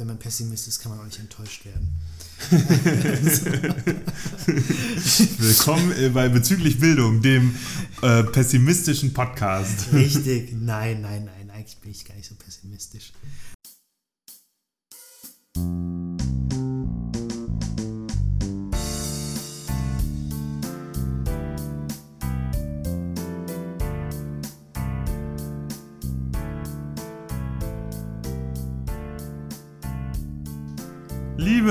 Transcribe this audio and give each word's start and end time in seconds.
wenn 0.00 0.06
man 0.06 0.18
Pessimist 0.18 0.66
ist, 0.66 0.80
kann 0.80 0.92
man 0.92 1.00
auch 1.00 1.04
nicht 1.04 1.20
enttäuscht 1.20 1.66
werden. 1.66 1.88
Willkommen 5.38 5.92
bei 6.14 6.30
Bezüglich 6.30 6.80
Bildung, 6.80 7.20
dem 7.20 7.54
äh, 8.00 8.24
pessimistischen 8.24 9.12
Podcast. 9.12 9.92
Richtig, 9.92 10.54
nein, 10.54 11.02
nein, 11.02 11.26
nein, 11.26 11.50
eigentlich 11.50 11.76
bin 11.80 11.90
ich 11.90 12.06
gar 12.06 12.14
nicht 12.14 12.30
so 12.30 12.34
pessimistisch. 12.34 13.12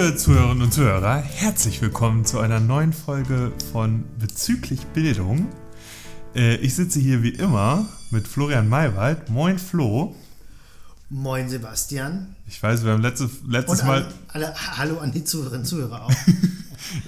Liebe 0.10 0.22
Zuhörerinnen 0.22 0.64
und 0.64 0.74
Zuhörer, 0.74 1.18
herzlich 1.18 1.84
willkommen 1.84 2.26
zu 2.26 2.40
einer 2.40 2.60
neuen 2.60 2.94
Folge 2.94 3.52
von 3.72 4.06
Bezüglich 4.18 4.80
Bildung. 4.88 5.50
Äh, 6.34 6.56
ich 6.56 6.74
sitze 6.74 7.00
hier 7.00 7.22
wie 7.22 7.30
immer 7.30 7.86
mit 8.10 8.28
Florian 8.28 8.68
Maywald. 8.68 9.30
Moin 9.30 9.60
Flo. 9.60 10.16
Moin 11.12 11.48
Sebastian. 11.48 12.36
Ich 12.48 12.62
weiß, 12.62 12.84
wir 12.86 12.94
haben 12.94 13.04
letzte, 13.04 13.30
letztes 13.48 13.82
Und 13.82 13.86
Mal. 13.86 14.08
alle, 14.30 14.48
alle, 14.48 14.78
hallo 14.80 14.98
an 14.98 15.12
die 15.12 15.24
Zuhörerinnen 15.24 15.62
und 15.62 15.68
Zuhörer 15.68 16.06
auch. 16.06 16.12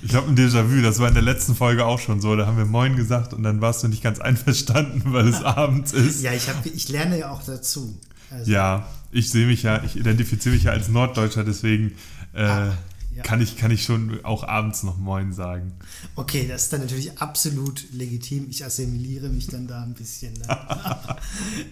Ich 0.03 0.13
habe 0.13 0.27
ein 0.27 0.37
Déjà-vu, 0.37 0.83
das 0.83 0.99
war 0.99 1.07
in 1.07 1.15
der 1.15 1.23
letzten 1.23 1.55
Folge 1.55 1.85
auch 1.85 1.97
schon 1.97 2.21
so. 2.21 2.35
Da 2.35 2.45
haben 2.45 2.57
wir 2.57 2.65
Moin 2.65 2.95
gesagt 2.97 3.33
und 3.33 3.41
dann 3.41 3.61
warst 3.61 3.81
du 3.81 3.87
nicht 3.87 4.03
ganz 4.03 4.20
einverstanden, 4.20 5.11
weil 5.11 5.27
es 5.27 5.41
abends 5.43 5.91
ist. 5.91 6.21
ja, 6.21 6.33
ich, 6.33 6.47
hab, 6.49 6.63
ich 6.67 6.87
lerne 6.89 7.17
ja 7.17 7.31
auch 7.31 7.41
dazu. 7.41 7.97
Also, 8.29 8.51
Ja, 8.51 8.87
ich 9.11 9.31
sehe 9.31 9.47
mich 9.47 9.63
ja, 9.63 9.81
ich 9.83 9.95
identifiziere 9.95 10.53
mich 10.53 10.65
ja 10.65 10.71
als 10.71 10.87
Norddeutscher, 10.87 11.43
deswegen 11.43 11.93
äh, 12.33 12.43
Ah, 12.43 12.73
ja. 13.15 13.23
kann, 13.23 13.41
ich, 13.41 13.57
kann 13.57 13.71
ich 13.71 13.83
schon 13.83 14.23
auch 14.23 14.43
abends 14.43 14.83
noch 14.83 14.97
Moin 14.97 15.34
sagen. 15.34 15.73
Okay, 16.15 16.48
das 16.48 16.63
ist 16.63 16.73
dann 16.73 16.81
natürlich 16.81 17.20
absolut 17.20 17.91
legitim. 17.91 18.48
Ich 18.49 18.65
assimiliere 18.65 19.29
mich 19.29 19.48
dann 19.48 19.67
da 19.67 19.84
ein 19.84 19.93
bisschen 19.93 20.34
ne? 20.34 20.45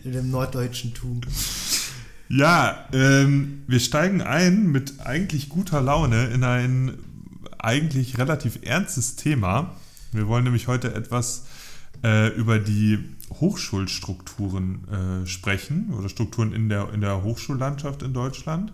in 0.03 0.11
dem 0.11 0.31
norddeutschen 0.31 0.93
Tum. 0.93 1.21
Ja, 2.27 2.87
ähm, 2.93 3.63
wir 3.67 3.79
steigen 3.79 4.21
ein 4.21 4.67
mit 4.67 4.99
eigentlich 4.99 5.49
guter 5.49 5.81
Laune 5.81 6.27
in 6.27 6.43
ein 6.43 6.99
eigentlich 7.57 8.17
relativ 8.17 8.59
ernstes 8.61 9.15
Thema. 9.15 9.75
Wir 10.11 10.27
wollen 10.27 10.43
nämlich 10.43 10.67
heute 10.67 10.93
etwas 10.93 11.45
äh, 12.03 12.29
über 12.35 12.59
die 12.59 12.99
Hochschulstrukturen 13.31 15.23
äh, 15.23 15.27
sprechen 15.27 15.93
oder 15.93 16.09
Strukturen 16.09 16.53
in 16.53 16.69
der, 16.69 16.93
in 16.93 17.01
der 17.01 17.23
Hochschullandschaft 17.23 18.03
in 18.03 18.13
Deutschland. 18.13 18.73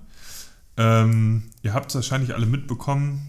Ähm, 0.77 1.43
ihr 1.65 1.73
habt 1.73 1.89
es 1.89 1.95
wahrscheinlich 1.95 2.35
alle 2.35 2.45
mitbekommen. 2.45 3.25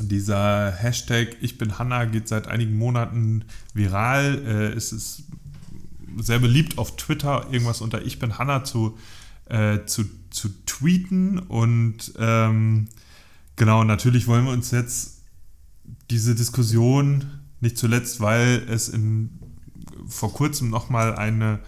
Dieser 0.00 0.72
Hashtag 0.72 1.36
Ich 1.42 1.58
bin 1.58 1.78
Hanna 1.78 2.06
geht 2.06 2.26
seit 2.26 2.48
einigen 2.48 2.78
Monaten 2.78 3.44
viral. 3.74 4.42
Äh, 4.46 4.72
es 4.72 4.90
ist 4.90 5.24
sehr 6.16 6.38
beliebt 6.38 6.78
auf 6.78 6.96
Twitter, 6.96 7.46
irgendwas 7.52 7.82
unter 7.82 8.02
Ich 8.02 8.18
bin 8.18 8.38
Hanna 8.38 8.64
zu, 8.64 8.96
äh, 9.50 9.80
zu, 9.84 10.04
zu 10.30 10.48
tweeten. 10.64 11.38
Und 11.38 12.14
ähm, 12.18 12.88
genau, 13.56 13.84
natürlich 13.84 14.26
wollen 14.26 14.46
wir 14.46 14.52
uns 14.52 14.70
jetzt 14.70 15.20
diese 16.10 16.34
Diskussion, 16.34 17.26
nicht 17.60 17.76
zuletzt, 17.76 18.20
weil 18.20 18.66
es 18.70 18.88
in, 18.88 19.38
vor 20.06 20.32
kurzem 20.32 20.70
nochmal 20.70 21.16
eine, 21.16 21.60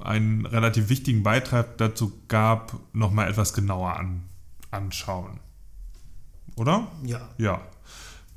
einen 0.00 0.46
relativ 0.46 0.88
wichtigen 0.88 1.22
Beitrag 1.22 1.76
dazu 1.76 2.14
gab, 2.28 2.80
nochmal 2.94 3.28
etwas 3.28 3.52
genauer 3.52 3.98
an, 3.98 4.22
anschauen. 4.72 5.40
Oder? 6.56 6.90
Ja, 7.04 7.28
Ja. 7.38 7.60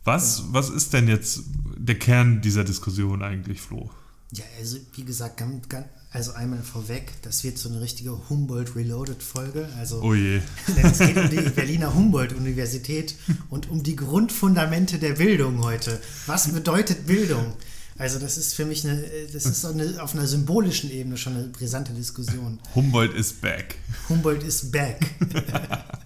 Was, 0.03 0.43
was 0.53 0.69
ist 0.69 0.93
denn 0.93 1.07
jetzt 1.07 1.41
der 1.75 1.97
Kern 1.97 2.39
dieser 2.39 2.63
Diskussion 2.63 3.23
eigentlich, 3.23 3.59
Flo? 3.59 3.89
ja 4.31 4.43
also 4.59 4.77
wie 4.93 5.03
gesagt, 5.03 5.37
ganz, 5.37 5.67
ganz, 5.69 5.87
also 6.11 6.33
einmal 6.33 6.61
vorweg, 6.61 7.13
das 7.23 7.43
wird 7.43 7.57
so 7.57 7.69
eine 7.69 7.81
richtige 7.81 8.29
Humboldt 8.29 8.75
Reloaded 8.75 9.21
Folge. 9.23 9.67
Also 9.77 10.01
Oh 10.01 10.13
je. 10.13 10.41
Es 10.81 10.99
geht 10.99 11.17
um 11.17 11.29
die 11.29 11.49
Berliner 11.49 11.93
Humboldt-Universität 11.93 13.15
und 13.49 13.69
um 13.69 13.83
die 13.83 13.95
Grundfundamente 13.95 14.99
der 14.99 15.13
Bildung 15.13 15.63
heute. 15.63 15.99
Was 16.27 16.51
bedeutet 16.51 17.07
Bildung? 17.07 17.53
Also 17.97 18.19
das 18.19 18.37
ist 18.37 18.53
für 18.53 18.65
mich 18.65 18.85
eine, 18.85 19.03
das 19.33 19.45
ist 19.45 19.65
eine, 19.65 20.01
auf 20.03 20.13
einer 20.13 20.27
symbolischen 20.27 20.91
Ebene 20.91 21.17
schon 21.17 21.35
eine 21.35 21.47
brisante 21.47 21.93
Diskussion. 21.93 22.59
Humboldt 22.75 23.13
is 23.15 23.33
back. 23.33 23.79
Humboldt 24.09 24.43
is 24.43 24.69
back. 24.69 24.99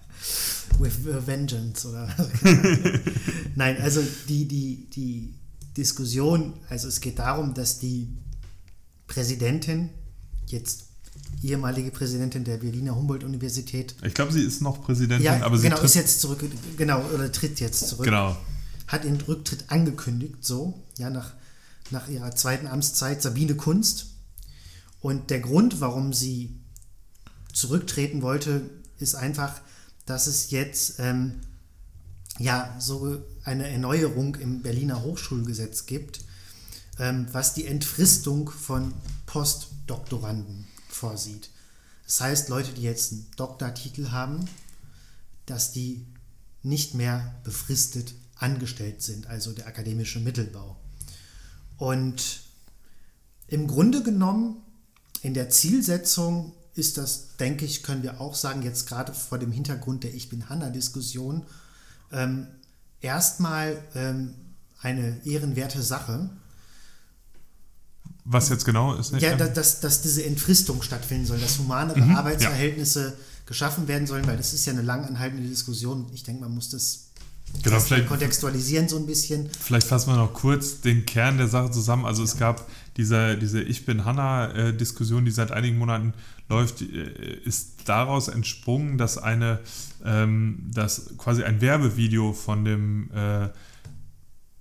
With 0.77 1.03
vengeance, 1.03 1.87
oder? 1.87 2.07
Nein, 3.55 3.81
also 3.81 4.01
die, 4.27 4.47
die, 4.47 4.89
die 4.89 5.33
Diskussion, 5.75 6.53
also 6.69 6.87
es 6.87 7.01
geht 7.01 7.19
darum, 7.19 7.53
dass 7.53 7.79
die 7.79 8.09
Präsidentin, 9.07 9.89
jetzt 10.47 10.85
ehemalige 11.41 11.91
Präsidentin 11.91 12.43
der 12.43 12.57
Berliner 12.57 12.95
Humboldt-Universität, 12.95 13.95
Ich 14.03 14.13
glaube, 14.13 14.31
sie 14.31 14.43
ist 14.43 14.61
noch 14.61 14.83
Präsidentin, 14.83 15.25
ja, 15.25 15.41
aber 15.43 15.57
sie 15.57 15.69
genau, 15.69 15.81
ist 15.81 15.95
jetzt 15.95 16.21
zurück, 16.21 16.43
genau, 16.77 17.01
oder 17.13 17.31
tritt 17.31 17.59
jetzt 17.59 17.87
zurück. 17.87 18.05
Genau. 18.05 18.37
Hat 18.87 19.05
ihren 19.05 19.21
Rücktritt 19.21 19.65
angekündigt, 19.67 20.37
so, 20.41 20.81
ja, 20.97 21.09
nach, 21.09 21.33
nach 21.91 22.07
ihrer 22.07 22.35
zweiten 22.35 22.67
Amtszeit, 22.67 23.21
Sabine 23.21 23.55
Kunst. 23.55 24.07
Und 25.01 25.29
der 25.29 25.39
Grund, 25.39 25.79
warum 25.79 26.13
sie 26.13 26.59
zurücktreten 27.53 28.21
wollte, 28.21 28.69
ist 28.97 29.15
einfach, 29.15 29.61
dass 30.09 30.25
es 30.25 30.49
jetzt, 30.49 30.95
ähm, 30.99 31.39
ja, 32.39 32.75
so 32.79 33.21
eine 33.43 33.69
Erneuerung 33.69 34.35
im 34.35 34.63
Berliner 34.63 35.03
Hochschulgesetz 35.03 35.85
gibt, 35.85 36.21
ähm, 36.97 37.27
was 37.31 37.53
die 37.53 37.67
Entfristung 37.67 38.49
von 38.49 38.93
Postdoktoranden 39.27 40.67
vorsieht. 40.89 41.51
Das 42.05 42.21
heißt, 42.21 42.49
Leute, 42.49 42.73
die 42.73 42.81
jetzt 42.81 43.11
einen 43.11 43.27
Doktortitel 43.35 44.09
haben, 44.09 44.49
dass 45.45 45.73
die 45.73 46.05
nicht 46.63 46.95
mehr 46.95 47.35
befristet 47.43 48.15
angestellt 48.35 49.03
sind, 49.03 49.27
also 49.27 49.51
der 49.51 49.67
akademische 49.67 50.19
Mittelbau. 50.19 50.75
Und 51.77 52.41
im 53.47 53.67
Grunde 53.67 54.01
genommen, 54.01 54.57
in 55.21 55.35
der 55.35 55.49
Zielsetzung 55.49 56.53
ist 56.79 56.97
das, 56.97 57.35
denke 57.37 57.65
ich, 57.65 57.83
können 57.83 58.01
wir 58.03 58.19
auch 58.21 58.33
sagen, 58.35 58.63
jetzt 58.63 58.87
gerade 58.87 59.13
vor 59.13 59.37
dem 59.37 59.51
Hintergrund 59.51 60.03
der 60.03 60.13
Ich 60.13 60.29
bin 60.29 60.49
Hanna-Diskussion, 60.49 61.45
ähm, 62.11 62.47
erstmal 63.01 63.77
ähm, 63.95 64.33
eine 64.81 65.19
ehrenwerte 65.25 65.81
Sache, 65.83 66.29
Was 68.25 68.49
jetzt 68.49 68.65
genau 68.65 68.95
ist 68.95 69.11
ja, 69.13 69.35
dass, 69.35 69.53
dass, 69.53 69.79
dass 69.81 70.01
diese 70.01 70.23
Entfristung 70.23 70.81
stattfinden 70.81 71.25
soll, 71.25 71.39
dass 71.39 71.57
humanere 71.59 71.99
Mhm, 71.99 72.15
Arbeitsverhältnisse 72.15 73.17
geschaffen 73.45 73.87
werden 73.87 74.05
sollen, 74.07 74.27
weil 74.27 74.37
das 74.37 74.53
ist 74.53 74.65
ja 74.65 74.73
eine 74.73 74.83
lang 74.83 75.05
anhaltende 75.05 75.47
Diskussion. 75.47 76.07
Ich 76.13 76.23
denke, 76.23 76.41
man 76.41 76.53
muss 76.53 76.69
das 76.69 77.08
genau, 77.63 77.79
vielleicht, 77.79 78.07
kontextualisieren 78.07 78.87
so 78.87 78.97
ein 78.97 79.05
bisschen. 79.05 79.49
vielleicht 79.59 79.87
fassen 79.87 80.11
wir 80.11 80.17
noch 80.17 80.33
kurz 80.33 80.81
den 80.81 81.05
Kern 81.05 81.37
der 81.37 81.47
Sache 81.47 81.71
zusammen. 81.71 82.05
Also 82.05 82.23
es 82.23 82.37
gab 82.37 82.67
diese, 82.97 83.37
diese 83.37 83.61
Ich 83.61 83.85
bin 83.85 84.05
Hanna-Diskussion, 84.05 85.25
die 85.25 85.31
seit 85.31 85.51
einigen 85.51 85.77
Monaten 85.77 86.13
läuft, 86.49 86.81
äh, 86.81 86.85
ist 87.45 87.77
daraus 87.85 88.27
entsprungen, 88.27 88.97
dass 88.97 89.17
eine, 89.17 89.59
ähm, 90.03 90.69
dass 90.73 91.17
quasi 91.17 91.43
ein 91.43 91.61
Werbevideo 91.61 92.33
von 92.33 92.65
dem 92.65 93.09
äh, 93.11 93.49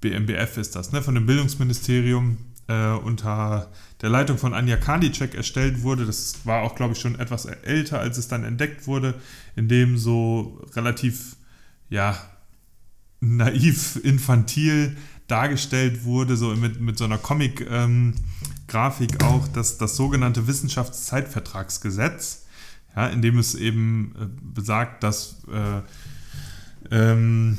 BMBF 0.00 0.58
ist 0.58 0.76
das, 0.76 0.92
ne, 0.92 1.02
von 1.02 1.14
dem 1.14 1.26
Bildungsministerium 1.26 2.36
äh, 2.68 2.90
unter 2.92 3.70
der 4.00 4.10
Leitung 4.10 4.38
von 4.38 4.54
Anja 4.54 4.76
Karliczek 4.76 5.34
erstellt 5.34 5.82
wurde. 5.82 6.06
Das 6.06 6.46
war 6.46 6.62
auch, 6.62 6.76
glaube 6.76 6.92
ich, 6.92 7.00
schon 7.00 7.18
etwas 7.18 7.46
älter, 7.46 7.98
als 7.98 8.18
es 8.18 8.28
dann 8.28 8.44
entdeckt 8.44 8.86
wurde, 8.86 9.14
in 9.56 9.68
dem 9.68 9.98
so 9.98 10.62
relativ, 10.76 11.36
ja, 11.90 12.16
naiv, 13.20 14.00
infantil 14.02 14.96
dargestellt 15.26 16.04
wurde, 16.04 16.36
so 16.36 16.54
mit, 16.54 16.80
mit 16.80 16.98
so 16.98 17.04
einer 17.04 17.18
Comic-Grafik 17.18 19.22
auch, 19.22 19.48
dass 19.48 19.78
das 19.78 19.96
sogenannte 19.96 20.46
Wissenschaftszeitvertragsgesetz, 20.46 22.46
ja, 22.96 23.08
in 23.08 23.22
dem 23.22 23.38
es 23.38 23.54
eben 23.54 24.14
äh, 24.18 24.26
besagt, 24.54 25.02
dass 25.02 25.42
äh, 25.52 25.82
ähm, 26.90 27.58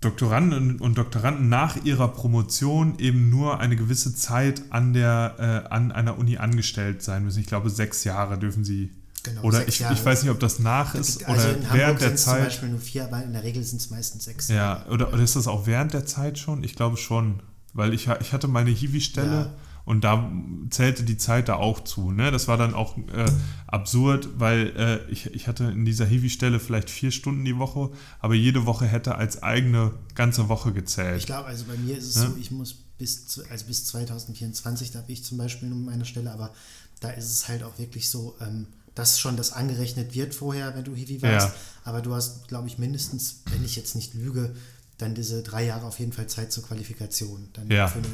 Doktoranden 0.00 0.80
und 0.80 0.96
Doktoranden 0.96 1.50
nach 1.50 1.84
ihrer 1.84 2.08
Promotion 2.08 2.98
eben 2.98 3.28
nur 3.28 3.60
eine 3.60 3.76
gewisse 3.76 4.14
Zeit 4.14 4.62
an, 4.70 4.94
der, 4.94 5.34
äh, 5.38 5.72
an 5.72 5.92
einer 5.92 6.18
Uni 6.18 6.38
angestellt 6.38 7.02
sein 7.02 7.24
müssen. 7.24 7.40
Ich 7.40 7.46
glaube, 7.46 7.68
sechs 7.68 8.04
Jahre 8.04 8.38
dürfen 8.38 8.64
sie. 8.64 8.90
Genau, 9.22 9.42
oder 9.42 9.66
ich, 9.68 9.80
Jahre. 9.80 9.94
ich 9.94 10.04
weiß 10.04 10.22
nicht, 10.22 10.30
ob 10.30 10.40
das 10.40 10.58
nach 10.58 10.94
ist 10.94 11.24
also 11.24 11.48
oder 11.48 11.54
Hamburg 11.54 11.72
während 11.72 12.00
der 12.00 12.12
es 12.14 12.24
zum 12.24 12.32
Zeit. 12.32 12.44
Beispiel 12.44 12.68
nur 12.70 12.80
vier, 12.80 13.04
aber 13.04 13.22
in 13.22 13.32
der 13.32 13.42
Regel 13.42 13.62
sind 13.62 13.80
es 13.80 13.90
meistens 13.90 14.24
sechs. 14.24 14.48
Ja, 14.48 14.86
oder, 14.88 15.12
oder 15.12 15.22
ist 15.22 15.36
das 15.36 15.46
auch 15.46 15.66
während 15.66 15.92
der 15.92 16.06
Zeit 16.06 16.38
schon? 16.38 16.64
Ich 16.64 16.74
glaube 16.74 16.96
schon. 16.96 17.42
Weil 17.72 17.94
ich, 17.94 18.08
ich 18.20 18.32
hatte 18.32 18.48
meine 18.48 18.70
Hiwi-Stelle 18.70 19.30
Ja. 19.30 19.54
Und 19.84 20.04
da 20.04 20.30
zählte 20.70 21.02
die 21.02 21.16
Zeit 21.16 21.48
da 21.48 21.56
auch 21.56 21.82
zu. 21.82 22.12
Ne? 22.12 22.30
Das 22.30 22.48
war 22.48 22.56
dann 22.56 22.74
auch 22.74 22.96
äh, 22.96 23.26
absurd, 23.66 24.28
weil 24.38 24.68
äh, 24.76 25.10
ich, 25.10 25.26
ich 25.34 25.48
hatte 25.48 25.64
in 25.64 25.84
dieser 25.84 26.06
Hiwi-Stelle 26.06 26.60
vielleicht 26.60 26.90
vier 26.90 27.10
Stunden 27.10 27.44
die 27.44 27.58
Woche, 27.58 27.90
aber 28.20 28.34
jede 28.34 28.66
Woche 28.66 28.86
hätte 28.86 29.16
als 29.16 29.42
eigene 29.42 29.92
ganze 30.14 30.48
Woche 30.48 30.72
gezählt. 30.72 31.18
Ich 31.18 31.26
glaube, 31.26 31.46
also 31.46 31.64
bei 31.64 31.76
mir 31.76 31.96
ist 31.96 32.04
es 32.04 32.22
ja? 32.22 32.28
so, 32.28 32.36
ich 32.38 32.50
muss 32.50 32.74
bis, 32.98 33.40
also 33.50 33.66
bis 33.66 33.86
2024, 33.86 34.92
da 34.92 35.00
habe 35.00 35.10
ich 35.10 35.24
zum 35.24 35.38
Beispiel 35.38 35.68
nur 35.68 35.78
meine 35.78 36.04
Stelle, 36.04 36.30
aber 36.30 36.52
da 37.00 37.10
ist 37.10 37.32
es 37.32 37.48
halt 37.48 37.62
auch 37.62 37.78
wirklich 37.78 38.10
so, 38.10 38.36
ähm, 38.40 38.66
dass 39.00 39.18
schon 39.18 39.38
das 39.38 39.54
angerechnet 39.54 40.14
wird 40.14 40.34
vorher, 40.34 40.76
wenn 40.76 40.84
du 40.84 40.94
Hiwi 40.94 41.22
warst. 41.22 41.48
Ja. 41.48 41.54
Aber 41.84 42.02
du 42.02 42.14
hast, 42.14 42.48
glaube 42.48 42.68
ich, 42.68 42.76
mindestens, 42.76 43.42
wenn 43.50 43.64
ich 43.64 43.74
jetzt 43.74 43.96
nicht 43.96 44.12
lüge, 44.12 44.54
dann 44.98 45.14
diese 45.14 45.42
drei 45.42 45.64
Jahre 45.64 45.86
auf 45.86 45.98
jeden 45.98 46.12
Fall 46.12 46.26
Zeit 46.26 46.52
zur 46.52 46.64
Qualifikation. 46.64 47.48
Dann 47.54 47.70
ja. 47.70 47.88
für 47.88 48.00
eine 48.00 48.08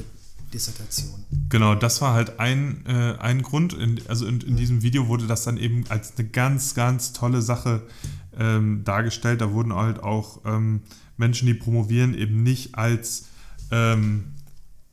Dissertation. 0.55 1.25
Genau, 1.49 1.75
das 1.75 2.00
war 2.00 2.15
halt 2.15 2.38
ein, 2.38 2.87
äh, 2.87 3.17
ein 3.19 3.43
Grund. 3.43 3.73
In, 3.73 4.00
also 4.06 4.27
in, 4.27 4.41
in 4.43 4.53
mhm. 4.53 4.56
diesem 4.56 4.83
Video 4.83 5.09
wurde 5.09 5.27
das 5.27 5.43
dann 5.43 5.56
eben 5.56 5.85
als 5.88 6.12
eine 6.17 6.29
ganz, 6.29 6.75
ganz 6.75 7.12
tolle 7.12 7.43
Sache 7.43 7.83
ähm, 8.38 8.85
dargestellt. 8.85 9.41
Da 9.41 9.50
wurden 9.53 9.75
halt 9.75 10.00
auch 10.05 10.43
ähm, 10.44 10.83
Menschen, 11.17 11.47
die 11.47 11.55
promovieren, 11.55 12.15
eben 12.15 12.44
nicht 12.44 12.77
als 12.77 13.25
ähm, 13.73 14.37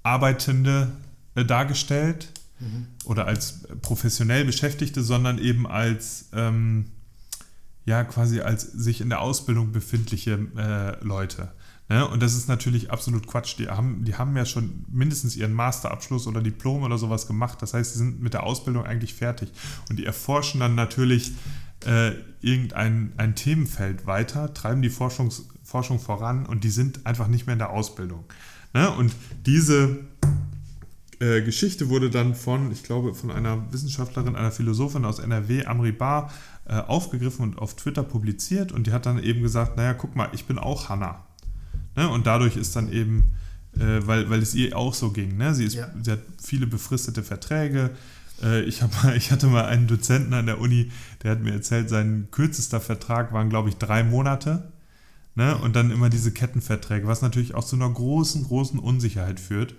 Arbeitende 0.01 0.91
äh, 1.35 1.45
dargestellt 1.45 2.31
mhm. 2.59 2.87
oder 3.05 3.25
als 3.25 3.67
professionell 3.81 4.45
Beschäftigte, 4.45 5.03
sondern 5.03 5.39
eben 5.39 5.67
als 5.67 6.29
ähm, 6.33 6.85
ja 7.85 8.03
quasi 8.03 8.41
als 8.41 8.63
sich 8.63 9.01
in 9.01 9.09
der 9.09 9.21
Ausbildung 9.21 9.71
befindliche 9.71 10.39
äh, 10.57 11.03
Leute. 11.03 11.51
Ne? 11.89 12.07
Und 12.07 12.23
das 12.23 12.33
ist 12.33 12.47
natürlich 12.47 12.91
absolut 12.91 13.27
Quatsch. 13.27 13.57
Die 13.57 13.67
haben, 13.67 14.05
die 14.05 14.15
haben 14.15 14.35
ja 14.37 14.45
schon 14.45 14.85
mindestens 14.89 15.35
ihren 15.35 15.53
Masterabschluss 15.53 16.27
oder 16.27 16.41
Diplom 16.41 16.83
oder 16.83 16.97
sowas 16.97 17.27
gemacht. 17.27 17.61
Das 17.61 17.73
heißt, 17.73 17.93
sie 17.93 17.99
sind 17.99 18.21
mit 18.21 18.33
der 18.33 18.43
Ausbildung 18.43 18.85
eigentlich 18.85 19.13
fertig. 19.13 19.51
Und 19.89 19.99
die 19.99 20.05
erforschen 20.05 20.61
dann 20.61 20.75
natürlich 20.75 21.33
äh, 21.85 22.13
irgendein 22.41 23.13
ein 23.17 23.35
Themenfeld 23.35 24.05
weiter, 24.05 24.53
treiben 24.53 24.81
die 24.81 24.89
Forschungs, 24.89 25.49
Forschung 25.63 25.99
voran 25.99 26.45
und 26.45 26.63
die 26.63 26.69
sind 26.69 27.05
einfach 27.05 27.27
nicht 27.27 27.45
mehr 27.45 27.53
in 27.53 27.59
der 27.59 27.71
Ausbildung. 27.71 28.25
Ne? 28.73 28.89
Und 28.89 29.13
diese 29.45 29.99
äh, 31.23 31.41
Geschichte 31.41 31.89
wurde 31.89 32.09
dann 32.09 32.35
von, 32.35 32.71
ich 32.71 32.83
glaube, 32.83 33.13
von 33.13 33.31
einer 33.31 33.71
Wissenschaftlerin, 33.71 34.35
einer 34.35 34.51
Philosophin 34.51 35.05
aus 35.05 35.19
NRW, 35.19 35.65
Amri 35.65 35.93
Bar, 35.93 36.31
äh, 36.65 36.73
aufgegriffen 36.73 37.43
und 37.43 37.59
auf 37.59 37.75
Twitter 37.75 38.03
publiziert. 38.03 38.71
Und 38.71 38.87
die 38.87 38.91
hat 38.91 39.05
dann 39.05 39.23
eben 39.23 39.41
gesagt, 39.41 39.77
naja, 39.77 39.93
guck 39.93 40.15
mal, 40.15 40.29
ich 40.33 40.45
bin 40.45 40.57
auch 40.57 40.89
Hannah. 40.89 41.25
Ne? 41.95 42.09
Und 42.09 42.27
dadurch 42.27 42.57
ist 42.57 42.75
dann 42.75 42.91
eben, 42.91 43.35
äh, 43.75 44.05
weil, 44.05 44.29
weil 44.29 44.41
es 44.41 44.53
ihr 44.53 44.75
auch 44.77 44.93
so 44.93 45.11
ging, 45.11 45.37
ne? 45.37 45.53
sie, 45.55 45.65
ist, 45.65 45.75
ja. 45.75 45.87
sie 46.01 46.11
hat 46.11 46.21
viele 46.41 46.67
befristete 46.67 47.23
Verträge. 47.23 47.91
Äh, 48.41 48.63
ich, 48.63 48.81
hab, 48.81 48.91
ich 49.15 49.31
hatte 49.31 49.47
mal 49.47 49.65
einen 49.65 49.87
Dozenten 49.87 50.33
an 50.33 50.45
der 50.45 50.59
Uni, 50.59 50.91
der 51.23 51.31
hat 51.31 51.41
mir 51.41 51.53
erzählt, 51.53 51.89
sein 51.89 52.27
kürzester 52.31 52.81
Vertrag 52.81 53.31
waren, 53.31 53.49
glaube 53.49 53.69
ich, 53.69 53.77
drei 53.77 54.03
Monate. 54.03 54.71
Ne? 55.35 55.57
Und 55.57 55.75
dann 55.75 55.89
immer 55.89 56.09
diese 56.09 56.31
Kettenverträge, 56.31 57.07
was 57.07 57.21
natürlich 57.21 57.55
auch 57.55 57.63
zu 57.63 57.75
einer 57.75 57.89
großen, 57.89 58.43
großen 58.43 58.77
Unsicherheit 58.77 59.39
führt. 59.39 59.73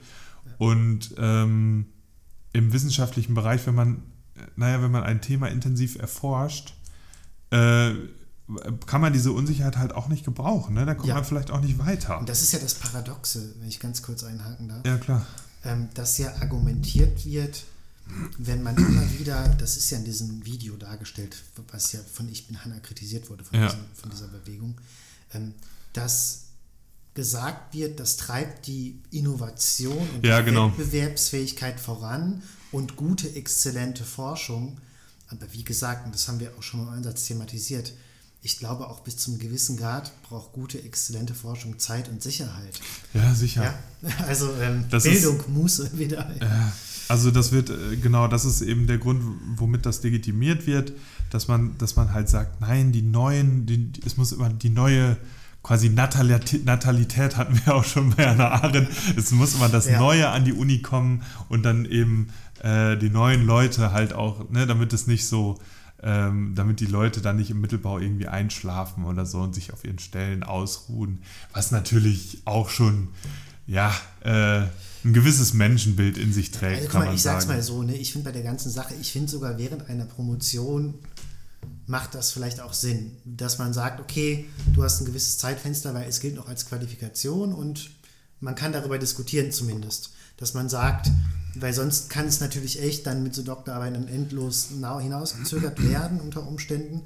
Und 0.59 1.15
ähm, 1.19 1.87
im 2.53 2.73
wissenschaftlichen 2.73 3.35
Bereich, 3.35 3.67
wenn 3.67 3.75
man, 3.75 4.03
naja, 4.57 4.83
wenn 4.83 4.91
man 4.91 5.03
ein 5.03 5.21
Thema 5.21 5.49
intensiv 5.49 5.97
erforscht, 5.97 6.75
äh, 7.51 7.95
kann 8.87 9.01
man 9.01 9.13
diese 9.13 9.33
Unsicherheit 9.33 9.79
halt 9.79 9.95
auch 9.95 10.09
nicht 10.09 10.25
gebrauchen. 10.25 10.75
Ne? 10.75 10.85
Da 10.85 10.95
kommt 10.95 11.09
ja. 11.09 11.15
man 11.15 11.25
vielleicht 11.25 11.51
auch 11.51 11.61
nicht 11.61 11.79
weiter. 11.79 12.19
Und 12.19 12.29
das 12.29 12.43
ist 12.43 12.53
ja 12.53 12.59
das 12.59 12.75
Paradoxe, 12.75 13.55
wenn 13.59 13.69
ich 13.69 13.81
ganz 13.81 14.03
kurz 14.03 14.23
einhaken 14.23 14.69
darf. 14.69 14.87
Ja, 14.87 14.99
klar. 14.99 15.27
Ähm, 15.65 15.89
dass 15.95 16.19
ja 16.19 16.35
argumentiert 16.41 17.25
wird, 17.25 17.65
wenn 18.39 18.63
man 18.63 18.77
immer 18.77 19.11
wieder, 19.19 19.49
das 19.59 19.77
ist 19.79 19.91
ja 19.91 19.99
in 19.99 20.05
diesem 20.05 20.45
Video 20.45 20.77
dargestellt, 20.77 21.37
was 21.73 21.93
ja 21.93 22.01
von 22.13 22.29
Ich 22.29 22.47
bin 22.47 22.63
Hanna 22.63 22.79
kritisiert 22.81 23.31
wurde, 23.31 23.45
von, 23.45 23.59
ja. 23.59 23.67
diesem, 23.67 23.81
von 23.95 24.11
dieser 24.11 24.29
Bewegung, 24.29 24.79
ähm, 25.33 25.55
dass 25.95 26.44
gesagt 27.15 27.75
wird, 27.75 28.01
das 28.01 28.17
treibt 28.17 28.67
die 28.67 28.99
Innovation 29.11 29.97
und 30.15 30.27
ja, 30.27 30.41
die 30.41 30.47
genau. 30.47 30.69
Wettbewerbsfähigkeit 30.71 31.81
voran 31.81 32.43
und 32.73 32.97
gute, 32.97 33.35
exzellente 33.35 34.05
Forschung. 34.05 34.79
Aber 35.29 35.47
wie 35.53 35.65
gesagt, 35.65 36.07
und 36.07 36.15
das 36.15 36.29
haben 36.29 36.41
wir 36.41 36.53
auch 36.59 36.63
schon 36.63 36.81
im 36.81 36.89
Einsatz 36.89 37.25
thematisiert, 37.27 37.93
ich 38.43 38.59
glaube, 38.59 38.89
auch 38.89 39.01
bis 39.01 39.17
zum 39.17 39.39
gewissen 39.39 39.79
Grad 39.79 40.13
braucht 40.23 40.53
gute, 40.53 40.83
exzellente 40.83 41.33
Forschung 41.33 41.79
Zeit 41.79 42.11
und 42.11 42.23
Sicherheit. 42.23 42.79
Ja, 43.15 43.35
sicher. 43.35 43.63
Ja? 43.63 43.75
Also 44.27 44.53
ähm, 44.61 44.85
Bildung, 44.91 45.39
ist, 45.39 45.49
Muße 45.49 45.99
wieder. 45.99 46.29
Äh, 46.39 46.47
also 47.09 47.31
das 47.31 47.53
wird, 47.53 47.71
äh, 47.71 47.97
genau, 47.97 48.29
das 48.29 48.45
ist 48.45 48.61
eben 48.61 48.87
der 48.87 48.99
Grund, 48.99 49.23
womit 49.57 49.87
das 49.87 50.03
legitimiert 50.03 50.67
wird, 50.67 50.93
dass 51.31 51.49
man, 51.49 51.79
dass 51.79 51.97
man 51.97 52.13
halt 52.13 52.29
sagt, 52.29 52.61
nein, 52.61 52.93
die 52.93 53.01
neuen, 53.01 53.65
die, 53.65 53.93
es 54.05 54.19
muss 54.19 54.33
immer 54.33 54.51
die 54.51 54.69
neue 54.69 55.17
quasi 55.65 55.89
Natalität, 55.89 56.65
Natalität 56.65 57.37
hatten 57.37 57.61
wir 57.65 57.75
auch 57.75 57.85
schon 57.85 58.11
bei 58.11 58.29
Anna 58.29 58.51
Arendt. 58.51 58.89
Es 59.17 59.33
muss 59.33 59.57
immer 59.57 59.69
das 59.69 59.89
ja. 59.89 59.99
Neue 59.99 60.29
an 60.29 60.45
die 60.45 60.53
Uni 60.53 60.81
kommen 60.83 61.23
und 61.49 61.65
dann 61.65 61.87
eben 61.87 62.29
äh, 62.63 62.97
die 62.97 63.11
neuen 63.11 63.45
Leute 63.45 63.91
halt 63.91 64.13
auch, 64.13 64.49
ne, 64.51 64.69
damit 64.69 64.93
es 64.93 65.09
nicht 65.09 65.27
so 65.27 65.59
ähm, 66.05 66.53
damit 66.55 66.81
die 66.81 66.87
Leute 66.87 67.23
dann 67.23 67.37
nicht 67.37 67.51
im 67.51 67.63
Mittelbau 67.63 67.99
irgendwie 67.99 68.29
einschlafen 68.29 69.05
oder 69.05 69.25
so 69.25 69.41
und 69.41 69.55
sich 69.55 69.73
auf 69.73 69.85
ihren 69.85 69.99
Stellen 69.99 70.43
ausruhen. 70.43 71.21
Was 71.55 71.71
natürlich 71.71 72.43
auch 72.45 72.69
schon, 72.69 73.09
ja, 73.67 73.95
äh, 74.21 74.65
ein 75.05 75.13
gewisses 75.13 75.55
Menschenbild 75.55 76.19
in 76.19 76.33
sich 76.33 76.51
trägt, 76.51 76.77
also, 76.77 76.89
kann 76.89 77.01
mal, 77.01 77.07
man 77.07 77.15
ich 77.15 77.23
sagen. 77.23 77.39
Ich 77.39 77.45
sag's 77.45 77.57
mal 77.57 77.63
so, 77.63 77.83
ne, 77.83 77.97
ich 77.97 78.13
finde 78.13 78.27
bei 78.27 78.33
der 78.33 78.43
ganzen 78.43 78.71
Sache, 78.71 78.95
ich 79.01 79.13
finde 79.13 79.31
sogar 79.31 79.57
während 79.57 79.89
einer 79.89 80.05
Promotion 80.05 80.95
macht 81.87 82.15
das 82.15 82.31
vielleicht 82.31 82.61
auch 82.61 82.73
Sinn, 82.73 83.17
dass 83.25 83.59
man 83.59 83.73
sagt, 83.73 84.01
okay, 84.01 84.47
du 84.73 84.83
hast 84.83 85.01
ein 85.01 85.05
gewisses 85.05 85.39
Zeitfenster, 85.39 85.95
weil 85.95 86.09
es 86.09 86.21
gilt 86.21 86.35
noch 86.35 86.49
als 86.49 86.67
Qualifikation 86.67 87.53
und 87.53 87.91
man 88.41 88.55
kann 88.55 88.73
darüber 88.73 88.99
diskutieren 88.99 89.53
zumindest, 89.53 90.11
dass 90.37 90.55
man 90.55 90.69
sagt, 90.69 91.11
weil 91.55 91.73
sonst 91.73 92.11
kann 92.11 92.27
es 92.27 92.41
natürlich 92.41 92.83
echt 92.83 93.07
dann 93.07 93.23
mit 93.23 93.35
so 93.35 93.43
Doktorarbeiten 93.43 94.09
endlos 94.09 94.69
hinausgezögert 94.71 95.83
werden 95.89 96.21
unter 96.21 96.47
Umständen. 96.47 97.03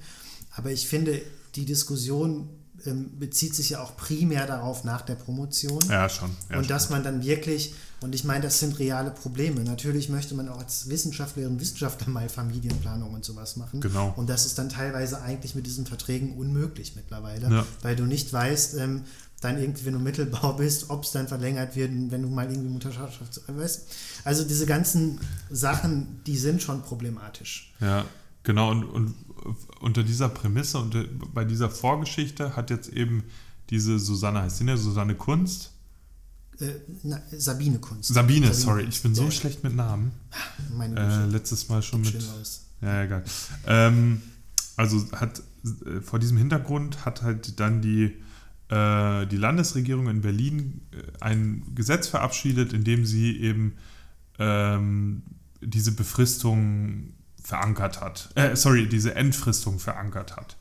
Aber 0.57 0.71
ich 0.71 0.89
finde, 0.89 1.21
die 1.55 1.65
Diskussion 1.65 2.49
ähm, 2.87 3.19
bezieht 3.19 3.55
sich 3.55 3.71
ja 3.71 3.83
auch 3.83 3.97
primär 3.97 4.47
darauf 4.47 4.85
nach 4.85 5.03
der 5.03 5.15
Promotion. 5.15 5.81
Ja, 5.89 6.09
schon. 6.09 6.31
Ja, 6.51 6.59
und 6.59 6.71
dass 6.71 6.91
man 6.91 7.03
dann 7.03 7.25
wirklich, 7.25 7.75
und 8.01 8.15
ich 8.15 8.23
meine, 8.23 8.43
das 8.43 8.61
sind 8.61 8.79
reale 8.79 9.11
Probleme. 9.11 9.63
Natürlich 9.65 10.09
möchte 10.09 10.35
man 10.35 10.49
auch 10.49 10.59
als 10.59 10.89
Wissenschaftlerin 10.89 11.53
und 11.53 11.61
Wissenschaftler 11.61 12.09
mal 12.09 12.29
Familienplanung 12.29 13.13
und 13.13 13.25
sowas 13.25 13.57
machen. 13.57 13.81
Genau. 13.81 14.13
Und 14.17 14.29
das 14.29 14.47
ist 14.47 14.57
dann 14.59 14.69
teilweise 14.69 15.21
eigentlich 15.21 15.57
mit 15.57 15.67
diesen 15.67 15.85
Verträgen 15.85 16.37
unmöglich 16.37 16.95
mittlerweile, 16.95 17.51
ja. 17.51 17.67
weil 17.83 17.97
du 17.97 18.05
nicht 18.05 18.33
weißt, 18.33 18.77
ähm, 18.79 19.03
dann 19.41 19.59
irgendwie, 19.59 19.87
wenn 19.87 19.95
du 19.95 19.99
Mittelbau 19.99 20.53
bist, 20.55 20.91
ob 20.91 21.05
es 21.05 21.13
dann 21.13 21.29
verlängert 21.29 21.77
wird, 21.77 21.91
wenn 22.11 22.23
du 22.23 22.29
mal 22.29 22.51
irgendwie 22.51 22.69
Mutterschaft 22.69 23.21
weißt. 23.49 23.89
Also 24.25 24.45
diese 24.45 24.67
ganzen 24.67 25.21
Sachen, 25.51 26.21
die 26.27 26.37
sind 26.37 26.63
schon 26.63 26.83
problematisch. 26.83 27.73
Ja, 27.81 28.05
genau. 28.43 28.71
Und, 28.71 28.85
und 28.85 29.15
unter 29.81 30.03
dieser 30.03 30.29
Prämisse 30.29 30.79
und 30.79 31.35
bei 31.35 31.45
dieser 31.45 31.71
Vorgeschichte 31.71 32.57
hat 32.57 32.71
jetzt 32.71 32.89
eben 32.89 33.25
diese 33.71 33.99
Susanne, 33.99 34.43
heißt 34.43 34.59
sie 34.59 34.67
ja 34.67 34.77
Susanne 34.77 35.15
Kunst? 35.15 35.73
Äh, 36.61 36.73
na, 37.05 37.21
Sabine 37.37 37.79
Kunst. 37.79 38.13
Sabine, 38.13 38.47
Sabine 38.47 38.55
sorry, 38.55 38.83
Kunst. 38.83 38.97
ich 38.97 39.03
bin 39.03 39.15
so 39.15 39.25
ja. 39.25 39.31
schlecht 39.31 39.63
mit 39.63 39.75
Namen. 39.75 40.13
Meine 40.77 40.99
äh, 40.99 41.27
letztes 41.27 41.69
Mal 41.69 41.83
schon 41.83 42.01
mit. 42.01 42.17
Ja, 42.81 43.03
egal. 43.03 43.25
Ähm, 43.67 44.23
also 44.77 45.11
hat 45.13 45.43
äh, 45.65 46.01
vor 46.01 46.19
diesem 46.19 46.37
Hintergrund 46.37 47.05
hat 47.05 47.23
halt 47.23 47.59
dann 47.61 47.81
die 47.81 48.15
äh, 48.69 49.27
die 49.27 49.37
Landesregierung 49.37 50.09
in 50.09 50.21
Berlin 50.21 50.83
äh, 50.93 51.03
ein 51.21 51.63
Gesetz 51.75 52.09
verabschiedet, 52.09 52.73
in 52.73 52.85
dem 52.85 53.07
sie 53.07 53.41
eben 53.41 53.77
ähm, 54.39 55.23
diese 55.61 55.93
Befristung 55.93 57.15
verankert 57.43 58.01
hat. 58.01 58.31
Äh, 58.35 58.57
sorry, 58.57 58.89
diese 58.89 59.15
Entfristung 59.15 59.79
verankert 59.79 60.37
hat. 60.37 60.57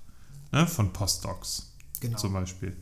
Ne, 0.54 0.66
von 0.66 0.94
Postdocs 0.94 1.74
genau. 2.00 2.18
zum 2.18 2.34
Beispiel. 2.34 2.78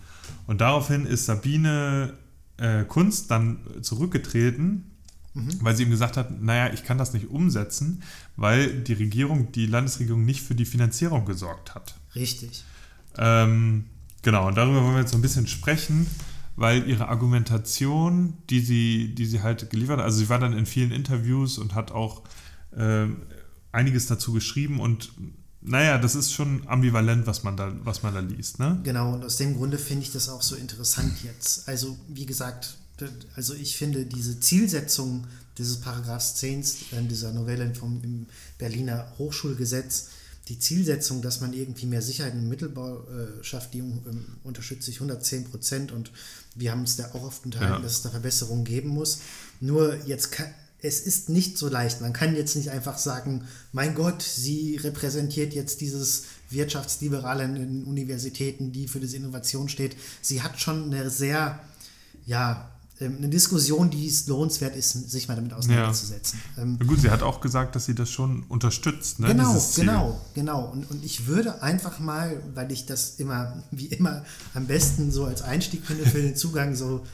Und 0.46 0.62
daraufhin 0.62 1.08
ist 1.08 1.26
Sabine 1.26 2.14
äh, 2.58 2.84
Kunst 2.84 3.32
dann 3.32 3.60
zurückgetreten, 3.82 4.92
mhm. 5.34 5.58
weil 5.62 5.76
sie 5.76 5.84
ihm 5.84 5.90
gesagt 5.90 6.18
hat, 6.18 6.42
naja, 6.42 6.74
ich 6.74 6.84
kann 6.84 6.98
das 6.98 7.14
nicht 7.14 7.30
umsetzen, 7.30 8.04
weil 8.36 8.82
die 8.82 8.94
Regierung, 8.94 9.52
die 9.52 9.66
Landesregierung 9.66 10.26
nicht 10.26 10.42
für 10.42 10.56
die 10.56 10.66
Finanzierung 10.66 11.26
gesorgt 11.26 11.76
hat. 11.76 11.96
Richtig. 12.16 12.64
Ähm, 13.18 13.86
Genau, 14.26 14.48
und 14.48 14.58
darüber 14.58 14.82
wollen 14.82 14.96
wir 14.96 15.02
jetzt 15.02 15.12
so 15.12 15.20
ein 15.20 15.22
bisschen 15.22 15.46
sprechen, 15.46 16.08
weil 16.56 16.90
ihre 16.90 17.10
Argumentation, 17.10 18.34
die 18.50 18.60
sie, 18.60 19.14
die 19.14 19.28
sie 19.28 19.44
halt 19.44 19.70
geliefert 19.70 20.00
hat, 20.00 20.06
also 20.06 20.18
sie 20.18 20.30
war 20.30 20.40
dann 20.40 20.58
in 20.58 20.66
vielen 20.66 20.92
Interviews 20.92 21.60
und 21.60 21.76
hat 21.76 21.92
auch 21.92 22.24
äh, 22.76 23.06
einiges 23.72 24.08
dazu 24.08 24.34
geschrieben 24.34 24.80
und 24.80 25.12
naja, 25.66 25.98
das 25.98 26.16
ist 26.16 26.32
schon 26.32 26.68
ambivalent, 26.68 27.28
was 27.28 27.44
man 27.44 27.58
da, 27.58 27.74
was 27.84 28.04
man 28.04 28.14
da 28.14 28.20
liest. 28.20 28.60
Ne? 28.60 28.80
Genau, 28.84 29.14
und 29.14 29.24
aus 29.24 29.38
dem 29.38 29.56
Grunde 29.56 29.78
finde 29.78 30.04
ich 30.04 30.12
das 30.12 30.30
auch 30.30 30.42
so 30.42 30.56
interessant 30.56 31.24
jetzt. 31.24 31.68
Also, 31.68 31.98
wie 32.08 32.26
gesagt, 32.26 32.78
also 33.36 33.54
ich 33.54 33.76
finde 33.78 34.06
diese 34.06 34.40
Zielsetzung 34.40 35.26
dieses 35.58 35.80
Paragraphs 35.80 36.36
10 36.36 36.66
in 36.92 37.08
dieser 37.08 37.32
Novelle 37.32 37.74
vom 37.74 38.28
Berliner 38.58 39.12
Hochschulgesetz, 39.18 40.10
die 40.48 40.60
Zielsetzung, 40.60 41.22
dass 41.22 41.42
man 41.42 41.54
irgendwie 41.54 41.88
mehr 41.88 42.02
Sicherheit 42.02 42.34
im 42.34 42.48
Mittelbau 42.50 43.00
äh, 43.00 43.44
schafft, 43.44 43.74
die 43.74 43.80
ähm, 43.80 44.26
unterstütze 44.44 44.92
ich 44.92 44.98
110 44.98 45.46
Prozent 45.46 45.92
und 45.92 46.12
wir 46.54 46.72
haben 46.72 46.84
es 46.84 46.98
da 46.98 47.06
auch 47.14 47.24
oft 47.24 47.46
enthalten, 47.46 47.74
ja. 47.74 47.80
dass 47.80 47.94
es 47.94 48.02
da 48.04 48.10
Verbesserungen 48.10 48.64
geben 48.64 48.90
muss. 48.90 49.22
Nur 49.60 49.96
jetzt 50.06 50.32
kann, 50.32 50.54
es 50.86 51.00
ist 51.00 51.30
nicht 51.30 51.58
so 51.58 51.68
leicht. 51.68 52.02
Man 52.02 52.14
kann 52.14 52.36
jetzt 52.36 52.56
nicht 52.56 52.70
einfach 52.70 52.98
sagen, 52.98 53.44
mein 53.72 53.96
Gott, 53.96 54.22
sie 54.22 54.78
repräsentiert 54.78 55.54
jetzt 55.54 55.82
dieses 55.82 56.26
Wirtschaftsliberale 56.50 57.44
in 57.44 57.56
den 57.56 57.84
Universitäten, 57.86 58.72
die 58.72 58.88
für 58.88 59.00
diese 59.00 59.18
Innovation 59.18 59.68
steht. 59.68 59.96
Sie 60.22 60.42
hat 60.42 60.60
schon 60.60 60.94
eine 60.94 61.10
sehr, 61.10 61.60
ja, 62.26 62.70
ähm, 63.02 63.18
eine 63.18 63.28
Diskussion, 63.28 63.90
die 63.90 64.08
es 64.08 64.28
lohnenswert 64.28 64.76
ist, 64.76 65.10
sich 65.10 65.28
mal 65.28 65.36
damit 65.36 65.54
auseinanderzusetzen. 65.54 66.40
Ja. 66.56 66.64
Ähm, 66.64 66.80
gut, 66.80 67.02
sie 67.02 67.10
hat 67.10 67.24
auch 67.24 67.42
gesagt, 67.42 67.76
dass 67.76 67.86
sie 67.86 67.96
das 67.96 68.10
schon 68.10 68.44
unterstützt. 68.44 69.20
Ne, 69.20 69.28
genau, 69.28 69.62
genau, 69.76 70.22
genau. 70.34 70.66
Und, 70.72 70.90
und 70.90 71.04
ich 71.04 71.28
würde 71.28 71.62
einfach 71.62 72.00
mal, 72.00 72.42
weil 72.54 72.72
ich 72.72 72.86
das 72.86 73.16
immer, 73.16 73.62
wie 73.72 73.88
immer, 73.88 74.24
am 74.54 74.68
besten 74.68 75.12
so 75.12 75.26
als 75.26 75.42
Einstieg 75.42 75.86
finde 75.86 76.06
für 76.06 76.22
den 76.22 76.36
Zugang, 76.38 76.76
so, 76.76 77.06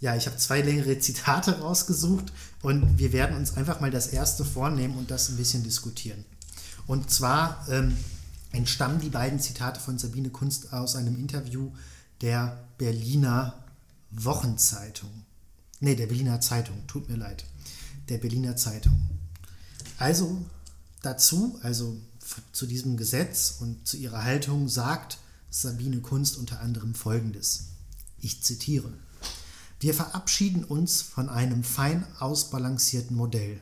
ja, 0.00 0.16
ich 0.16 0.26
habe 0.26 0.36
zwei 0.36 0.60
längere 0.60 0.98
Zitate 0.98 1.60
rausgesucht 1.60 2.32
und 2.62 2.98
wir 2.98 3.12
werden 3.12 3.36
uns 3.36 3.56
einfach 3.56 3.80
mal 3.80 3.90
das 3.90 4.08
erste 4.08 4.44
vornehmen 4.44 4.96
und 4.96 5.10
das 5.10 5.28
ein 5.28 5.36
bisschen 5.36 5.64
diskutieren. 5.64 6.24
Und 6.86 7.10
zwar 7.10 7.66
ähm, 7.68 7.96
entstammen 8.52 9.00
die 9.00 9.10
beiden 9.10 9.40
Zitate 9.40 9.80
von 9.80 9.98
Sabine 9.98 10.30
Kunst 10.30 10.72
aus 10.72 10.96
einem 10.96 11.18
Interview 11.18 11.72
der 12.20 12.64
Berliner 12.78 13.54
Wochenzeitung. 14.10 15.10
Nee, 15.80 15.96
der 15.96 16.06
Berliner 16.06 16.40
Zeitung, 16.40 16.86
tut 16.86 17.08
mir 17.08 17.16
leid. 17.16 17.44
Der 18.08 18.18
Berliner 18.18 18.56
Zeitung. 18.56 19.00
Also 19.98 20.44
dazu, 21.02 21.58
also 21.62 21.96
zu 22.52 22.66
diesem 22.66 22.96
Gesetz 22.96 23.56
und 23.60 23.86
zu 23.86 23.96
ihrer 23.96 24.22
Haltung 24.22 24.68
sagt 24.68 25.18
Sabine 25.50 25.98
Kunst 25.98 26.36
unter 26.36 26.60
anderem 26.60 26.94
Folgendes. 26.94 27.66
Ich 28.20 28.42
zitiere. 28.42 28.92
Wir 29.82 29.94
verabschieden 29.94 30.62
uns 30.62 31.02
von 31.02 31.28
einem 31.28 31.64
fein 31.64 32.06
ausbalancierten 32.20 33.16
Modell, 33.16 33.60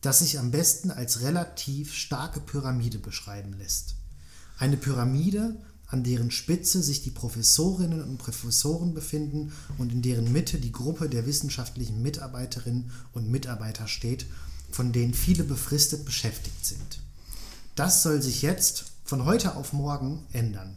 das 0.00 0.20
sich 0.20 0.38
am 0.38 0.52
besten 0.52 0.92
als 0.92 1.22
relativ 1.22 1.92
starke 1.92 2.38
Pyramide 2.38 3.00
beschreiben 3.00 3.52
lässt. 3.58 3.96
Eine 4.60 4.76
Pyramide, 4.76 5.56
an 5.88 6.04
deren 6.04 6.30
Spitze 6.30 6.84
sich 6.84 7.02
die 7.02 7.10
Professorinnen 7.10 8.00
und 8.00 8.18
Professoren 8.18 8.94
befinden 8.94 9.50
und 9.76 9.90
in 9.90 10.02
deren 10.02 10.30
Mitte 10.30 10.58
die 10.58 10.70
Gruppe 10.70 11.08
der 11.08 11.26
wissenschaftlichen 11.26 12.00
Mitarbeiterinnen 12.00 12.92
und 13.10 13.28
Mitarbeiter 13.28 13.88
steht, 13.88 14.26
von 14.70 14.92
denen 14.92 15.14
viele 15.14 15.42
befristet 15.42 16.04
beschäftigt 16.04 16.64
sind. 16.64 17.00
Das 17.74 18.04
soll 18.04 18.22
sich 18.22 18.40
jetzt 18.40 18.84
von 19.02 19.24
heute 19.24 19.56
auf 19.56 19.72
morgen 19.72 20.26
ändern, 20.30 20.76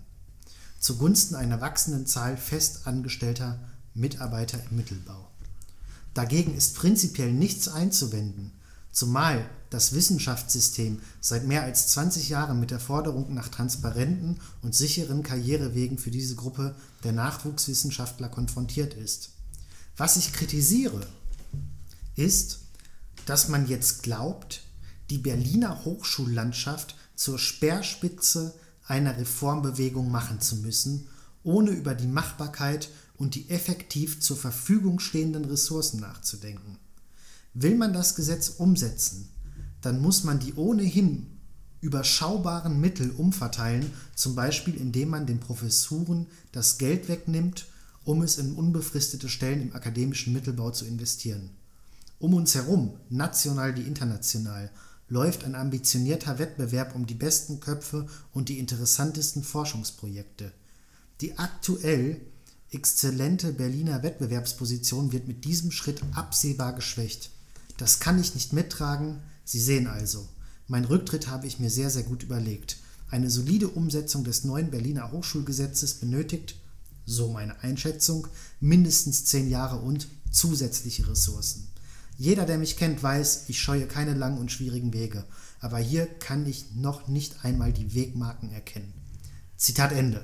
zugunsten 0.79 1.36
einer 1.36 1.62
wachsenden 1.62 2.08
Zahl 2.08 2.38
fest 2.38 2.88
angestellter 2.88 3.60
Mitarbeiter 4.00 4.60
im 4.70 4.77
Mittelbau. 4.77 5.29
Dagegen 6.13 6.56
ist 6.56 6.75
prinzipiell 6.75 7.32
nichts 7.32 7.68
einzuwenden, 7.68 8.51
zumal 8.91 9.48
das 9.70 9.94
Wissenschaftssystem 9.94 11.00
seit 11.22 11.46
mehr 11.46 11.63
als 11.63 11.89
20 11.89 12.29
Jahren 12.29 12.60
mit 12.60 12.72
der 12.72 12.79
Forderung 12.79 13.34
nach 13.34 13.50
transparenten 13.50 14.39
und 14.62 14.74
sicheren 14.74 15.22
Karrierewegen 15.22 15.98
für 15.98 16.12
diese 16.12 16.36
Gruppe 16.36 16.75
der 17.03 17.12
Nachwuchswissenschaftler 17.12 18.29
konfrontiert 18.29 18.96
ist. 18.96 19.29
Was 19.96 20.18
ich 20.18 20.34
kritisiere, 20.34 21.06
ist, 22.15 22.60
dass 23.25 23.48
man 23.48 23.68
jetzt 23.68 24.03
glaubt, 24.03 24.63
die 25.10 25.20
Berliner 25.20 25.86
Hochschullandschaft 25.86 26.96
zur 27.15 27.38
Speerspitze 27.38 28.53
einer 28.88 29.18
Reformbewegung 29.18 30.10
machen 30.10 30.41
zu 30.41 30.58
müssen, 30.58 31.08
ohne 31.44 31.72
über 31.72 31.96
die 31.96 32.08
Machbarkeit 32.08 32.89
und 33.20 33.36
die 33.36 33.50
effektiv 33.50 34.22
zur 34.22 34.38
Verfügung 34.38 35.00
stehenden 35.00 35.46
Ressourcen 35.46 36.00
nachzudenken. 36.00 36.78
Will 37.54 37.76
man 37.76 37.94
das 37.94 38.16
Gesetz 38.16 38.50
umsetzen, 38.50 39.30
dann 39.82 40.02
muss 40.02 40.24
man 40.24 40.40
die 40.40 40.56
ohnehin 40.56 41.28
überschaubaren 41.82 42.80
Mittel 42.80 43.12
umverteilen, 43.12 43.92
zum 44.16 44.36
Beispiel 44.36 44.76
indem 44.76 45.10
man 45.10 45.26
den 45.26 45.40
Professuren 45.40 46.28
das 46.52 46.78
Geld 46.78 47.08
wegnimmt, 47.08 47.68
um 48.04 48.22
es 48.22 48.38
in 48.38 48.54
unbefristete 48.54 49.30
Stellen 49.30 49.62
im 49.62 49.76
akademischen 49.76 50.34
Mittelbau 50.34 50.72
zu 50.72 50.86
investieren. 50.86 51.52
Um 52.20 52.34
uns 52.34 52.56
herum, 52.56 52.94
national 53.10 53.76
wie 53.78 53.84
international, 53.84 54.72
läuft 55.08 55.44
ein 55.44 55.56
ambitionierter 55.56 56.40
Wettbewerb 56.40 56.96
um 56.96 57.06
die 57.06 57.16
besten 57.16 57.60
Köpfe 57.60 58.08
und 58.32 58.50
die 58.50 58.60
interessantesten 58.60 59.44
Forschungsprojekte. 59.44 60.52
Die 61.22 61.38
aktuell 61.38 62.22
exzellente 62.72 63.52
Berliner 63.52 64.04
Wettbewerbsposition 64.04 65.12
wird 65.12 65.28
mit 65.28 65.46
diesem 65.46 65.72
Schritt 65.72 66.02
absehbar 66.14 66.74
geschwächt. 66.74 67.32
Das 67.78 68.00
kann 68.00 68.20
ich 68.20 68.36
nicht 68.36 68.54
mittragen, 68.54 69.22
Sie 69.44 69.60
sehen 69.60 69.88
also, 69.88 70.30
mein 70.68 70.86
Rücktritt 70.86 71.28
habe 71.28 71.48
ich 71.48 71.60
mir 71.60 71.72
sehr, 71.72 71.90
sehr 71.90 72.04
gut 72.04 72.22
überlegt. 72.22 72.78
Eine 73.10 73.32
solide 73.32 73.68
Umsetzung 73.68 74.24
des 74.24 74.44
neuen 74.44 74.70
Berliner 74.70 75.12
Hochschulgesetzes 75.12 75.96
benötigt, 75.96 76.54
so 77.08 77.30
meine 77.30 77.60
Einschätzung, 77.64 78.28
mindestens 78.60 79.26
zehn 79.26 79.50
Jahre 79.50 79.78
und 79.78 80.08
zusätzliche 80.30 81.10
Ressourcen. 81.10 81.68
Jeder, 82.20 82.46
der 82.46 82.60
mich 82.60 82.78
kennt, 82.78 83.02
weiß, 83.02 83.46
ich 83.48 83.60
scheue 83.60 83.88
keine 83.88 84.14
langen 84.14 84.38
und 84.38 84.52
schwierigen 84.52 84.94
Wege, 84.94 85.26
aber 85.60 85.80
hier 85.80 86.06
kann 86.06 86.46
ich 86.46 86.76
noch 86.76 87.08
nicht 87.08 87.44
einmal 87.44 87.74
die 87.74 87.96
Wegmarken 87.96 88.52
erkennen. 88.52 88.94
Zitat 89.58 89.92
Ende. 89.92 90.24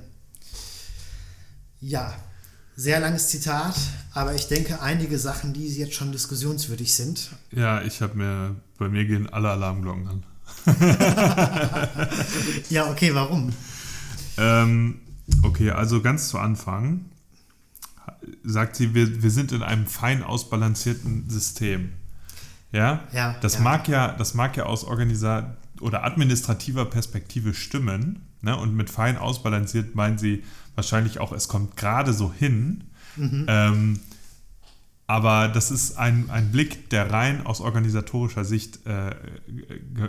Ja, 1.81 2.15
sehr 2.75 2.99
langes 2.99 3.29
Zitat, 3.29 3.75
aber 4.13 4.35
ich 4.35 4.47
denke, 4.47 4.81
einige 4.81 5.17
Sachen, 5.17 5.53
die 5.53 5.67
jetzt 5.67 5.93
schon 5.93 6.11
diskussionswürdig 6.11 6.93
sind. 6.93 7.29
Ja, 7.51 7.81
ich 7.81 8.01
habe 8.01 8.17
mir, 8.17 8.55
bei 8.77 8.89
mir 8.89 9.05
gehen 9.05 9.29
alle 9.29 9.49
Alarmglocken 9.49 10.07
an. 10.07 10.23
ja, 12.69 12.89
okay, 12.89 13.13
warum? 13.13 13.53
Ähm, 14.37 14.99
okay, 15.43 15.71
also 15.71 16.01
ganz 16.01 16.29
zu 16.29 16.37
Anfang 16.37 17.05
sagt 18.43 18.75
sie, 18.75 18.93
wir, 18.93 19.23
wir 19.23 19.31
sind 19.31 19.51
in 19.51 19.63
einem 19.63 19.85
fein 19.87 20.23
ausbalancierten 20.23 21.29
System. 21.29 21.93
Ja, 22.71 23.03
ja 23.13 23.35
das, 23.41 23.55
ja. 23.55 23.61
Mag 23.61 23.87
ja, 23.87 24.11
das 24.13 24.33
mag 24.33 24.57
ja 24.57 24.65
aus 24.65 24.83
Organisa 24.83 25.55
oder 25.81 26.03
administrativer 26.03 26.85
Perspektive 26.85 27.53
stimmen. 27.53 28.25
Ne? 28.41 28.55
Und 28.57 28.75
mit 28.75 28.89
fein 28.89 29.17
ausbalanciert 29.17 29.95
meinen 29.95 30.17
sie, 30.17 30.43
wahrscheinlich 30.75 31.19
auch, 31.19 31.31
es 31.31 31.47
kommt 31.47 31.77
gerade 31.77 32.13
so 32.13 32.31
hin. 32.31 32.83
Mhm. 33.15 33.45
Ähm, 33.47 33.99
aber 35.07 35.47
das 35.47 35.71
ist 35.71 35.97
ein, 35.97 36.29
ein 36.29 36.51
Blick, 36.51 36.89
der 36.89 37.11
rein 37.11 37.45
aus 37.45 37.61
organisatorischer 37.61 38.43
Sicht 38.43 38.85
äh, 38.85 39.15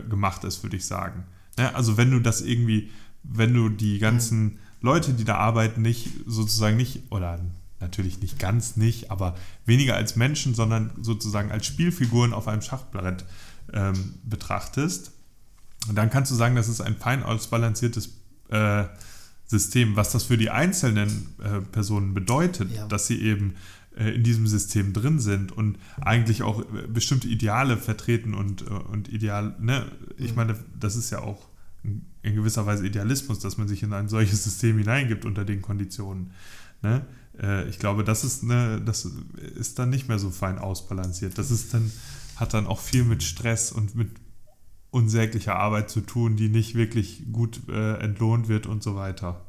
gemacht 0.09 0.45
ist, 0.45 0.63
würde 0.63 0.77
ich 0.77 0.87
sagen. 0.87 1.25
Ja, 1.59 1.75
also 1.75 1.97
wenn 1.97 2.11
du 2.11 2.21
das 2.21 2.41
irgendwie, 2.41 2.91
wenn 3.23 3.53
du 3.53 3.69
die 3.69 3.99
ganzen 3.99 4.45
mhm. 4.45 4.59
Leute, 4.81 5.13
die 5.13 5.25
da 5.25 5.37
arbeiten, 5.37 5.83
nicht 5.83 6.11
sozusagen 6.27 6.77
nicht, 6.77 7.03
oder 7.11 7.41
natürlich 7.81 8.21
nicht 8.21 8.39
ganz 8.39 8.77
nicht, 8.77 9.11
aber 9.11 9.37
weniger 9.65 9.97
als 9.97 10.17
Menschen, 10.17 10.55
sondern 10.55 10.93
sozusagen 11.01 11.51
als 11.51 11.67
Spielfiguren 11.67 12.33
auf 12.33 12.49
einem 12.49 12.63
Schachbrett 12.63 13.25
ähm, 13.73 14.15
betrachtest, 14.25 15.13
dann 15.93 16.11
kannst 16.11 16.31
du 16.31 16.35
sagen, 16.35 16.57
das 16.57 16.69
ist 16.69 16.81
ein 16.81 16.97
fein 16.97 17.23
ausbalanciertes 17.23 18.11
äh, 18.49 18.85
System, 19.47 19.95
was 19.95 20.11
das 20.11 20.25
für 20.25 20.37
die 20.37 20.51
einzelnen 20.51 21.35
äh, 21.43 21.61
Personen 21.61 22.15
bedeutet, 22.15 22.75
ja. 22.75 22.87
dass 22.89 23.07
sie 23.07 23.21
eben 23.21 23.55
äh, 23.97 24.11
in 24.11 24.25
diesem 24.25 24.47
System 24.47 24.93
drin 24.93 25.21
sind 25.21 25.53
und 25.53 25.79
eigentlich 26.01 26.43
auch 26.43 26.61
äh, 26.61 26.87
bestimmte 26.89 27.29
Ideale 27.29 27.77
vertreten 27.77 28.35
und, 28.35 28.63
äh, 28.63 28.71
und 28.71 29.09
ideal, 29.09 29.55
ne? 29.61 29.87
Ich 30.19 30.31
mhm. 30.31 30.37
meine, 30.37 30.57
das 30.79 30.97
ist 30.97 31.11
ja 31.11 31.21
auch 31.21 31.49
in 32.23 32.35
gewisser 32.35 32.67
Weise 32.67 32.85
Idealismus, 32.85 33.39
dass 33.39 33.57
man 33.57 33.69
sich 33.69 33.85
in 33.85 33.93
ein 33.93 34.09
solches 34.09 34.43
System 34.43 34.79
hineingibt 34.79 35.25
unter 35.25 35.45
den 35.45 35.63
Konditionen. 35.63 36.33
Ne? 36.83 37.07
Äh, 37.41 37.69
ich 37.69 37.79
glaube, 37.79 38.05
das 38.05 38.25
ist, 38.25 38.43
ne, 38.43 38.81
das 38.85 39.09
ist 39.55 39.79
dann 39.79 39.91
nicht 39.91 40.09
mehr 40.09 40.19
so 40.19 40.31
fein 40.31 40.59
ausbalanciert. 40.59 41.39
Das 41.39 41.51
ist 41.51 41.75
dann, 41.75 41.91
hat 42.37 42.55
dann 42.55 42.67
auch 42.67 42.81
viel 42.81 43.05
mit 43.05 43.23
Stress 43.23 43.73
und 43.73 43.95
mit 43.95 44.11
unsäglicher 44.91 45.57
Arbeit 45.57 45.91
zu 45.91 46.01
tun, 46.01 46.37
die 46.37 46.49
nicht 46.49 46.75
wirklich 46.75 47.25
gut 47.33 47.69
äh, 47.69 47.99
entlohnt 47.99 48.49
wird 48.49 48.67
und 48.67 48.83
so 48.83 48.97
weiter. 48.97 49.45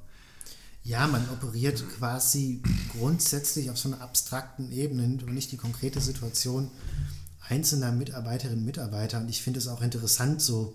Ja, 0.84 1.08
man 1.08 1.28
operiert 1.30 1.84
quasi 1.98 2.62
grundsätzlich 2.98 3.70
auf 3.70 3.78
so 3.78 3.90
einer 3.90 4.02
abstrakten 4.02 4.72
Ebene 4.72 5.04
und 5.04 5.34
nicht 5.34 5.52
die 5.52 5.58
konkrete 5.58 6.00
Situation 6.00 6.70
einzelner 7.50 7.92
Mitarbeiterinnen 7.92 8.60
und 8.60 8.66
Mitarbeiter. 8.66 9.20
Und 9.20 9.30
ich 9.30 9.42
finde 9.42 9.60
es 9.60 9.68
auch 9.68 9.82
interessant, 9.82 10.42
so 10.42 10.74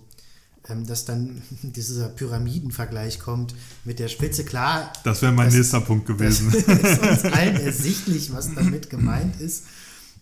dass 0.87 1.05
dann 1.05 1.43
dieser 1.63 2.09
Pyramidenvergleich 2.09 3.19
kommt 3.19 3.55
mit 3.85 3.99
der 3.99 4.09
Spitze. 4.09 4.45
Klar. 4.45 4.93
Das 5.05 5.23
wäre 5.23 5.33
mein 5.33 5.47
das, 5.47 5.55
nächster 5.55 5.81
Punkt 5.81 6.07
gewesen. 6.07 6.53
Das 6.67 6.99
ist 6.99 7.03
uns 7.03 7.33
allen 7.33 7.57
ersichtlich, 7.57 8.33
was 8.33 8.55
damit 8.55 8.91
gemeint 8.91 9.41
ist. 9.41 9.65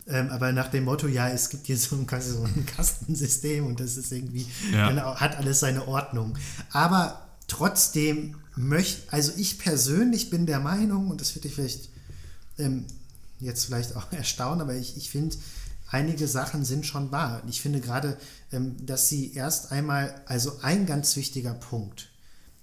Ähm, 0.06 0.30
aber 0.30 0.52
nach 0.52 0.68
dem 0.68 0.84
Motto, 0.84 1.06
ja, 1.06 1.28
es 1.28 1.50
gibt 1.50 1.66
hier 1.66 1.76
so 1.76 1.96
ein, 1.96 2.06
so 2.20 2.42
ein 2.42 2.66
Kastensystem 2.66 3.66
und 3.66 3.80
das 3.80 3.96
ist 3.96 4.10
irgendwie, 4.10 4.46
ja. 4.72 5.20
hat 5.20 5.36
alles 5.36 5.60
seine 5.60 5.86
Ordnung. 5.86 6.36
Aber 6.72 7.28
trotzdem 7.46 8.36
möchte, 8.56 9.12
also 9.12 9.32
ich 9.36 9.58
persönlich 9.58 10.30
bin 10.30 10.46
der 10.46 10.60
Meinung, 10.60 11.08
und 11.08 11.20
das 11.20 11.34
würde 11.34 11.48
ich 11.48 11.54
vielleicht 11.54 11.90
ähm, 12.58 12.86
jetzt 13.38 13.66
vielleicht 13.66 13.96
auch 13.96 14.10
erstaunen, 14.12 14.60
aber 14.60 14.74
ich, 14.74 14.96
ich 14.96 15.10
finde, 15.10 15.36
einige 15.90 16.26
Sachen 16.26 16.64
sind 16.64 16.86
schon 16.86 17.12
wahr. 17.12 17.42
Ich 17.48 17.60
finde 17.60 17.80
gerade, 17.80 18.16
ähm, 18.52 18.74
dass 18.84 19.08
sie 19.08 19.34
erst 19.34 19.72
einmal, 19.72 20.14
also 20.26 20.58
ein 20.62 20.86
ganz 20.86 21.16
wichtiger 21.16 21.54
Punkt 21.54 22.10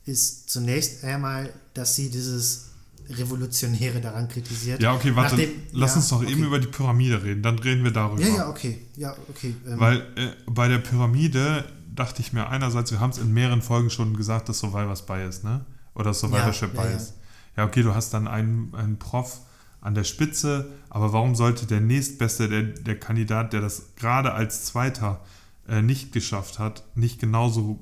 ist 0.06 0.50
zunächst 0.50 1.04
einmal, 1.04 1.54
dass 1.74 1.96
sie 1.96 2.10
dieses 2.10 2.68
Revolutionäre 3.10 4.02
daran 4.02 4.28
kritisiert. 4.28 4.82
Ja, 4.82 4.94
okay, 4.94 5.16
warte, 5.16 5.36
Nachdem, 5.36 5.52
lass 5.72 5.92
ja, 5.92 5.98
uns 5.98 6.10
doch 6.10 6.22
okay. 6.22 6.32
eben 6.32 6.44
über 6.44 6.60
die 6.60 6.68
Pyramide 6.68 7.24
reden, 7.24 7.42
dann 7.42 7.60
reden 7.60 7.84
wir 7.84 7.92
darüber. 7.92 8.22
Ja, 8.22 8.36
ja, 8.36 8.50
okay, 8.50 8.82
ja, 8.96 9.16
okay. 9.30 9.56
Ähm. 9.66 9.80
Weil 9.80 9.98
äh, 10.16 10.32
bei 10.46 10.68
der 10.68 10.80
Pyramide 10.80 11.66
dachte 11.94 12.22
ich 12.22 12.34
mir 12.34 12.50
einerseits, 12.50 12.92
wir 12.92 13.00
haben 13.00 13.12
es 13.12 13.18
in 13.18 13.34
mehreren 13.34 13.62
Folgen 13.62 13.90
schon 13.90 14.16
gesagt, 14.16 14.50
dass 14.50 14.60
Survivor's 14.60 15.06
Bias, 15.06 15.44
ne? 15.44 15.66
Oder 15.94 16.14
Survivorship 16.14 16.74
ja, 16.76 16.82
Bias. 16.82 17.10
Ja, 17.10 17.16
ja. 17.56 17.64
ja, 17.64 17.66
okay, 17.66 17.84
du 17.84 17.94
hast 17.96 18.14
dann 18.14 18.28
einen, 18.28 18.74
einen 18.76 19.00
Prof 19.00 19.42
an 19.82 19.96
der 19.96 20.04
Spitze, 20.04 20.72
aber 20.90 21.14
warum 21.14 21.36
sollte 21.36 21.66
der 21.66 21.82
nächstbeste, 21.82 22.50
der, 22.50 22.64
der 22.64 23.00
Kandidat, 23.00 23.54
der 23.54 23.62
das 23.62 23.96
gerade 23.96 24.34
als 24.34 24.66
Zweiter 24.66 25.22
äh, 25.68 25.82
nicht 25.82 26.12
geschafft 26.12 26.60
hat, 26.60 26.84
nicht 26.96 27.20
genauso 27.20 27.80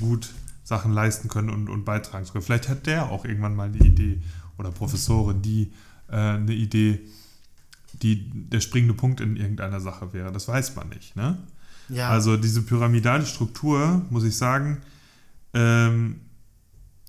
gut 0.00 0.30
Sachen 0.64 0.92
leisten 0.92 1.28
können 1.28 1.50
und, 1.50 1.68
und 1.68 1.84
beitragen 1.84 2.26
können? 2.26 2.44
Vielleicht 2.44 2.68
hat 2.68 2.86
der 2.86 3.10
auch 3.10 3.24
irgendwann 3.24 3.56
mal 3.56 3.68
eine 3.68 3.78
Idee 3.78 4.20
oder 4.58 4.70
Professorin, 4.70 5.42
die 5.42 5.72
äh, 6.08 6.16
eine 6.16 6.52
Idee, 6.52 7.00
die 8.02 8.30
der 8.48 8.60
springende 8.60 8.94
Punkt 8.94 9.20
in 9.20 9.36
irgendeiner 9.36 9.80
Sache 9.80 10.12
wäre. 10.12 10.30
Das 10.30 10.48
weiß 10.48 10.76
man 10.76 10.90
nicht. 10.90 11.16
Ne? 11.16 11.38
Ja. 11.88 12.10
Also 12.10 12.36
diese 12.36 12.62
pyramidale 12.62 13.24
Struktur, 13.24 14.04
muss 14.10 14.24
ich 14.24 14.36
sagen, 14.36 14.82
ähm, 15.54 16.20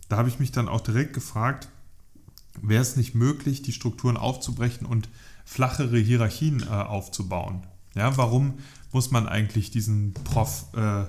da 0.07 0.17
habe 0.17 0.29
ich 0.29 0.39
mich 0.39 0.51
dann 0.51 0.67
auch 0.67 0.81
direkt 0.81 1.13
gefragt, 1.13 1.69
wäre 2.61 2.81
es 2.81 2.95
nicht 2.95 3.15
möglich, 3.15 3.61
die 3.61 3.73
Strukturen 3.73 4.17
aufzubrechen 4.17 4.85
und 4.85 5.09
flachere 5.45 5.97
Hierarchien 5.97 6.63
äh, 6.63 6.67
aufzubauen? 6.67 7.63
Ja, 7.95 8.17
warum 8.17 8.55
muss 8.91 9.11
man 9.11 9.27
eigentlich 9.27 9.71
diesen 9.71 10.13
Prof 10.13 10.65
äh, 10.73 11.05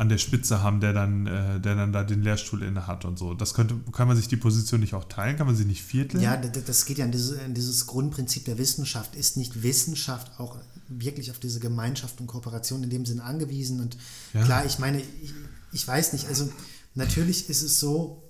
an 0.00 0.08
der 0.08 0.16
Spitze 0.16 0.62
haben, 0.62 0.80
der 0.80 0.94
dann, 0.94 1.26
äh, 1.26 1.60
der 1.60 1.74
dann 1.74 1.92
da 1.92 2.04
den 2.04 2.22
Lehrstuhl 2.22 2.62
inne 2.62 2.86
hat 2.86 3.04
und 3.04 3.18
so. 3.18 3.34
Das 3.34 3.52
könnte, 3.52 3.74
kann 3.92 4.08
man 4.08 4.16
sich 4.16 4.28
die 4.28 4.38
Position 4.38 4.80
nicht 4.80 4.94
auch 4.94 5.04
teilen? 5.04 5.36
Kann 5.36 5.46
man 5.46 5.54
sie 5.54 5.66
nicht 5.66 5.82
vierteln? 5.82 6.22
Ja, 6.22 6.38
das 6.38 6.86
geht 6.86 6.96
ja 6.96 7.04
an 7.04 7.12
dieses, 7.12 7.38
an 7.38 7.52
dieses 7.52 7.86
Grundprinzip 7.86 8.46
der 8.46 8.56
Wissenschaft. 8.56 9.14
Ist 9.14 9.36
nicht 9.36 9.62
Wissenschaft 9.62 10.40
auch 10.40 10.56
wirklich 10.88 11.30
auf 11.30 11.38
diese 11.38 11.60
Gemeinschaft 11.60 12.18
und 12.18 12.28
Kooperation 12.28 12.82
in 12.82 12.88
dem 12.88 13.04
Sinne 13.04 13.24
angewiesen? 13.24 13.78
Und 13.80 13.98
ja. 14.32 14.42
klar, 14.42 14.64
ich 14.64 14.78
meine, 14.78 15.00
ich, 15.00 15.34
ich 15.72 15.86
weiß 15.86 16.14
nicht, 16.14 16.28
also 16.28 16.50
natürlich 16.94 17.50
ist 17.50 17.62
es 17.62 17.78
so, 17.78 18.22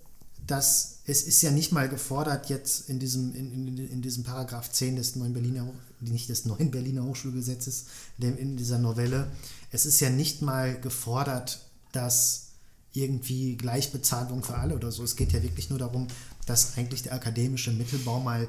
dass 0.49 1.00
es 1.11 1.25
ist 1.25 1.43
ja 1.43 1.50
nicht 1.50 1.73
mal 1.73 1.88
gefordert 1.88 2.49
jetzt 2.50 2.88
in 2.88 3.00
diesem, 3.00 3.35
in, 3.35 3.52
in, 3.52 3.79
in 3.79 4.00
diesem 4.00 4.23
Paragraph 4.23 4.71
10 4.71 4.95
des 4.95 5.17
neuen 5.17 5.33
Berliner, 5.33 5.67
nicht 6.00 6.29
des 6.29 6.45
neuen 6.45 6.71
Berliner 6.71 7.05
Hochschulgesetzes, 7.05 7.87
in 8.19 8.57
dieser 8.57 8.79
Novelle, 8.79 9.31
es 9.73 9.87
ist 9.87 10.00
ja 10.00 10.11
nicht 10.11 10.40
mal 10.40 10.81
gefordert, 10.81 11.67
dass 11.93 12.50
irgendwie 12.93 13.57
Gleichbezahlung 13.57 14.43
für 14.43 14.57
alle 14.57 14.75
oder 14.75 14.93
so. 14.93 15.02
Es 15.02 15.17
geht 15.17 15.33
ja 15.33 15.43
wirklich 15.43 15.71
nur 15.71 15.79
darum, 15.79 16.07
dass 16.47 16.76
eigentlich 16.76 17.02
der 17.02 17.14
akademische 17.14 17.73
Mittelbau 17.73 18.21
mal 18.21 18.49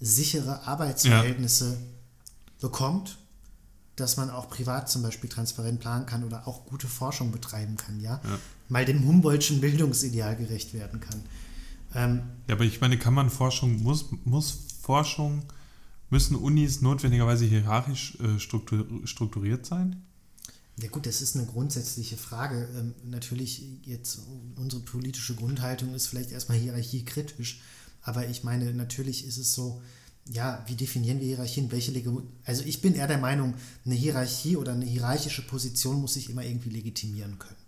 sichere 0.00 0.66
Arbeitsverhältnisse 0.66 1.70
ja. 1.70 1.76
bekommt, 2.60 3.18
dass 3.96 4.16
man 4.16 4.30
auch 4.30 4.48
privat 4.48 4.90
zum 4.90 5.02
Beispiel 5.02 5.28
transparent 5.28 5.80
planen 5.80 6.06
kann 6.06 6.24
oder 6.24 6.46
auch 6.48 6.64
gute 6.66 6.88
Forschung 6.88 7.30
betreiben 7.30 7.76
kann, 7.76 8.00
ja, 8.00 8.20
ja. 8.24 8.38
mal 8.68 8.84
dem 8.84 9.06
Humboldtschen 9.06 9.60
Bildungsideal 9.60 10.36
gerecht 10.36 10.74
werden 10.74 11.00
kann. 11.00 11.22
Ähm, 11.94 12.22
ja, 12.48 12.54
aber 12.54 12.64
ich 12.64 12.80
meine, 12.80 12.98
kann 12.98 13.14
man 13.14 13.30
Forschung, 13.30 13.82
muss, 13.82 14.06
muss 14.24 14.66
Forschung, 14.80 15.42
müssen 16.10 16.36
Unis 16.36 16.80
notwendigerweise 16.80 17.44
hierarchisch 17.44 18.18
äh, 18.20 18.38
strukturiert 18.38 19.66
sein? 19.66 20.02
Ja 20.80 20.88
gut, 20.88 21.06
das 21.06 21.20
ist 21.20 21.36
eine 21.36 21.46
grundsätzliche 21.46 22.16
Frage. 22.16 22.68
Ähm, 22.76 22.94
natürlich 23.04 23.62
jetzt 23.84 24.20
unsere 24.56 24.82
politische 24.82 25.34
Grundhaltung 25.34 25.94
ist 25.94 26.06
vielleicht 26.06 26.32
erstmal 26.32 26.58
hierarchiekritisch, 26.58 27.60
aber 28.02 28.28
ich 28.28 28.42
meine, 28.42 28.72
natürlich 28.72 29.26
ist 29.26 29.36
es 29.36 29.52
so, 29.52 29.82
ja, 30.30 30.64
wie 30.66 30.74
definieren 30.74 31.20
wir 31.20 31.26
Hierarchien? 31.26 31.70
Welche 31.72 31.90
Lege 31.90 32.22
also 32.44 32.62
ich 32.64 32.80
bin 32.80 32.94
eher 32.94 33.08
der 33.08 33.18
Meinung, 33.18 33.54
eine 33.84 33.94
Hierarchie 33.94 34.56
oder 34.56 34.72
eine 34.72 34.84
hierarchische 34.84 35.42
Position 35.42 36.00
muss 36.00 36.14
sich 36.14 36.30
immer 36.30 36.44
irgendwie 36.44 36.70
legitimieren 36.70 37.38
können. 37.38 37.61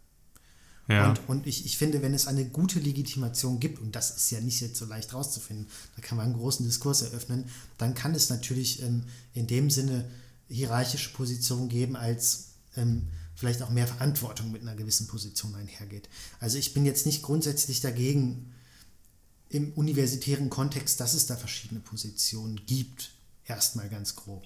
Ja. 0.88 1.08
Und, 1.08 1.20
und 1.28 1.46
ich, 1.46 1.64
ich 1.64 1.78
finde, 1.78 2.02
wenn 2.02 2.12
es 2.12 2.26
eine 2.26 2.44
gute 2.44 2.78
Legitimation 2.78 3.58
gibt, 3.58 3.80
und 3.80 3.96
das 3.96 4.16
ist 4.16 4.30
ja 4.30 4.40
nicht 4.40 4.60
jetzt 4.60 4.76
so 4.76 4.84
leicht 4.84 5.14
rauszufinden, 5.14 5.66
da 5.96 6.02
kann 6.02 6.18
man 6.18 6.26
einen 6.26 6.36
großen 6.36 6.64
Diskurs 6.64 7.02
eröffnen, 7.02 7.46
dann 7.78 7.94
kann 7.94 8.14
es 8.14 8.28
natürlich 8.28 8.82
ähm, 8.82 9.04
in 9.32 9.46
dem 9.46 9.70
Sinne 9.70 10.10
hierarchische 10.48 11.12
Positionen 11.12 11.68
geben, 11.68 11.96
als 11.96 12.48
ähm, 12.76 13.08
vielleicht 13.34 13.62
auch 13.62 13.70
mehr 13.70 13.86
Verantwortung 13.86 14.52
mit 14.52 14.62
einer 14.62 14.74
gewissen 14.74 15.06
Position 15.06 15.54
einhergeht. 15.54 16.08
Also 16.38 16.58
ich 16.58 16.74
bin 16.74 16.84
jetzt 16.84 17.06
nicht 17.06 17.22
grundsätzlich 17.22 17.80
dagegen 17.80 18.52
im 19.48 19.72
universitären 19.72 20.50
Kontext, 20.50 21.00
dass 21.00 21.14
es 21.14 21.26
da 21.26 21.36
verschiedene 21.36 21.80
Positionen 21.80 22.60
gibt, 22.66 23.12
erstmal 23.46 23.88
ganz 23.88 24.16
grob. 24.16 24.42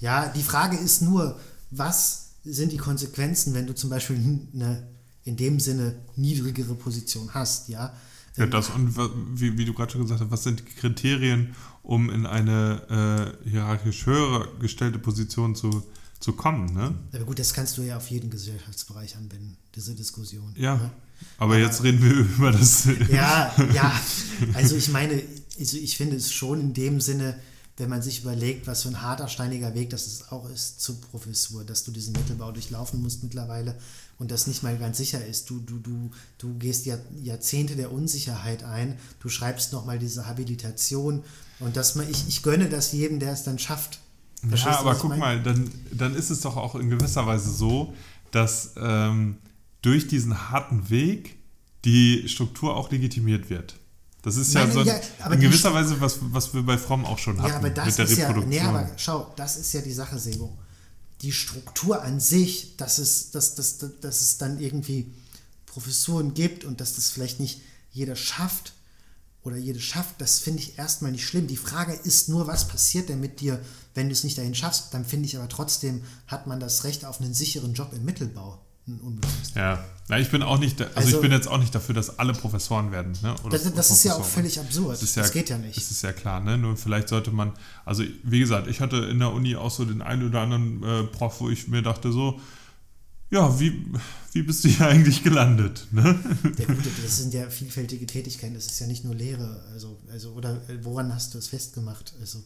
Ja, 0.00 0.28
die 0.28 0.42
Frage 0.42 0.76
ist 0.76 1.02
nur, 1.02 1.40
was 1.70 2.30
sind 2.44 2.72
die 2.72 2.78
Konsequenzen, 2.78 3.54
wenn 3.54 3.66
du 3.66 3.74
zum 3.74 3.90
Beispiel 3.90 4.16
eine 4.52 4.86
in 5.24 5.36
dem 5.36 5.60
Sinne 5.60 5.96
niedrigere 6.16 6.74
Position 6.74 7.30
hast, 7.32 7.68
ja. 7.68 7.94
Ja, 8.36 8.46
das 8.46 8.70
und 8.70 8.96
wie, 9.34 9.56
wie 9.56 9.64
du 9.64 9.72
gerade 9.72 9.92
schon 9.92 10.02
gesagt 10.02 10.20
hast, 10.20 10.30
was 10.30 10.42
sind 10.42 10.60
die 10.60 10.64
Kriterien, 10.64 11.54
um 11.82 12.10
in 12.10 12.26
eine 12.26 13.36
äh, 13.44 13.48
hierarchisch 13.48 14.06
höher 14.06 14.48
gestellte 14.60 14.98
Position 14.98 15.54
zu, 15.54 15.84
zu 16.18 16.32
kommen, 16.32 16.72
ne? 16.74 16.94
Aber 17.12 17.24
gut, 17.24 17.38
das 17.38 17.54
kannst 17.54 17.78
du 17.78 17.82
ja 17.82 17.96
auf 17.96 18.10
jeden 18.10 18.30
Gesellschaftsbereich 18.30 19.16
anwenden, 19.16 19.56
diese 19.76 19.94
Diskussion. 19.94 20.52
Ja, 20.56 20.74
ja. 20.74 20.90
aber 21.38 21.58
jetzt 21.58 21.84
reden 21.84 22.02
wir 22.02 22.12
über 22.36 22.50
das. 22.50 22.88
Ja, 23.08 23.54
ja, 23.72 23.92
also 24.54 24.74
ich 24.74 24.88
meine, 24.88 25.22
also 25.58 25.76
ich 25.76 25.96
finde 25.96 26.16
es 26.16 26.32
schon 26.32 26.60
in 26.60 26.74
dem 26.74 27.00
Sinne, 27.00 27.38
wenn 27.76 27.88
man 27.88 28.02
sich 28.02 28.22
überlegt, 28.22 28.66
was 28.66 28.82
für 28.82 28.88
ein 28.88 29.02
harter, 29.02 29.28
steiniger 29.28 29.74
Weg 29.74 29.90
das 29.90 30.30
auch 30.30 30.48
ist 30.48 30.80
zur 30.80 31.00
Professur, 31.00 31.64
dass 31.64 31.84
du 31.84 31.90
diesen 31.90 32.12
Mittelbau 32.12 32.52
durchlaufen 32.52 33.02
musst 33.02 33.22
mittlerweile 33.22 33.76
und 34.18 34.30
das 34.30 34.46
nicht 34.46 34.62
mal 34.62 34.76
ganz 34.78 34.98
sicher 34.98 35.24
ist. 35.24 35.50
Du, 35.50 35.58
du, 35.60 35.78
du, 35.78 36.10
du 36.38 36.54
gehst 36.58 36.86
Jahr, 36.86 36.98
Jahrzehnte 37.22 37.76
der 37.76 37.92
Unsicherheit 37.92 38.64
ein, 38.64 38.98
du 39.20 39.28
schreibst 39.28 39.72
nochmal 39.72 39.98
diese 39.98 40.26
Habilitation 40.26 41.24
und 41.60 41.76
dass 41.76 41.94
man, 41.94 42.08
ich, 42.08 42.28
ich 42.28 42.42
gönne 42.42 42.68
das 42.68 42.92
jedem, 42.92 43.18
der 43.18 43.32
es 43.32 43.42
dann 43.42 43.58
schafft. 43.58 44.00
Verstehst 44.46 44.74
ja, 44.74 44.80
aber 44.80 44.94
guck 44.94 45.16
mal, 45.16 45.42
dann, 45.42 45.70
dann 45.90 46.14
ist 46.14 46.30
es 46.30 46.40
doch 46.40 46.56
auch 46.56 46.74
in 46.74 46.90
gewisser 46.90 47.26
Weise 47.26 47.50
so, 47.50 47.94
dass 48.30 48.72
ähm, 48.76 49.38
durch 49.80 50.06
diesen 50.06 50.50
harten 50.50 50.90
Weg 50.90 51.38
die 51.84 52.28
Struktur 52.28 52.76
auch 52.76 52.90
legitimiert 52.90 53.50
wird. 53.50 53.76
Das 54.22 54.36
ist 54.36 54.54
Meine, 54.54 54.68
ja 54.68 54.72
so 54.72 54.82
ja, 54.82 55.32
in 55.32 55.40
gewisser 55.40 55.72
Weise, 55.74 56.00
was, 56.00 56.18
was 56.20 56.54
wir 56.54 56.62
bei 56.62 56.78
Fromm 56.78 57.04
auch 57.04 57.18
schon 57.18 57.38
hatten 57.42 57.50
ja, 57.50 57.56
aber 57.58 57.70
das 57.70 57.86
mit 57.86 57.98
der 57.98 58.04
ist 58.06 58.18
Reproduktion. 58.18 58.52
Ja, 58.52 58.62
nee, 58.62 58.68
aber 58.68 58.90
schau, 58.96 59.32
das 59.36 59.58
ist 59.58 59.72
ja 59.74 59.82
die 59.82 59.92
Sache, 59.92 60.18
Sebo 60.18 60.56
die 61.22 61.32
Struktur 61.32 62.02
an 62.02 62.20
sich, 62.20 62.76
dass 62.76 62.98
es, 62.98 63.30
dass, 63.30 63.54
dass, 63.54 63.78
dass 63.78 64.20
es 64.20 64.38
dann 64.38 64.60
irgendwie 64.60 65.12
Professuren 65.66 66.34
gibt 66.34 66.64
und 66.64 66.80
dass 66.80 66.94
das 66.94 67.10
vielleicht 67.10 67.40
nicht 67.40 67.60
jeder 67.92 68.16
schafft 68.16 68.72
oder 69.42 69.56
jede 69.56 69.80
schafft, 69.80 70.20
das 70.20 70.38
finde 70.38 70.62
ich 70.62 70.78
erstmal 70.78 71.12
nicht 71.12 71.26
schlimm. 71.26 71.46
Die 71.46 71.56
Frage 71.56 71.92
ist 71.92 72.28
nur, 72.28 72.46
was 72.46 72.68
passiert 72.68 73.08
denn 73.08 73.20
mit 73.20 73.40
dir, 73.40 73.60
wenn 73.94 74.08
du 74.08 74.12
es 74.12 74.24
nicht 74.24 74.38
dahin 74.38 74.54
schaffst? 74.54 74.94
Dann 74.94 75.04
finde 75.04 75.26
ich 75.26 75.36
aber 75.36 75.48
trotzdem, 75.48 76.02
hat 76.26 76.46
man 76.46 76.60
das 76.60 76.84
Recht 76.84 77.04
auf 77.04 77.20
einen 77.20 77.34
sicheren 77.34 77.74
Job 77.74 77.92
im 77.92 78.04
Mittelbau 78.04 78.63
unbewusst. 78.86 79.56
Ja, 79.56 79.84
Na, 80.08 80.18
ich 80.18 80.30
bin 80.30 80.42
auch 80.42 80.58
nicht, 80.58 80.80
also, 80.80 80.94
also, 80.94 81.16
ich 81.16 81.20
bin 81.22 81.32
jetzt 81.32 81.48
auch 81.48 81.58
nicht 81.58 81.74
dafür, 81.74 81.94
dass 81.94 82.18
alle 82.18 82.34
Professoren 82.34 82.92
werden. 82.92 83.12
Ne? 83.22 83.34
Oder 83.42 83.58
das, 83.58 83.72
das 83.72 83.90
ist 83.90 84.04
ja 84.04 84.14
auch 84.14 84.24
völlig 84.24 84.60
absurd. 84.60 85.00
Das, 85.00 85.14
ja, 85.14 85.22
das 85.22 85.32
geht 85.32 85.48
ja 85.48 85.58
nicht. 85.58 85.76
Das 85.76 85.90
ist 85.90 86.02
ja 86.02 86.12
klar, 86.12 86.40
ne? 86.40 86.58
Nur 86.58 86.76
vielleicht 86.76 87.08
sollte 87.08 87.30
man, 87.30 87.52
also 87.84 88.04
wie 88.22 88.38
gesagt, 88.38 88.66
ich 88.66 88.80
hatte 88.80 88.96
in 88.96 89.18
der 89.18 89.32
Uni 89.32 89.56
auch 89.56 89.70
so 89.70 89.84
den 89.84 90.02
einen 90.02 90.28
oder 90.28 90.40
anderen 90.40 90.82
äh, 90.82 91.04
Prof, 91.04 91.40
wo 91.40 91.48
ich 91.48 91.68
mir 91.68 91.82
dachte 91.82 92.12
so, 92.12 92.40
ja, 93.30 93.58
wie, 93.58 93.84
wie 94.32 94.42
bist 94.42 94.64
du 94.64 94.68
hier 94.68 94.86
eigentlich 94.88 95.22
gelandet? 95.22 95.86
Ne? 95.90 96.18
Ja, 96.58 96.66
gut, 96.66 96.84
das 97.02 97.16
sind 97.16 97.32
ja 97.32 97.48
vielfältige 97.48 98.06
Tätigkeiten, 98.06 98.54
das 98.54 98.66
ist 98.66 98.78
ja 98.80 98.86
nicht 98.86 99.04
nur 99.04 99.14
Lehre, 99.14 99.64
also, 99.72 99.98
also 100.12 100.32
oder 100.32 100.52
äh, 100.68 100.82
woran 100.82 101.12
hast 101.14 101.34
du 101.34 101.38
es 101.38 101.48
festgemacht? 101.48 102.14
Also, 102.20 102.44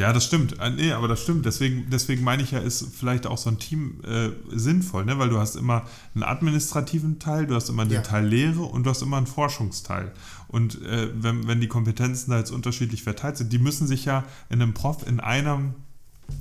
Ja, 0.00 0.14
das 0.14 0.24
stimmt. 0.24 0.58
Äh, 0.58 0.70
nee, 0.70 0.92
aber 0.92 1.08
das 1.08 1.22
stimmt. 1.22 1.44
Deswegen, 1.44 1.90
deswegen 1.90 2.24
meine 2.24 2.42
ich 2.42 2.52
ja, 2.52 2.58
ist 2.58 2.86
vielleicht 2.98 3.26
auch 3.26 3.36
so 3.36 3.50
ein 3.50 3.58
Team 3.58 4.00
äh, 4.02 4.30
sinnvoll, 4.50 5.04
ne? 5.04 5.18
weil 5.18 5.28
du 5.28 5.38
hast 5.38 5.56
immer 5.56 5.84
einen 6.14 6.24
administrativen 6.24 7.18
Teil, 7.18 7.46
du 7.46 7.54
hast 7.54 7.68
immer 7.68 7.84
den 7.84 7.92
Ja. 7.92 8.00
Teil 8.00 8.24
Lehre 8.26 8.62
und 8.62 8.84
du 8.84 8.90
hast 8.90 9.02
immer 9.02 9.18
einen 9.18 9.26
Forschungsteil. 9.26 10.12
Und 10.48 10.80
äh, 10.86 11.10
wenn, 11.14 11.46
wenn 11.46 11.60
die 11.60 11.68
Kompetenzen 11.68 12.30
da 12.30 12.38
jetzt 12.38 12.50
unterschiedlich 12.50 13.02
verteilt 13.02 13.36
sind, 13.36 13.52
die 13.52 13.58
müssen 13.58 13.86
sich 13.86 14.06
ja 14.06 14.24
in 14.48 14.62
einem 14.62 14.72
Prof 14.72 15.06
in 15.06 15.20
einem 15.20 15.74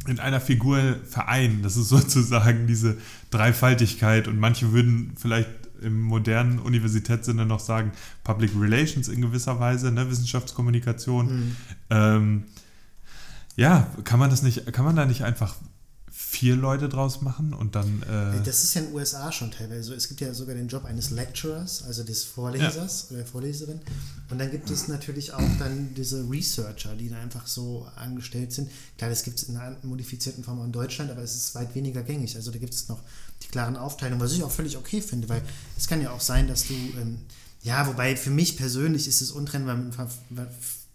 in 0.07 0.19
einer 0.19 0.39
Figur 0.39 0.95
vereinen. 1.03 1.61
Das 1.61 1.75
ist 1.75 1.89
sozusagen 1.89 2.65
diese 2.65 2.97
Dreifaltigkeit 3.29 4.29
und 4.29 4.39
manche 4.39 4.71
würden 4.71 5.13
vielleicht 5.17 5.49
im 5.81 6.01
modernen 6.01 6.59
Universitätssinne 6.59 7.45
noch 7.45 7.59
sagen 7.59 7.91
Public 8.23 8.51
Relations 8.57 9.09
in 9.09 9.21
gewisser 9.21 9.59
Weise, 9.59 9.91
ne? 9.91 10.09
Wissenschaftskommunikation. 10.09 11.25
Mhm. 11.25 11.55
Ähm, 11.89 12.43
ja, 13.59 13.87
kann 14.05 14.19
man 14.19 14.29
das 14.29 14.41
nicht, 14.41 14.71
kann 14.73 14.85
man 14.85 14.95
da 14.95 15.05
nicht 15.05 15.23
einfach 15.23 15.55
vier 16.11 16.55
Leute 16.55 16.89
draus 16.89 17.21
machen 17.21 17.53
und 17.53 17.75
dann 17.75 18.03
äh, 18.03 18.43
Das 18.43 18.63
ist 18.63 18.73
ja 18.73 18.81
in 18.81 18.87
den 18.87 18.95
USA 18.95 19.31
schon 19.31 19.51
teilweise 19.51 19.83
so. 19.83 19.93
Es 19.93 20.07
gibt 20.07 20.21
ja 20.21 20.33
sogar 20.33 20.55
den 20.55 20.67
Job 20.67 20.85
eines 20.85 21.09
Lecturers, 21.09 21.83
also 21.83 22.03
des 22.03 22.23
Vorlesers 22.23 23.07
oder 23.09 23.17
der 23.19 23.25
Vorleserin. 23.27 23.79
Und 24.29 24.37
dann 24.39 24.49
gibt 24.51 24.69
es 24.69 24.87
natürlich 24.87 25.33
auch 25.33 25.41
dann 25.59 25.93
diese 25.95 26.25
Researcher, 26.29 26.95
die 26.95 27.09
dann 27.09 27.19
einfach 27.19 27.47
so 27.47 27.87
angestellt 27.95 28.51
sind. 28.53 28.69
Klar, 28.97 29.09
das 29.09 29.23
gibt 29.23 29.39
es 29.39 29.43
in 29.49 29.57
einer 29.57 29.75
modifizierten 29.83 30.43
Form 30.43 30.59
auch 30.61 30.65
in 30.65 30.71
Deutschland, 30.71 31.09
aber 31.11 31.21
es 31.23 31.35
ist 31.35 31.55
weit 31.55 31.73
weniger 31.75 32.03
gängig. 32.03 32.35
Also 32.35 32.51
da 32.51 32.59
gibt 32.59 32.73
es 32.73 32.87
noch 32.89 32.99
die 33.43 33.47
klaren 33.47 33.75
Aufteilungen, 33.75 34.21
was 34.21 34.31
ich 34.33 34.43
auch 34.43 34.51
völlig 34.51 34.77
okay 34.77 35.01
finde, 35.01 35.27
weil 35.29 35.41
es 35.77 35.87
kann 35.87 36.01
ja 36.01 36.11
auch 36.11 36.21
sein, 36.21 36.47
dass 36.47 36.67
du, 36.67 36.73
ähm, 36.73 37.19
ja, 37.63 37.85
wobei 37.87 38.15
für 38.15 38.29
mich 38.29 38.55
persönlich 38.55 39.07
ist 39.07 39.21
es 39.21 39.31
untrennbar 39.31 39.75
mit- 39.77 39.95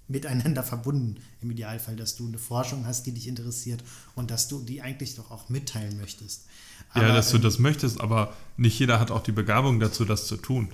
miteinander 0.08 0.62
verbunden 0.62 1.16
im 1.40 1.50
Idealfall, 1.50 1.96
dass 1.96 2.16
du 2.16 2.26
eine 2.26 2.38
Forschung 2.38 2.86
hast, 2.86 3.06
die 3.06 3.12
dich 3.12 3.26
interessiert 3.26 3.82
und 4.14 4.30
dass 4.30 4.48
du 4.48 4.60
die 4.60 4.82
eigentlich 4.82 5.14
doch 5.16 5.30
auch 5.30 5.48
mitteilen 5.48 5.96
möchtest. 5.96 6.44
ja, 6.94 7.08
dass 7.08 7.30
du 7.30 7.36
ähm, 7.36 7.42
das 7.42 7.58
möchtest, 7.58 8.00
aber 8.00 8.34
nicht 8.56 8.78
jeder 8.78 9.00
hat 9.00 9.10
auch 9.10 9.22
die 9.22 9.32
Begabung 9.32 9.80
dazu, 9.80 10.04
das 10.04 10.26
zu 10.26 10.36
tun. 10.36 10.68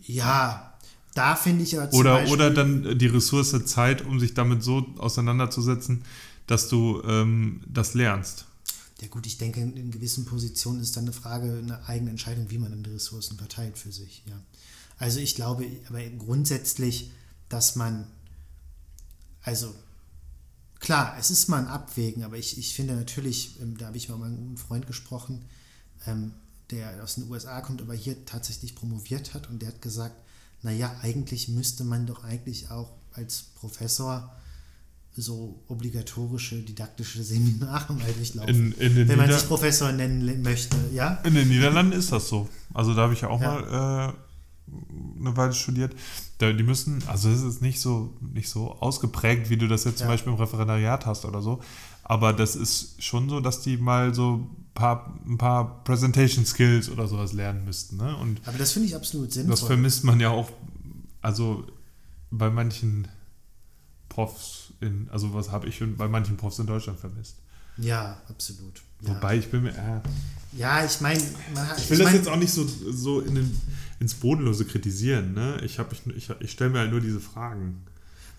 Ja, 0.00 0.72
da 1.14 1.36
finde 1.36 1.64
ich 1.64 1.72
ja 1.72 1.90
zum 1.90 2.00
Oder, 2.00 2.14
Beispiel, 2.14 2.32
oder 2.32 2.50
dann 2.50 2.98
die 2.98 3.06
Ressource 3.06 3.64
Zeit, 3.66 4.04
um 4.04 4.18
sich 4.18 4.34
damit 4.34 4.62
so 4.62 4.86
auseinanderzusetzen, 4.98 6.04
dass 6.46 6.68
du 6.68 7.02
ähm, 7.06 7.60
das 7.66 7.94
lernst. 7.94 8.46
Ja 9.00 9.08
gut, 9.08 9.26
ich 9.26 9.36
denke, 9.36 9.60
in, 9.60 9.76
in 9.76 9.90
gewissen 9.90 10.24
Positionen 10.24 10.80
ist 10.80 10.96
dann 10.96 11.04
eine 11.04 11.12
Frage, 11.12 11.58
eine 11.58 11.86
eigene 11.88 12.10
Entscheidung, 12.10 12.50
wie 12.50 12.58
man 12.58 12.70
dann 12.70 12.84
die 12.84 12.90
Ressourcen 12.90 13.36
verteilt 13.36 13.76
für 13.76 13.90
sich. 13.90 14.22
Ja. 14.28 14.40
Also 14.98 15.18
ich 15.18 15.34
glaube 15.34 15.66
aber 15.88 16.00
grundsätzlich, 16.18 17.10
dass 17.52 17.76
man, 17.76 18.06
also 19.42 19.74
klar, 20.80 21.16
es 21.18 21.30
ist 21.30 21.48
mal 21.48 21.58
ein 21.58 21.68
Abwägen, 21.68 22.24
aber 22.24 22.36
ich, 22.36 22.58
ich 22.58 22.74
finde 22.74 22.94
natürlich, 22.94 23.60
ähm, 23.60 23.76
da 23.76 23.86
habe 23.86 23.96
ich 23.96 24.08
mal 24.08 24.16
mit 24.18 24.26
einem 24.26 24.56
Freund 24.56 24.86
gesprochen, 24.86 25.44
ähm, 26.06 26.32
der 26.70 27.02
aus 27.02 27.16
den 27.16 27.30
USA 27.30 27.60
kommt, 27.60 27.82
aber 27.82 27.94
hier 27.94 28.24
tatsächlich 28.24 28.74
promoviert 28.74 29.34
hat 29.34 29.50
und 29.50 29.60
der 29.60 29.68
hat 29.68 29.82
gesagt, 29.82 30.16
naja, 30.62 30.94
eigentlich 31.02 31.48
müsste 31.48 31.84
man 31.84 32.06
doch 32.06 32.24
eigentlich 32.24 32.70
auch 32.70 32.90
als 33.12 33.42
Professor 33.56 34.32
so 35.14 35.62
obligatorische 35.68 36.56
didaktische 36.62 37.22
Seminare 37.22 37.92
mal 37.92 38.10
durchlaufen. 38.14 38.72
In, 38.72 38.96
in, 38.96 39.08
wenn 39.08 39.18
man 39.18 39.26
Nieder 39.26 39.38
sich 39.38 39.48
Professor 39.48 39.92
nennen 39.92 40.42
möchte, 40.42 40.76
ja? 40.94 41.20
in 41.24 41.34
den 41.34 41.48
Niederlanden 41.48 41.92
ist 41.92 42.12
das 42.12 42.28
so. 42.28 42.48
Also 42.72 42.94
da 42.94 43.02
habe 43.02 43.12
ich 43.12 43.20
ja 43.20 43.28
auch 43.28 43.40
Ja. 43.40 43.60
mal 43.60 44.14
äh, 44.14 45.20
eine 45.20 45.36
Weile 45.36 45.52
studiert. 45.52 45.94
Die 46.50 46.64
müssen, 46.64 47.02
also 47.06 47.28
es 47.28 47.42
ist 47.42 47.62
nicht 47.62 47.80
so, 47.80 48.12
nicht 48.20 48.48
so 48.48 48.72
ausgeprägt, 48.80 49.48
wie 49.50 49.56
du 49.56 49.68
das 49.68 49.84
jetzt 49.84 49.98
zum 49.98 50.08
Ja. 50.08 50.12
Beispiel 50.14 50.32
im 50.32 50.38
Referendariat 50.38 51.06
hast 51.06 51.24
oder 51.24 51.40
so. 51.40 51.60
Aber 52.02 52.32
das 52.32 52.56
ist 52.56 53.00
schon 53.02 53.28
so, 53.28 53.38
dass 53.40 53.60
die 53.60 53.76
mal 53.76 54.12
so 54.12 54.34
ein 54.50 54.66
paar, 54.74 55.14
ein 55.24 55.38
paar 55.38 55.84
Presentation 55.84 56.44
Skills 56.44 56.90
oder 56.90 57.06
sowas 57.06 57.32
lernen 57.32 57.64
müssten. 57.64 57.96
Ne? 57.98 58.16
Und 58.16 58.40
Aber 58.44 58.58
das 58.58 58.72
finde 58.72 58.88
ich 58.88 58.96
absolut 58.96 59.32
sinnvoll. 59.32 59.50
das 59.52 59.60
vermisst 59.60 60.02
man 60.02 60.18
ja 60.18 60.30
auch, 60.30 60.50
also 61.20 61.64
bei 62.32 62.50
manchen 62.50 63.06
Profs 64.08 64.72
in, 64.80 65.08
also 65.10 65.32
was 65.32 65.50
habe 65.50 65.68
ich 65.68 65.76
schon 65.76 65.96
bei 65.96 66.08
manchen 66.08 66.36
Profs 66.36 66.58
in 66.58 66.66
Deutschland 66.66 66.98
vermisst. 66.98 67.36
ja, 67.78 68.16
absolut. 68.28 68.82
Ja. 69.00 69.14
Wobei 69.14 69.38
ich 69.38 69.50
bin 69.50 69.62
mir, 69.64 69.70
äh, 69.70 70.00
ja, 70.56 70.84
ich 70.84 71.00
meine, 71.00 71.20
man 71.54 71.68
hat- 71.68 71.78
ich 71.78 71.88
will 71.90 71.96
ich 71.98 72.02
das 72.04 72.12
mein- 72.12 72.14
jetzt 72.16 72.28
auch 72.28 72.36
nicht 72.36 72.52
so, 72.52 72.64
so 72.90 73.20
in 73.20 73.34
den, 73.34 73.60
ins 74.02 74.14
Bodenlose 74.14 74.64
kritisieren. 74.64 75.32
Ne? 75.32 75.60
Ich, 75.64 75.78
ich, 75.78 76.16
ich, 76.16 76.30
ich 76.40 76.50
stelle 76.50 76.70
mir 76.70 76.80
halt 76.80 76.90
nur 76.90 77.00
diese 77.00 77.20
Fragen. 77.20 77.84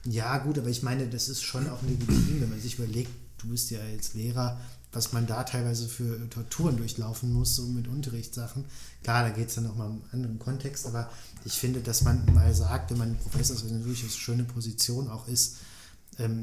Ja, 0.06 0.38
gut, 0.40 0.60
aber 0.60 0.68
ich 0.68 0.84
meine, 0.84 1.08
das 1.08 1.30
ist 1.30 1.42
schon 1.42 1.70
auch 1.70 1.82
legitim, 1.82 2.42
wenn 2.42 2.50
man 2.50 2.60
sich 2.60 2.78
überlegt, 2.78 3.10
du 3.38 3.48
bist 3.48 3.72
ja 3.72 3.80
als 3.80 4.14
Lehrer, 4.14 4.60
was 4.92 5.14
man 5.14 5.26
da 5.26 5.44
teilweise 5.44 5.88
für 5.88 6.30
Torturen 6.30 6.76
durchlaufen 6.76 7.32
muss, 7.32 7.56
so 7.56 7.64
mit 7.64 7.88
Unterrichtssachen. 7.88 8.66
Klar, 9.04 9.24
da 9.24 9.30
geht 9.30 9.48
es 9.48 9.56
dann 9.56 9.64
nochmal 9.64 9.88
um 9.88 10.02
einen 10.02 10.12
anderen 10.12 10.40
Kontext, 10.40 10.86
aber 10.86 11.10
ich 11.46 11.54
finde, 11.54 11.80
dass 11.80 12.04
man 12.04 12.26
mal 12.34 12.54
sagt, 12.54 12.92
wenn 12.92 12.98
man 12.98 13.18
Professor 13.18 13.56
ist, 13.56 13.64
was 13.64 13.72
eine 13.72 13.84
durchaus 13.84 14.18
schöne 14.18 14.44
Position 14.44 15.10
auch 15.10 15.30
ist, 15.30 15.56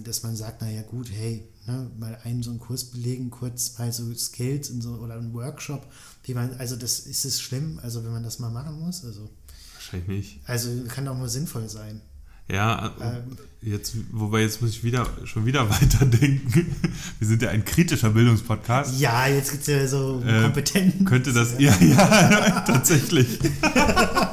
dass 0.05 0.23
man 0.23 0.37
sagt, 0.37 0.61
naja 0.63 0.83
gut, 0.83 1.09
hey, 1.13 1.49
ne, 1.67 1.91
mal 1.99 2.19
einen 2.25 2.43
so 2.43 2.51
einen 2.51 2.59
Kurs 2.61 2.85
belegen, 2.85 3.31
kurz 3.31 3.79
mal 3.79 3.93
so 3.93 4.13
Skills 4.15 4.71
in 4.71 4.81
so, 4.83 4.91
oder 4.95 5.15
einen 5.15 5.33
Workshop, 5.33 5.87
wie 6.25 6.35
man, 6.35 6.55
also 6.59 6.77
das 6.77 7.01
ist 7.01 7.25
es 7.25 7.41
schlimm, 7.41 7.79
also 7.83 8.05
wenn 8.05 8.13
man 8.13 8.23
das 8.23 8.39
mal 8.39 8.51
machen 8.51 8.79
muss, 8.81 9.05
also, 9.05 9.29
Wahrscheinlich 9.75 10.09
nicht. 10.09 10.41
also 10.49 10.71
kann 10.89 11.07
auch 11.09 11.17
nur 11.17 11.29
sinnvoll 11.29 11.69
sein. 11.69 12.01
Ja, 12.49 12.93
Ähm. 13.01 13.37
jetzt, 13.63 13.95
wobei 14.11 14.41
jetzt 14.41 14.61
muss 14.61 14.71
ich 14.71 14.83
wieder 14.83 15.07
schon 15.25 15.47
wieder 15.47 15.71
weiterdenken. 15.81 16.75
Wir 17.21 17.29
sind 17.29 17.43
ja 17.43 17.51
ein 17.51 17.65
kritischer 17.65 18.11
Bildungspodcast. 18.11 18.99
Ja, 18.99 19.29
jetzt 19.29 19.53
gibt 19.53 19.63
es 19.63 19.69
ja 19.69 19.87
so 19.87 20.21
Äh, 20.27 20.43
Kompetenten. 20.43 21.07
Könnte 21.07 21.33
das, 21.33 21.55
ja, 21.61 21.73
ja, 21.81 22.61
tatsächlich. 22.67 23.39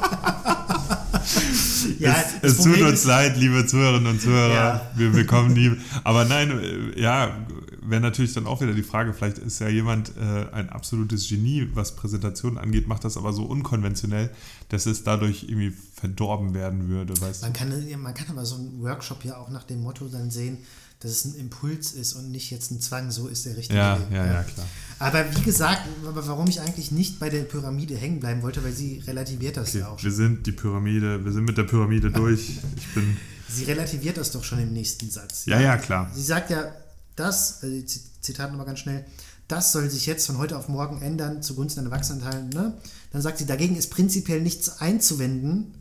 Ja, 2.08 2.16
es 2.42 2.60
es 2.60 2.64
tut 2.64 2.82
uns 2.82 3.06
leid, 3.06 3.38
liebe 3.38 3.66
Zuhörerinnen 3.66 4.12
und 4.12 4.22
Zuhörer. 4.22 4.54
Ja. 4.54 4.92
Wir, 4.96 5.16
wir 5.16 5.26
kommen 5.26 5.54
nie. 5.54 5.72
Aber 6.04 6.26
nein, 6.26 6.52
äh, 6.52 7.00
ja, 7.02 7.38
wäre 7.82 8.02
natürlich 8.02 8.34
dann 8.34 8.48
auch 8.48 8.62
wieder 8.62 8.74
die 8.74 8.84
Frage, 8.84 9.14
vielleicht 9.14 9.38
ist 9.38 9.60
ja 9.60 9.70
jemand 9.70 10.12
äh, 10.18 10.46
ein 10.52 10.70
absolutes 10.70 11.28
Genie, 11.28 11.70
was 11.74 11.96
Präsentationen 11.96 12.58
angeht, 12.58 12.88
macht 12.88 13.04
das 13.04 13.18
aber 13.18 13.34
so 13.34 13.44
unkonventionell, 13.44 14.30
dass 14.70 14.86
es 14.86 15.04
dadurch 15.04 15.44
irgendwie 15.44 15.74
verdorben 15.94 16.54
werden 16.54 16.90
würde, 16.90 17.20
weißt 17.20 17.44
Man 17.44 17.54
kann, 17.54 18.02
man 18.02 18.14
kann 18.14 18.28
aber 18.30 18.46
so 18.46 18.56
einen 18.56 18.82
Workshop 18.82 19.24
ja 19.24 19.38
auch 19.38 19.50
nach 19.50 19.64
dem 19.64 19.82
Motto 19.82 20.08
dann 20.08 20.30
sehen, 20.30 20.60
dass 21.00 21.12
es 21.12 21.26
ein 21.26 21.36
Impuls 21.36 21.92
ist 21.92 22.14
und 22.14 22.32
nicht 22.32 22.50
jetzt 22.50 22.72
ein 22.72 22.82
Zwang, 22.82 23.12
so 23.12 23.28
ist 23.28 23.46
der 23.46 23.56
richtige 23.56 23.78
Ja, 23.78 24.00
Weg. 24.00 24.08
ja, 24.12 24.26
ja, 24.26 24.44
klar. 24.44 24.66
Aber 25.00 25.26
wie 25.36 25.42
gesagt, 25.42 25.82
aber 26.06 26.26
warum 26.28 26.48
ich 26.48 26.60
eigentlich 26.60 26.92
nicht 26.92 27.20
bei 27.20 27.30
der 27.30 27.44
Pyramide 27.44 27.96
hängen 27.96 28.20
bleiben 28.20 28.42
wollte, 28.42 28.64
weil 28.64 28.74
sie 28.74 29.04
relativiert 29.06 29.58
das 29.58 29.70
Okay, 29.70 29.80
ja 29.80 29.90
auch 29.90 30.04
wir 30.04 30.12
sind 30.12 30.48
die 30.48 30.52
Pyramide, 30.52 31.24
wir 31.24 31.32
sind 31.32 31.46
mit 31.46 31.58
der 31.58 31.66
Pyramide 31.66 32.12
durch. 32.12 32.60
Ich 32.76 32.94
bin. 32.94 33.18
Sie 33.50 33.64
relativiert 33.64 34.18
das 34.18 34.32
doch 34.32 34.44
schon 34.44 34.60
im 34.60 34.74
nächsten 34.74 35.10
Satz. 35.10 35.46
Ja, 35.46 35.62
ja, 35.62 35.78
klar. 35.78 36.12
Sie 36.14 36.22
sagt 36.22 36.50
ja, 36.50 36.70
das, 37.16 37.64
also 37.64 37.82
Zitat 38.20 38.50
nochmal 38.52 38.66
ganz 38.66 38.80
schnell, 38.80 39.06
das 39.48 39.72
soll 39.72 39.90
sich 39.90 40.06
jetzt 40.06 40.28
von 40.28 40.38
heute 40.38 40.58
auf 40.58 40.68
morgen 40.68 41.02
ändern 41.02 41.42
zugunsten 41.42 41.84
der 41.84 41.92
Erwachsenenteilen. 41.92 42.50
Ne? 42.50 42.74
Dann 43.14 43.22
sagt 43.22 43.38
sie, 43.38 43.46
dagegen 43.46 43.78
ist 43.78 43.90
prinzipiell 43.90 44.42
nichts 44.42 44.82
einzuwenden 44.82 45.76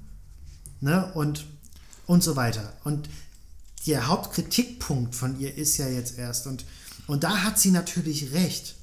ne? 0.80 1.10
und, 1.14 1.46
und 2.06 2.22
so 2.22 2.36
weiter. 2.36 2.72
Und 2.84 3.08
der 3.86 4.06
Hauptkritikpunkt 4.08 5.14
von 5.14 5.38
ihr 5.40 5.56
ist 5.56 5.76
ja 5.78 5.88
jetzt 5.88 6.18
erst, 6.18 6.46
und, 6.46 6.64
und 7.06 7.22
da 7.24 7.38
hat 7.44 7.58
sie 7.58 7.70
natürlich 7.70 8.32
recht, 8.32 8.74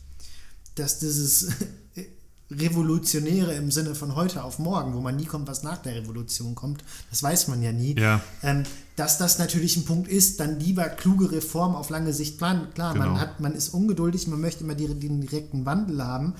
dass 0.75 0.99
dieses 0.99 1.47
Revolutionäre 2.51 3.53
im 3.55 3.71
Sinne 3.71 3.95
von 3.95 4.15
heute 4.15 4.43
auf 4.43 4.59
morgen, 4.59 4.93
wo 4.93 5.01
man 5.01 5.15
nie 5.15 5.25
kommt, 5.25 5.47
was 5.47 5.63
nach 5.63 5.77
der 5.77 5.95
Revolution 5.95 6.55
kommt, 6.55 6.83
das 7.09 7.23
weiß 7.23 7.47
man 7.47 7.61
ja 7.63 7.71
nie, 7.71 7.95
Ja. 7.99 8.21
ähm, 8.43 8.63
dass 8.95 9.17
das 9.17 9.39
natürlich 9.39 9.75
ein 9.77 9.85
Punkt 9.85 10.07
ist, 10.07 10.39
dann 10.39 10.59
lieber 10.59 10.83
kluge 10.83 11.31
Reformen 11.31 11.75
auf 11.75 11.89
lange 11.89 12.13
Sicht 12.13 12.37
planen. 12.37 12.67
Klar, 12.75 12.93
Genau. 12.93 13.07
man, 13.07 13.19
hat, 13.19 13.39
man 13.39 13.55
ist 13.55 13.69
ungeduldig, 13.69 14.27
man 14.27 14.39
möchte 14.39 14.63
immer 14.63 14.75
den 14.75 15.21
direkten 15.21 15.65
Wandel 15.65 16.03
haben, 16.03 16.33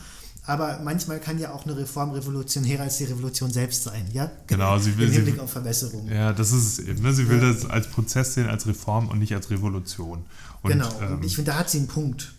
aber 0.45 0.79
manchmal 0.84 1.19
kann 1.19 1.39
ja 1.39 1.53
auch 1.53 1.65
eine 1.65 1.77
Reform 1.77 2.12
revolutionärer 2.12 2.84
als 2.84 2.97
die 2.97 3.06
Revolution 3.06 3.51
selbst 3.51 3.84
sein, 3.84 4.06
ja? 4.12 4.29
Genau, 4.47 4.77
sie 4.77 4.97
will- 4.97 5.06
Im 5.06 5.12
sie- 5.12 5.15
Hinblick 5.17 5.39
auf 5.39 5.51
Verbesserung. 5.51 6.08
Ja, 6.10 6.34
das 6.34 6.51
ist 6.51 6.79
es 6.79 6.86
eben. 6.86 7.01
Ne? 7.01 7.13
Sie 7.13 7.29
will 7.29 7.41
Ja. 7.41 7.51
das 7.53 7.65
als 7.65 7.88
Prozess 7.89 8.34
sehen, 8.34 8.47
als 8.49 8.67
Reform 8.67 9.08
und 9.08 9.19
nicht 9.19 9.34
als 9.34 9.49
Revolution. 9.49 10.25
Und, 10.62 10.71
genau, 10.71 10.89
ähm, 11.01 11.21
ich 11.23 11.36
finde, 11.36 11.51
da 11.51 11.58
hat 11.60 11.69
sie 11.69 11.79
einen 11.79 11.88
Punkt. 11.88 12.34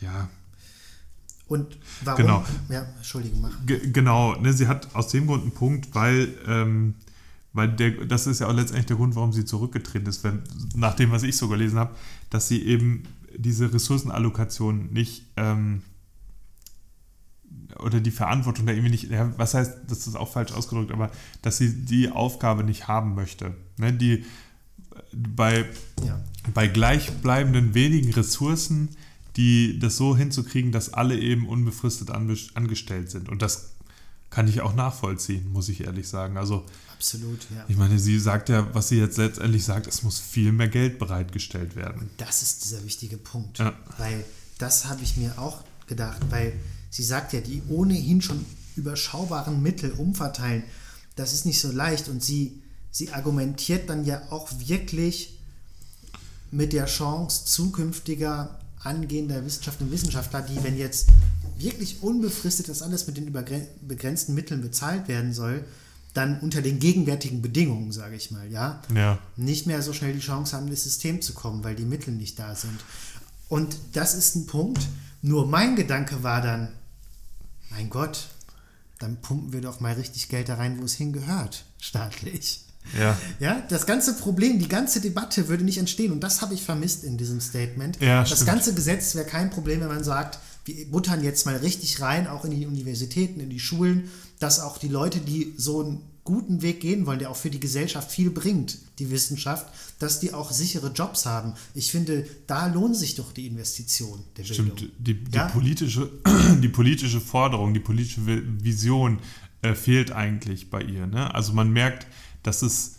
ja, 0.00 0.28
Und 1.46 1.78
warum? 2.04 2.16
Genau. 2.22 2.44
Ja, 2.68 2.82
Entschuldigung, 2.98 3.40
mach. 3.40 3.64
Ge- 3.66 3.90
Genau, 3.90 4.34
ne, 4.34 4.52
sie 4.52 4.66
hat 4.68 4.94
aus 4.94 5.08
dem 5.08 5.26
Grund 5.26 5.42
einen 5.44 5.52
Punkt, 5.52 5.94
weil, 5.94 6.28
ähm, 6.46 6.94
weil 7.54 7.68
der, 7.74 8.04
das 8.04 8.26
ist 8.26 8.40
ja 8.40 8.48
auch 8.48 8.52
letztendlich 8.52 8.84
der 8.86 8.96
Grund, 8.96 9.14
warum 9.16 9.32
sie 9.32 9.46
zurückgetreten 9.46 10.06
ist, 10.08 10.22
wenn, 10.24 10.42
nach 10.76 10.94
dem, 10.94 11.10
was 11.10 11.22
ich 11.22 11.36
so 11.38 11.48
gelesen 11.48 11.78
habe, 11.78 11.94
dass 12.28 12.48
sie 12.48 12.62
eben 12.66 13.04
diese 13.34 13.72
Ressourcenallokation 13.72 14.92
nicht 14.92 15.24
ähm, 15.36 15.80
oder 17.80 18.00
die 18.00 18.10
Verantwortung 18.10 18.66
da 18.66 18.72
irgendwie 18.72 18.90
nicht, 18.90 19.10
ja, 19.10 19.32
was 19.36 19.54
heißt, 19.54 19.72
das 19.88 20.06
ist 20.06 20.16
auch 20.16 20.32
falsch 20.32 20.52
ausgedrückt, 20.52 20.92
aber 20.92 21.10
dass 21.42 21.58
sie 21.58 21.84
die 21.84 22.10
Aufgabe 22.10 22.64
nicht 22.64 22.88
haben 22.88 23.14
möchte. 23.14 23.54
Ne, 23.76 23.92
die 23.92 24.24
bei 25.12 25.64
Ja. 26.04 26.20
bei 26.54 26.66
gleichbleibenden 26.68 27.74
wenigen 27.74 28.12
Ressourcen, 28.12 28.88
die 29.36 29.78
das 29.78 29.96
so 29.96 30.16
hinzukriegen, 30.16 30.72
dass 30.72 30.92
alle 30.94 31.18
eben 31.18 31.46
unbefristet 31.48 32.10
angestellt 32.10 33.10
sind. 33.10 33.28
Und 33.28 33.42
das 33.42 33.70
kann 34.30 34.48
ich 34.48 34.60
auch 34.60 34.74
nachvollziehen, 34.74 35.50
muss 35.52 35.68
ich 35.68 35.82
ehrlich 35.82 36.08
sagen. 36.08 36.36
Also 36.36 36.64
Absolut, 36.94 37.46
ja. 37.54 37.64
Ich 37.68 37.76
meine, 37.76 37.98
sie 37.98 38.18
sagt 38.18 38.48
ja, 38.48 38.66
was 38.74 38.88
sie 38.88 38.98
jetzt 38.98 39.18
letztendlich 39.18 39.64
sagt, 39.64 39.86
es 39.86 40.02
muss 40.02 40.18
viel 40.18 40.50
mehr 40.50 40.66
Geld 40.68 40.98
bereitgestellt 40.98 41.76
werden. 41.76 42.10
Das 42.16 42.42
ist 42.42 42.64
dieser 42.64 42.84
wichtige 42.84 43.16
Punkt. 43.16 43.58
Ja. 43.60 43.72
Weil 43.98 44.24
das 44.58 44.86
habe 44.86 45.02
ich 45.02 45.16
mir 45.16 45.38
auch 45.38 45.62
gedacht, 45.86 46.18
weil 46.30 46.54
sie 46.90 47.02
sagt 47.02 47.32
ja, 47.32 47.40
die 47.40 47.62
ohnehin 47.68 48.22
schon 48.22 48.44
überschaubaren 48.76 49.62
Mittel 49.62 49.92
umverteilen, 49.92 50.62
das 51.16 51.32
ist 51.32 51.46
nicht 51.46 51.60
so 51.60 51.70
leicht. 51.70 52.08
Und 52.08 52.22
sie, 52.22 52.62
sie 52.90 53.10
argumentiert 53.10 53.90
dann 53.90 54.04
ja 54.04 54.22
auch 54.30 54.48
wirklich 54.58 55.38
mit 56.50 56.72
der 56.72 56.86
Chance 56.86 57.44
zukünftiger 57.44 58.58
angehender 58.80 59.44
Wissenschaftler 59.44 59.86
und 59.86 59.92
Wissenschaftler, 59.92 60.42
die, 60.42 60.62
wenn 60.62 60.76
jetzt 60.76 61.08
wirklich 61.58 62.02
unbefristet 62.02 62.68
das 62.68 62.82
alles 62.82 63.06
mit 63.06 63.16
den 63.16 63.32
begrenzten 63.32 64.34
Mitteln 64.34 64.62
bezahlt 64.62 65.08
werden 65.08 65.32
soll, 65.32 65.64
dann 66.14 66.40
unter 66.40 66.62
den 66.62 66.78
gegenwärtigen 66.78 67.42
Bedingungen, 67.42 67.92
sage 67.92 68.16
ich 68.16 68.30
mal, 68.30 68.50
ja, 68.50 68.80
ja, 68.94 69.18
nicht 69.36 69.66
mehr 69.66 69.82
so 69.82 69.92
schnell 69.92 70.12
die 70.12 70.20
Chance 70.20 70.56
haben, 70.56 70.68
ins 70.68 70.84
System 70.84 71.20
zu 71.20 71.34
kommen, 71.34 71.64
weil 71.64 71.74
die 71.74 71.84
Mittel 71.84 72.14
nicht 72.14 72.38
da 72.38 72.54
sind. 72.54 72.78
Und 73.48 73.76
das 73.92 74.14
ist 74.14 74.36
ein 74.36 74.46
Punkt. 74.46 74.86
Nur 75.22 75.46
mein 75.46 75.76
Gedanke 75.76 76.22
war 76.22 76.40
dann, 76.40 76.68
mein 77.70 77.90
Gott, 77.90 78.28
dann 78.98 79.20
pumpen 79.20 79.52
wir 79.52 79.60
doch 79.60 79.80
mal 79.80 79.94
richtig 79.94 80.28
Geld 80.28 80.48
da 80.48 80.54
rein, 80.54 80.80
wo 80.80 80.84
es 80.84 80.94
hingehört, 80.94 81.64
staatlich. 81.80 82.64
Ja. 82.98 83.18
ja, 83.38 83.62
das 83.68 83.86
ganze 83.86 84.14
Problem, 84.14 84.58
die 84.58 84.68
ganze 84.68 85.00
Debatte 85.00 85.48
würde 85.48 85.64
nicht 85.64 85.78
entstehen 85.78 86.10
und 86.10 86.20
das 86.20 86.40
habe 86.40 86.54
ich 86.54 86.62
vermisst 86.62 87.04
in 87.04 87.18
diesem 87.18 87.40
Statement. 87.40 88.00
Ja, 88.00 88.20
das 88.20 88.30
stimmt. 88.30 88.46
ganze 88.46 88.74
Gesetz 88.74 89.14
wäre 89.14 89.26
kein 89.26 89.50
Problem, 89.50 89.80
wenn 89.80 89.88
man 89.88 90.04
sagt, 90.04 90.38
wir 90.64 90.90
buttern 90.90 91.22
jetzt 91.22 91.44
mal 91.44 91.56
richtig 91.56 92.00
rein, 92.00 92.26
auch 92.26 92.44
in 92.44 92.50
die 92.50 92.66
Universitäten, 92.66 93.40
in 93.40 93.50
die 93.50 93.60
Schulen, 93.60 94.10
dass 94.38 94.60
auch 94.60 94.78
die 94.78 94.88
Leute, 94.88 95.20
die 95.20 95.54
so 95.56 95.80
einen 95.80 96.00
guten 96.28 96.60
Weg 96.60 96.80
gehen 96.80 97.06
wollen, 97.06 97.18
der 97.18 97.30
auch 97.30 97.36
für 97.36 97.48
die 97.48 97.58
Gesellschaft 97.58 98.12
viel 98.12 98.28
bringt, 98.28 98.76
die 98.98 99.10
Wissenschaft, 99.10 99.66
dass 99.98 100.20
die 100.20 100.34
auch 100.34 100.52
sichere 100.52 100.92
Jobs 100.92 101.24
haben. 101.24 101.54
Ich 101.72 101.90
finde, 101.90 102.26
da 102.46 102.66
lohnt 102.66 102.96
sich 102.96 103.14
doch 103.14 103.32
die 103.32 103.46
Investition 103.46 104.22
der 104.36 104.44
Stimmt, 104.44 104.76
Bildung. 104.76 104.94
Die, 104.98 105.24
die, 105.24 105.34
ja? 105.34 105.48
politische, 105.48 106.10
die 106.62 106.68
politische 106.68 107.22
Forderung, 107.22 107.72
die 107.72 107.80
politische 107.80 108.20
Vision 108.26 109.20
äh, 109.62 109.74
fehlt 109.74 110.12
eigentlich 110.12 110.68
bei 110.68 110.82
ihr. 110.82 111.06
Ne? 111.06 111.34
Also 111.34 111.54
man 111.54 111.72
merkt, 111.72 112.06
dass 112.42 112.60
es 112.60 112.96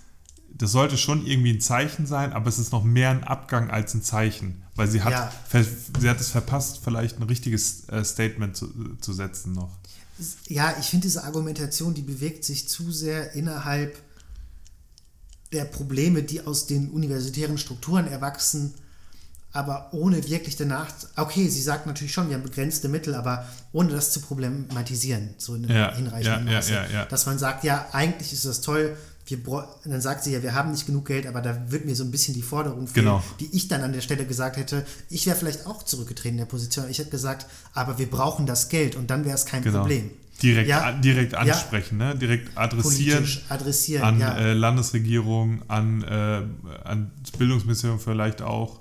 das 0.51 0.71
sollte 0.71 0.97
schon 0.97 1.27
irgendwie 1.27 1.53
ein 1.53 1.61
Zeichen 1.61 2.07
sein, 2.07 2.33
aber 2.33 2.49
es 2.49 2.57
ist 2.57 2.71
noch 2.71 2.83
mehr 2.83 3.11
ein 3.11 3.23
Abgang 3.23 3.69
als 3.69 3.93
ein 3.93 4.01
Zeichen, 4.01 4.63
weil 4.75 4.87
sie 4.87 5.03
hat, 5.03 5.11
ja. 5.11 5.63
sie 5.99 6.09
hat 6.09 6.19
es 6.19 6.31
verpasst, 6.31 6.81
vielleicht 6.83 7.19
ein 7.19 7.23
richtiges 7.23 7.87
äh, 7.89 8.03
Statement 8.03 8.57
zu, 8.57 8.95
zu 8.99 9.13
setzen 9.13 9.53
noch. 9.53 9.77
Ja, 10.47 10.75
ich 10.79 10.87
finde 10.87 11.07
diese 11.07 11.23
Argumentation, 11.23 11.93
die 11.93 12.01
bewegt 12.01 12.43
sich 12.43 12.67
zu 12.67 12.91
sehr 12.91 13.33
innerhalb 13.33 13.97
der 15.51 15.65
Probleme, 15.65 16.23
die 16.23 16.45
aus 16.45 16.67
den 16.67 16.89
universitären 16.91 17.57
Strukturen 17.57 18.07
erwachsen, 18.07 18.73
aber 19.51 19.89
ohne 19.93 20.27
wirklich 20.27 20.55
danach. 20.55 20.87
Okay, 21.15 21.47
sie 21.47 21.61
sagt 21.61 21.87
natürlich 21.87 22.13
schon, 22.13 22.29
wir 22.29 22.35
haben 22.35 22.43
begrenzte 22.43 22.87
Mittel, 22.87 23.15
aber 23.15 23.47
ohne 23.71 23.89
das 23.89 24.11
zu 24.11 24.19
problematisieren, 24.19 25.33
so 25.37 25.55
in 25.55 25.67
ja, 25.67 25.95
hinreichenden 25.95 26.47
ja, 26.47 26.53
Maße. 26.53 26.73
Ja, 26.93 27.05
Dass 27.05 27.25
man 27.25 27.39
sagt, 27.39 27.63
ja, 27.63 27.87
eigentlich 27.91 28.31
ist 28.31 28.45
das 28.45 28.61
toll, 28.61 28.95
wir, 29.31 29.67
dann 29.83 30.01
sagt 30.01 30.23
sie 30.23 30.31
ja, 30.31 30.43
wir 30.43 30.53
haben 30.53 30.71
nicht 30.71 30.85
genug 30.85 31.05
Geld, 31.05 31.27
aber 31.27 31.41
da 31.41 31.71
wird 31.71 31.85
mir 31.85 31.95
so 31.95 32.03
ein 32.03 32.11
bisschen 32.11 32.33
die 32.33 32.41
Forderung 32.41 32.87
fehlen, 32.87 33.05
genau. 33.05 33.23
die 33.39 33.49
ich 33.55 33.67
dann 33.67 33.81
an 33.81 33.93
der 33.93 34.01
Stelle 34.01 34.25
gesagt 34.25 34.57
hätte. 34.57 34.85
Ich 35.09 35.25
wäre 35.25 35.35
vielleicht 35.35 35.65
auch 35.65 35.83
zurückgetreten 35.83 36.31
in 36.31 36.37
der 36.37 36.45
Position. 36.45 36.89
Ich 36.89 36.99
hätte 36.99 37.09
gesagt, 37.09 37.45
aber 37.73 37.97
wir 37.97 38.09
brauchen 38.09 38.45
das 38.45 38.69
Geld 38.69 38.95
und 38.95 39.09
dann 39.09 39.25
wäre 39.25 39.35
es 39.35 39.45
kein 39.45 39.63
genau. 39.63 39.79
Problem. 39.79 40.11
Direkt, 40.41 40.69
ja. 40.69 40.93
direkt 40.93 41.35
ansprechen, 41.35 41.99
ja. 41.99 42.13
ne? 42.13 42.15
direkt 42.15 42.57
adressieren, 42.57 43.27
adressieren 43.49 44.03
an 44.03 44.19
ja. 44.19 44.37
äh, 44.37 44.53
Landesregierung, 44.53 45.63
an, 45.67 46.01
äh, 46.03 46.43
an 46.85 47.11
das 47.21 47.31
Bildungsministerium 47.31 47.99
vielleicht 47.99 48.41
auch, 48.41 48.79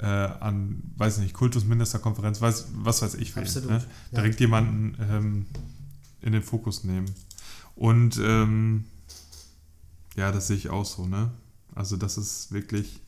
äh, 0.00 0.06
an, 0.06 0.82
weiß 0.96 1.18
nicht, 1.18 1.34
Kultusministerkonferenz, 1.34 2.40
weiß, 2.40 2.68
was 2.74 3.02
weiß 3.02 3.14
ich. 3.14 3.36
Absolut. 3.36 3.70
Ne? 3.70 3.84
Direkt 4.12 4.40
jemanden 4.40 4.96
ähm, 5.00 5.46
in 6.20 6.32
den 6.32 6.42
Fokus 6.42 6.82
nehmen. 6.82 7.06
Und 7.76 8.18
ähm, 8.18 8.84
ja, 10.16 10.32
das 10.32 10.48
sehe 10.48 10.56
ich 10.56 10.70
auch 10.70 10.84
so, 10.84 11.06
ne? 11.06 11.30
Also 11.74 11.96
das 11.96 12.18
ist 12.18 12.52
wirklich 12.52 13.00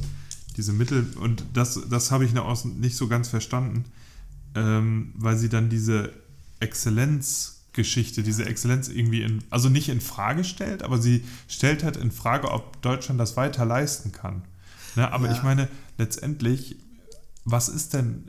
diese 0.56 0.72
Mittel 0.72 1.06
und 1.20 1.44
das, 1.54 1.80
das 1.88 2.10
habe 2.10 2.24
ich 2.24 2.32
noch 2.32 2.64
nicht 2.64 2.96
so 2.96 3.08
ganz 3.08 3.28
verstanden, 3.28 3.84
ähm, 4.54 5.12
weil 5.16 5.36
sie 5.36 5.48
dann 5.48 5.70
diese 5.70 6.12
Exzellenzgeschichte, 6.60 8.22
diese 8.22 8.44
Exzellenz 8.44 8.88
irgendwie 8.88 9.22
in, 9.22 9.42
also 9.50 9.68
nicht 9.68 9.88
in 9.88 10.00
Frage 10.00 10.44
stellt, 10.44 10.82
aber 10.82 10.98
sie 10.98 11.24
stellt 11.48 11.82
halt 11.82 11.96
in 11.96 12.12
Frage, 12.12 12.50
ob 12.50 12.80
Deutschland 12.82 13.18
das 13.18 13.36
weiter 13.36 13.64
leisten 13.64 14.12
kann. 14.12 14.42
Ne? 14.96 15.10
Aber 15.10 15.26
ja. 15.26 15.32
ich 15.32 15.42
meine, 15.42 15.68
letztendlich, 15.98 16.76
was 17.44 17.68
ist 17.68 17.94
denn, 17.94 18.24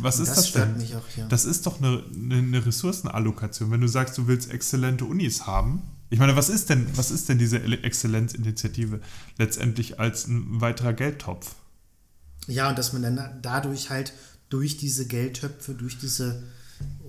was 0.00 0.18
ist 0.18 0.30
das, 0.30 0.52
das 0.52 0.52
denn? 0.52 0.96
Auch, 0.96 1.16
ja. 1.16 1.26
Das 1.28 1.44
ist 1.44 1.66
doch 1.66 1.80
eine, 1.80 2.02
eine 2.14 2.64
Ressourcenallokation. 2.64 3.70
Wenn 3.70 3.80
du 3.80 3.88
sagst, 3.88 4.16
du 4.18 4.26
willst 4.26 4.50
exzellente 4.50 5.04
Unis 5.04 5.46
haben, 5.46 5.82
ich 6.12 6.18
meine, 6.18 6.36
was 6.36 6.50
ist 6.50 6.68
denn, 6.68 6.86
was 6.94 7.10
ist 7.10 7.30
denn 7.30 7.38
diese 7.38 7.62
Exzellenzinitiative 7.62 9.00
letztendlich 9.38 9.98
als 9.98 10.26
ein 10.26 10.60
weiterer 10.60 10.92
Geldtopf? 10.92 11.54
Ja, 12.46 12.68
und 12.68 12.78
dass 12.78 12.92
man 12.92 13.00
dann 13.00 13.38
dadurch 13.40 13.88
halt 13.88 14.12
durch 14.50 14.76
diese 14.76 15.06
Geldtöpfe, 15.06 15.72
durch 15.72 15.96
diese 15.96 16.42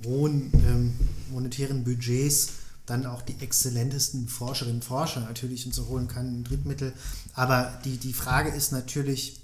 hohen 0.06 0.54
ähm, 0.54 0.94
monetären 1.30 1.84
Budgets 1.84 2.54
dann 2.86 3.06
auch 3.06 3.22
die 3.22 3.36
exzellentesten 3.42 4.30
Forscherinnen 4.30 4.78
und 4.78 4.86
Forscher 4.86 5.20
natürlich 5.20 5.66
und 5.66 5.76
so 5.76 5.88
holen 5.88 6.08
kann, 6.08 6.40
ein 6.40 6.44
Drittmittel. 6.46 6.94
Aber 7.34 7.78
die, 7.84 7.98
die 7.98 8.14
Frage 8.14 8.52
ist 8.52 8.72
natürlich, 8.72 9.42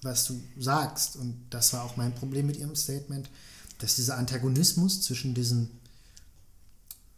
was 0.00 0.24
du 0.24 0.42
sagst, 0.58 1.16
und 1.16 1.36
das 1.50 1.74
war 1.74 1.84
auch 1.84 1.98
mein 1.98 2.14
Problem 2.14 2.46
mit 2.46 2.56
ihrem 2.56 2.76
Statement, 2.76 3.28
dass 3.78 3.96
dieser 3.96 4.16
Antagonismus 4.16 5.02
zwischen 5.02 5.34
diesen 5.34 5.68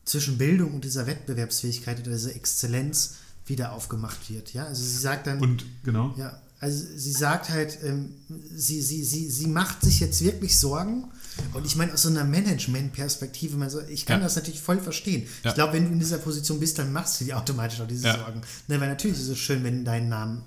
zwischen 0.04 0.38
Bildung 0.38 0.74
und 0.74 0.84
dieser 0.84 1.06
Wettbewerbsfähigkeit 1.06 2.00
oder 2.00 2.12
dieser 2.12 2.34
Exzellenz 2.34 3.14
wieder 3.46 3.72
aufgemacht 3.72 4.30
wird. 4.30 4.52
Ja, 4.54 4.66
also 4.66 4.82
sie 4.82 4.98
sagt 4.98 5.26
dann. 5.26 5.40
Und 5.40 5.64
genau. 5.82 6.14
Ja, 6.16 6.40
also 6.60 6.82
sie 6.96 7.12
sagt 7.12 7.50
halt, 7.50 7.78
ähm, 7.84 8.14
sie, 8.54 8.80
sie, 8.80 9.04
sie, 9.04 9.28
sie 9.28 9.46
macht 9.46 9.82
sich 9.82 10.00
jetzt 10.00 10.24
wirklich 10.24 10.58
Sorgen. 10.58 11.04
Und 11.52 11.66
ich 11.66 11.76
meine, 11.76 11.92
aus 11.92 12.02
so 12.02 12.08
einer 12.08 12.24
Management-Perspektive, 12.24 13.68
so, 13.68 13.80
ich 13.80 14.06
kann 14.06 14.20
ja. 14.20 14.24
das 14.24 14.36
natürlich 14.36 14.60
voll 14.60 14.80
verstehen. 14.80 15.26
Ja. 15.42 15.50
Ich 15.50 15.54
glaube, 15.56 15.74
wenn 15.74 15.84
du 15.84 15.92
in 15.92 15.98
dieser 15.98 16.18
Position 16.18 16.60
bist, 16.60 16.78
dann 16.78 16.92
machst 16.92 17.20
du 17.20 17.24
dir 17.24 17.36
automatisch 17.36 17.80
auch 17.80 17.88
diese 17.88 18.06
ja. 18.06 18.16
Sorgen. 18.16 18.40
Ne, 18.68 18.80
weil 18.80 18.88
natürlich 18.88 19.18
ist 19.18 19.28
es 19.28 19.38
schön, 19.38 19.64
wenn 19.64 19.84
dein 19.84 20.08
Name 20.08 20.42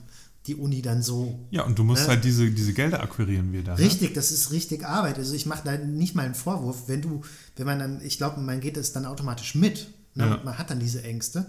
die 0.47 0.55
Uni 0.55 0.81
dann 0.81 1.01
so. 1.03 1.47
Ja, 1.51 1.63
und 1.63 1.77
du 1.77 1.83
musst 1.83 2.03
ne? 2.03 2.09
halt 2.09 2.23
diese, 2.23 2.49
diese 2.49 2.73
Gelder 2.73 3.03
akquirieren 3.03 3.51
wieder. 3.51 3.73
Ne? 3.73 3.79
Richtig, 3.79 4.09
ne? 4.09 4.15
das 4.15 4.31
ist 4.31 4.51
richtig 4.51 4.85
Arbeit. 4.85 5.17
Also 5.17 5.33
ich 5.33 5.45
mache 5.45 5.63
da 5.65 5.77
nicht 5.77 6.15
mal 6.15 6.25
einen 6.25 6.35
Vorwurf, 6.35 6.87
wenn 6.87 7.01
du, 7.01 7.21
wenn 7.57 7.65
man 7.65 7.79
dann, 7.79 8.01
ich 8.01 8.17
glaube, 8.17 8.39
man 8.39 8.61
geht 8.61 8.77
das 8.77 8.93
dann 8.93 9.05
automatisch 9.05 9.55
mit. 9.55 9.87
Ne? 10.15 10.25
Ja. 10.25 10.41
man 10.43 10.57
hat 10.57 10.69
dann 10.69 10.79
diese 10.79 11.03
Ängste. 11.03 11.45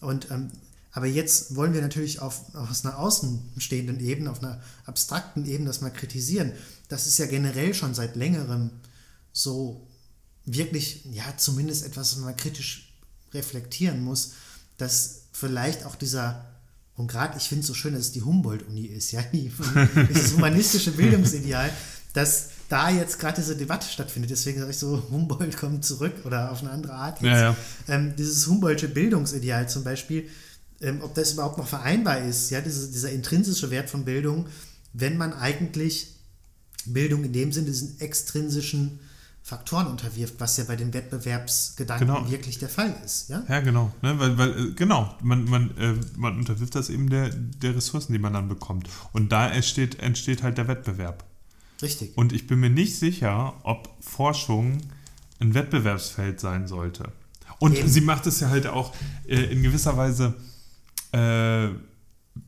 Und 0.00 0.30
ähm, 0.30 0.50
aber 0.92 1.06
jetzt 1.06 1.54
wollen 1.54 1.72
wir 1.72 1.82
natürlich 1.82 2.20
auf, 2.20 2.52
auf 2.54 2.84
einer 2.84 2.98
außenstehenden 2.98 4.00
Ebene, 4.00 4.30
auf 4.30 4.42
einer 4.42 4.60
abstrakten 4.86 5.46
Ebene 5.46 5.68
das 5.68 5.80
mal 5.80 5.90
kritisieren. 5.90 6.52
Das 6.88 7.06
ist 7.06 7.18
ja 7.18 7.26
generell 7.26 7.74
schon 7.74 7.94
seit 7.94 8.16
längerem 8.16 8.70
so 9.32 9.86
wirklich, 10.44 11.04
ja, 11.12 11.36
zumindest 11.36 11.86
etwas, 11.86 12.16
was 12.16 12.24
man 12.24 12.36
kritisch 12.36 12.92
reflektieren 13.32 14.02
muss, 14.02 14.32
dass 14.78 15.26
vielleicht 15.32 15.84
auch 15.84 15.94
dieser 15.94 16.49
und 17.00 17.06
gerade, 17.06 17.38
ich 17.38 17.44
finde 17.44 17.62
es 17.62 17.66
so 17.66 17.72
schön, 17.72 17.94
dass 17.94 18.02
es 18.02 18.12
die 18.12 18.20
Humboldt-Uni 18.20 18.84
ist, 18.84 19.10
ja, 19.12 19.22
die, 19.32 19.50
dieses 20.10 20.34
humanistische 20.34 20.90
Bildungsideal, 20.92 21.70
dass 22.12 22.50
da 22.68 22.90
jetzt 22.90 23.18
gerade 23.18 23.40
diese 23.40 23.56
Debatte 23.56 23.88
stattfindet. 23.88 24.30
Deswegen 24.30 24.58
sage 24.58 24.70
ich 24.70 24.76
so, 24.76 25.02
Humboldt 25.10 25.56
kommt 25.56 25.82
zurück 25.82 26.12
oder 26.26 26.52
auf 26.52 26.60
eine 26.60 26.70
andere 26.70 26.92
Art. 26.92 27.22
Jetzt. 27.22 27.30
Ja, 27.30 27.40
ja. 27.40 27.56
Ähm, 27.88 28.14
dieses 28.16 28.46
Humboldtsche 28.46 28.88
Bildungsideal 28.88 29.66
zum 29.66 29.82
Beispiel, 29.82 30.28
ähm, 30.82 31.00
ob 31.00 31.14
das 31.14 31.32
überhaupt 31.32 31.56
noch 31.56 31.66
vereinbar 31.66 32.20
ist, 32.20 32.50
ja, 32.50 32.60
diese, 32.60 32.92
dieser 32.92 33.10
intrinsische 33.10 33.70
Wert 33.70 33.88
von 33.88 34.04
Bildung, 34.04 34.46
wenn 34.92 35.16
man 35.16 35.32
eigentlich 35.32 36.16
Bildung 36.84 37.24
in 37.24 37.32
dem 37.32 37.50
Sinne 37.50 37.68
diesen 37.68 37.98
extrinsischen 37.98 39.00
Faktoren 39.42 39.86
unterwirft, 39.86 40.34
was 40.38 40.56
ja 40.58 40.64
bei 40.64 40.76
den 40.76 40.92
Wettbewerbsgedanken 40.92 42.06
genau. 42.06 42.30
wirklich 42.30 42.58
der 42.58 42.68
Fall 42.68 42.94
ist. 43.04 43.30
Ja, 43.30 43.42
ja 43.48 43.60
genau. 43.60 43.92
Ne? 44.02 44.18
Weil, 44.18 44.38
weil, 44.38 44.50
äh, 44.50 44.70
genau, 44.72 45.14
man, 45.22 45.44
man, 45.44 45.76
äh, 45.76 45.94
man 46.16 46.36
unterwirft 46.36 46.74
das 46.74 46.90
eben 46.90 47.10
der, 47.10 47.30
der 47.30 47.74
Ressourcen, 47.74 48.12
die 48.12 48.18
man 48.18 48.32
dann 48.32 48.48
bekommt. 48.48 48.88
Und 49.12 49.32
da 49.32 49.48
entsteht, 49.48 49.98
entsteht 49.98 50.42
halt 50.42 50.58
der 50.58 50.68
Wettbewerb. 50.68 51.24
Richtig. 51.82 52.16
Und 52.16 52.32
ich 52.32 52.46
bin 52.46 52.60
mir 52.60 52.70
nicht 52.70 52.96
sicher, 52.96 53.54
ob 53.64 53.90
Forschung 54.00 54.78
ein 55.40 55.54
Wettbewerbsfeld 55.54 56.38
sein 56.38 56.68
sollte. 56.68 57.12
Und 57.58 57.76
eben. 57.76 57.88
sie 57.88 58.02
macht 58.02 58.26
es 58.26 58.40
ja 58.40 58.50
halt 58.50 58.66
auch 58.66 58.94
äh, 59.26 59.36
in 59.36 59.62
gewisser 59.62 59.96
Weise, 59.96 60.34
äh, 61.12 61.68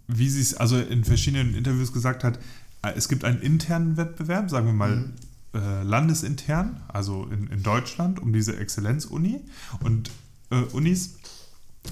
wie 0.07 0.29
sie 0.29 0.41
es 0.41 0.55
also 0.55 0.79
in 0.79 1.05
verschiedenen 1.05 1.55
Interviews 1.55 1.93
gesagt 1.93 2.23
hat, 2.23 2.39
äh, 2.83 2.93
es 2.95 3.09
gibt 3.09 3.25
einen 3.25 3.41
internen 3.41 3.97
Wettbewerb, 3.97 4.51
sagen 4.51 4.67
wir 4.67 4.73
mal 4.73 4.97
mhm. 4.97 5.13
Äh, 5.55 5.83
landesintern, 5.83 6.81
also 6.89 7.27
in, 7.27 7.49
in 7.49 7.63
Deutschland, 7.63 8.21
um 8.21 8.33
diese 8.33 8.57
Exzellenzuni 8.57 9.41
und 9.81 10.11
äh, 10.51 10.57
Unis. 10.73 11.17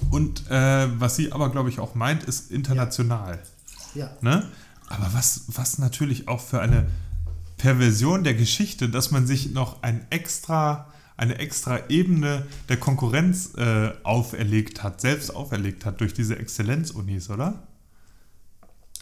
Und 0.09 0.49
äh, 0.49 0.87
was 0.99 1.15
sie 1.15 1.31
aber, 1.31 1.49
glaube 1.51 1.69
ich, 1.69 1.79
auch 1.79 1.95
meint, 1.95 2.23
ist 2.23 2.51
international. 2.51 3.39
Ja. 3.93 4.05
ja. 4.05 4.17
Ne? 4.21 4.47
Aber 4.87 5.13
was, 5.13 5.43
was 5.47 5.77
natürlich 5.77 6.27
auch 6.27 6.41
für 6.41 6.61
eine 6.61 6.87
Perversion 7.57 8.23
der 8.23 8.33
Geschichte, 8.33 8.89
dass 8.89 9.11
man 9.11 9.27
sich 9.27 9.51
noch 9.51 9.83
ein 9.83 10.05
extra, 10.09 10.91
eine 11.15 11.37
extra 11.37 11.87
Ebene 11.89 12.47
der 12.69 12.77
Konkurrenz 12.77 13.53
äh, 13.55 13.93
auferlegt 14.03 14.81
hat, 14.81 15.01
selbst 15.01 15.29
auferlegt 15.35 15.85
hat 15.85 16.01
durch 16.01 16.13
diese 16.13 16.37
Exzellenzunis, 16.39 17.29
oder? 17.29 17.67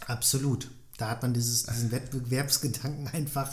Absolut. 0.06 0.70
Da 0.98 1.08
hat 1.08 1.22
man 1.22 1.32
dieses, 1.32 1.64
diesen 1.64 1.90
Wettbewerbsgedanken 1.92 3.08
einfach 3.08 3.50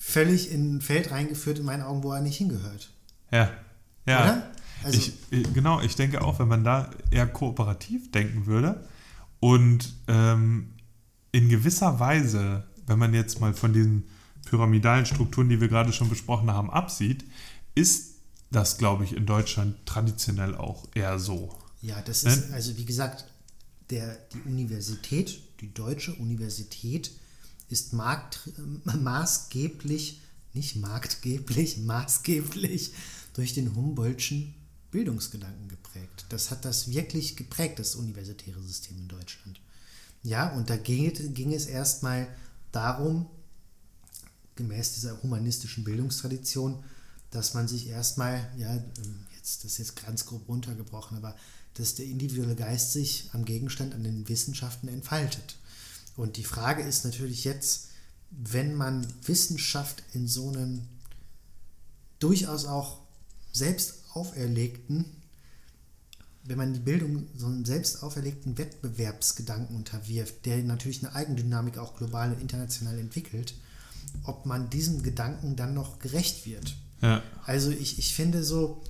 völlig 0.00 0.50
in 0.50 0.76
ein 0.76 0.80
Feld 0.80 1.12
reingeführt, 1.12 1.58
in 1.58 1.66
meinen 1.66 1.82
Augen, 1.82 2.02
wo 2.02 2.10
er 2.12 2.22
nicht 2.22 2.38
hingehört. 2.38 2.90
Ja. 3.30 3.50
Ja. 4.06 4.24
Oder? 4.24 4.50
Also, 4.82 4.98
ich, 5.30 5.52
genau, 5.52 5.80
ich 5.82 5.94
denke 5.94 6.22
auch, 6.22 6.38
wenn 6.38 6.48
man 6.48 6.64
da 6.64 6.90
eher 7.10 7.26
kooperativ 7.26 8.10
denken 8.10 8.46
würde 8.46 8.82
und 9.38 9.94
ähm, 10.08 10.72
in 11.32 11.50
gewisser 11.50 12.00
Weise, 12.00 12.64
wenn 12.86 12.98
man 12.98 13.12
jetzt 13.12 13.40
mal 13.40 13.52
von 13.52 13.74
diesen 13.74 14.04
pyramidalen 14.46 15.04
Strukturen, 15.04 15.50
die 15.50 15.60
wir 15.60 15.68
gerade 15.68 15.92
schon 15.92 16.08
besprochen 16.08 16.50
haben, 16.50 16.70
absieht, 16.70 17.24
ist 17.74 18.14
das, 18.50 18.78
glaube 18.78 19.04
ich, 19.04 19.14
in 19.14 19.26
Deutschland 19.26 19.76
traditionell 19.84 20.56
auch 20.56 20.88
eher 20.94 21.18
so. 21.18 21.54
Ja, 21.82 22.00
das 22.00 22.24
ist, 22.24 22.48
ne? 22.48 22.54
also 22.54 22.76
wie 22.78 22.86
gesagt, 22.86 23.26
der, 23.90 24.16
die 24.32 24.40
Universität, 24.48 25.40
die 25.60 25.72
deutsche 25.72 26.14
Universität 26.14 27.12
ist 27.70 27.92
markt, 27.92 28.50
maßgeblich, 28.84 30.20
nicht 30.52 30.76
marktgeblich, 30.76 31.78
maßgeblich 31.78 32.92
durch 33.34 33.54
den 33.54 33.74
Humboldtschen 33.74 34.54
Bildungsgedanken 34.90 35.68
geprägt. 35.68 36.26
Das 36.30 36.50
hat 36.50 36.64
das 36.64 36.90
wirklich 36.90 37.36
geprägt, 37.36 37.78
das 37.78 37.94
universitäre 37.94 38.60
System 38.60 38.98
in 38.98 39.08
Deutschland. 39.08 39.60
Ja, 40.22 40.50
und 40.50 40.68
da 40.68 40.76
ging, 40.76 41.12
ging 41.32 41.54
es 41.54 41.66
erstmal 41.66 42.28
darum, 42.72 43.26
gemäß 44.56 44.94
dieser 44.94 45.22
humanistischen 45.22 45.84
Bildungstradition, 45.84 46.82
dass 47.30 47.54
man 47.54 47.68
sich 47.68 47.88
erstmal, 47.88 48.50
ja, 48.58 48.74
ähm, 48.74 49.26
jetzt, 49.36 49.64
das 49.64 49.72
ist 49.72 49.78
jetzt 49.78 50.04
ganz 50.04 50.26
grob 50.26 50.48
runtergebrochen, 50.48 51.16
aber 51.16 51.36
dass 51.74 51.94
der 51.94 52.06
individuelle 52.06 52.56
Geist 52.56 52.92
sich 52.92 53.30
am 53.32 53.44
Gegenstand, 53.44 53.94
an 53.94 54.02
den 54.02 54.28
Wissenschaften 54.28 54.88
entfaltet. 54.88 55.56
Und 56.16 56.36
die 56.36 56.44
Frage 56.44 56.82
ist 56.82 57.04
natürlich 57.04 57.44
jetzt, 57.44 57.88
wenn 58.30 58.74
man 58.74 59.06
Wissenschaft 59.24 60.02
in 60.12 60.28
so 60.28 60.48
einem 60.48 60.82
durchaus 62.18 62.66
auch 62.66 62.98
selbst 63.52 63.94
auferlegten, 64.14 65.04
wenn 66.44 66.58
man 66.58 66.72
die 66.72 66.80
Bildung 66.80 67.26
so 67.36 67.46
einem 67.46 67.64
selbst 67.64 68.02
auferlegten 68.02 68.56
Wettbewerbsgedanken 68.56 69.76
unterwirft, 69.76 70.46
der 70.46 70.58
natürlich 70.58 71.04
eine 71.04 71.14
Eigendynamik 71.14 71.78
auch 71.78 71.96
global 71.96 72.32
und 72.32 72.40
international 72.40 72.98
entwickelt, 72.98 73.54
ob 74.24 74.46
man 74.46 74.70
diesem 74.70 75.02
Gedanken 75.02 75.56
dann 75.56 75.74
noch 75.74 75.98
gerecht 75.98 76.46
wird. 76.46 76.76
Ja. 77.02 77.22
Also 77.44 77.70
ich, 77.70 77.98
ich 77.98 78.14
finde 78.14 78.44
so, 78.44 78.82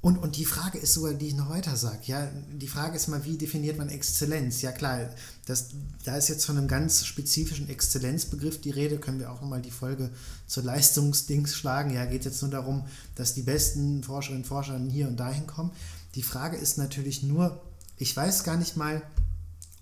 und, 0.00 0.16
und 0.16 0.36
die 0.36 0.44
Frage 0.44 0.78
ist 0.78 0.94
sogar, 0.94 1.12
die 1.14 1.26
ich 1.26 1.34
noch 1.34 1.50
weiter 1.50 1.76
sage, 1.76 1.98
ja, 2.04 2.30
die 2.52 2.68
Frage 2.68 2.94
ist 2.94 3.08
mal, 3.08 3.24
wie 3.24 3.36
definiert 3.36 3.78
man 3.78 3.88
Exzellenz? 3.88 4.62
Ja 4.62 4.70
klar, 4.70 5.10
das, 5.46 5.70
da 6.04 6.16
ist 6.16 6.28
jetzt 6.28 6.44
von 6.44 6.56
einem 6.56 6.68
ganz 6.68 7.04
spezifischen 7.04 7.68
Exzellenzbegriff 7.68 8.60
die 8.60 8.70
Rede, 8.70 8.98
können 8.98 9.18
wir 9.18 9.32
auch 9.32 9.40
nochmal 9.40 9.60
die 9.60 9.72
Folge 9.72 10.10
zur 10.46 10.62
Leistungsdings 10.62 11.56
schlagen. 11.56 11.92
Ja, 11.92 12.04
geht 12.04 12.24
jetzt 12.24 12.40
nur 12.42 12.50
darum, 12.50 12.84
dass 13.16 13.34
die 13.34 13.42
besten 13.42 14.04
Forscherinnen 14.04 14.44
und 14.44 14.48
Forscher 14.48 14.78
hier 14.88 15.08
und 15.08 15.18
dahin 15.18 15.48
kommen. 15.48 15.72
Die 16.14 16.22
Frage 16.22 16.56
ist 16.56 16.78
natürlich 16.78 17.24
nur, 17.24 17.60
ich 17.96 18.16
weiß 18.16 18.44
gar 18.44 18.56
nicht 18.56 18.76
mal, 18.76 19.02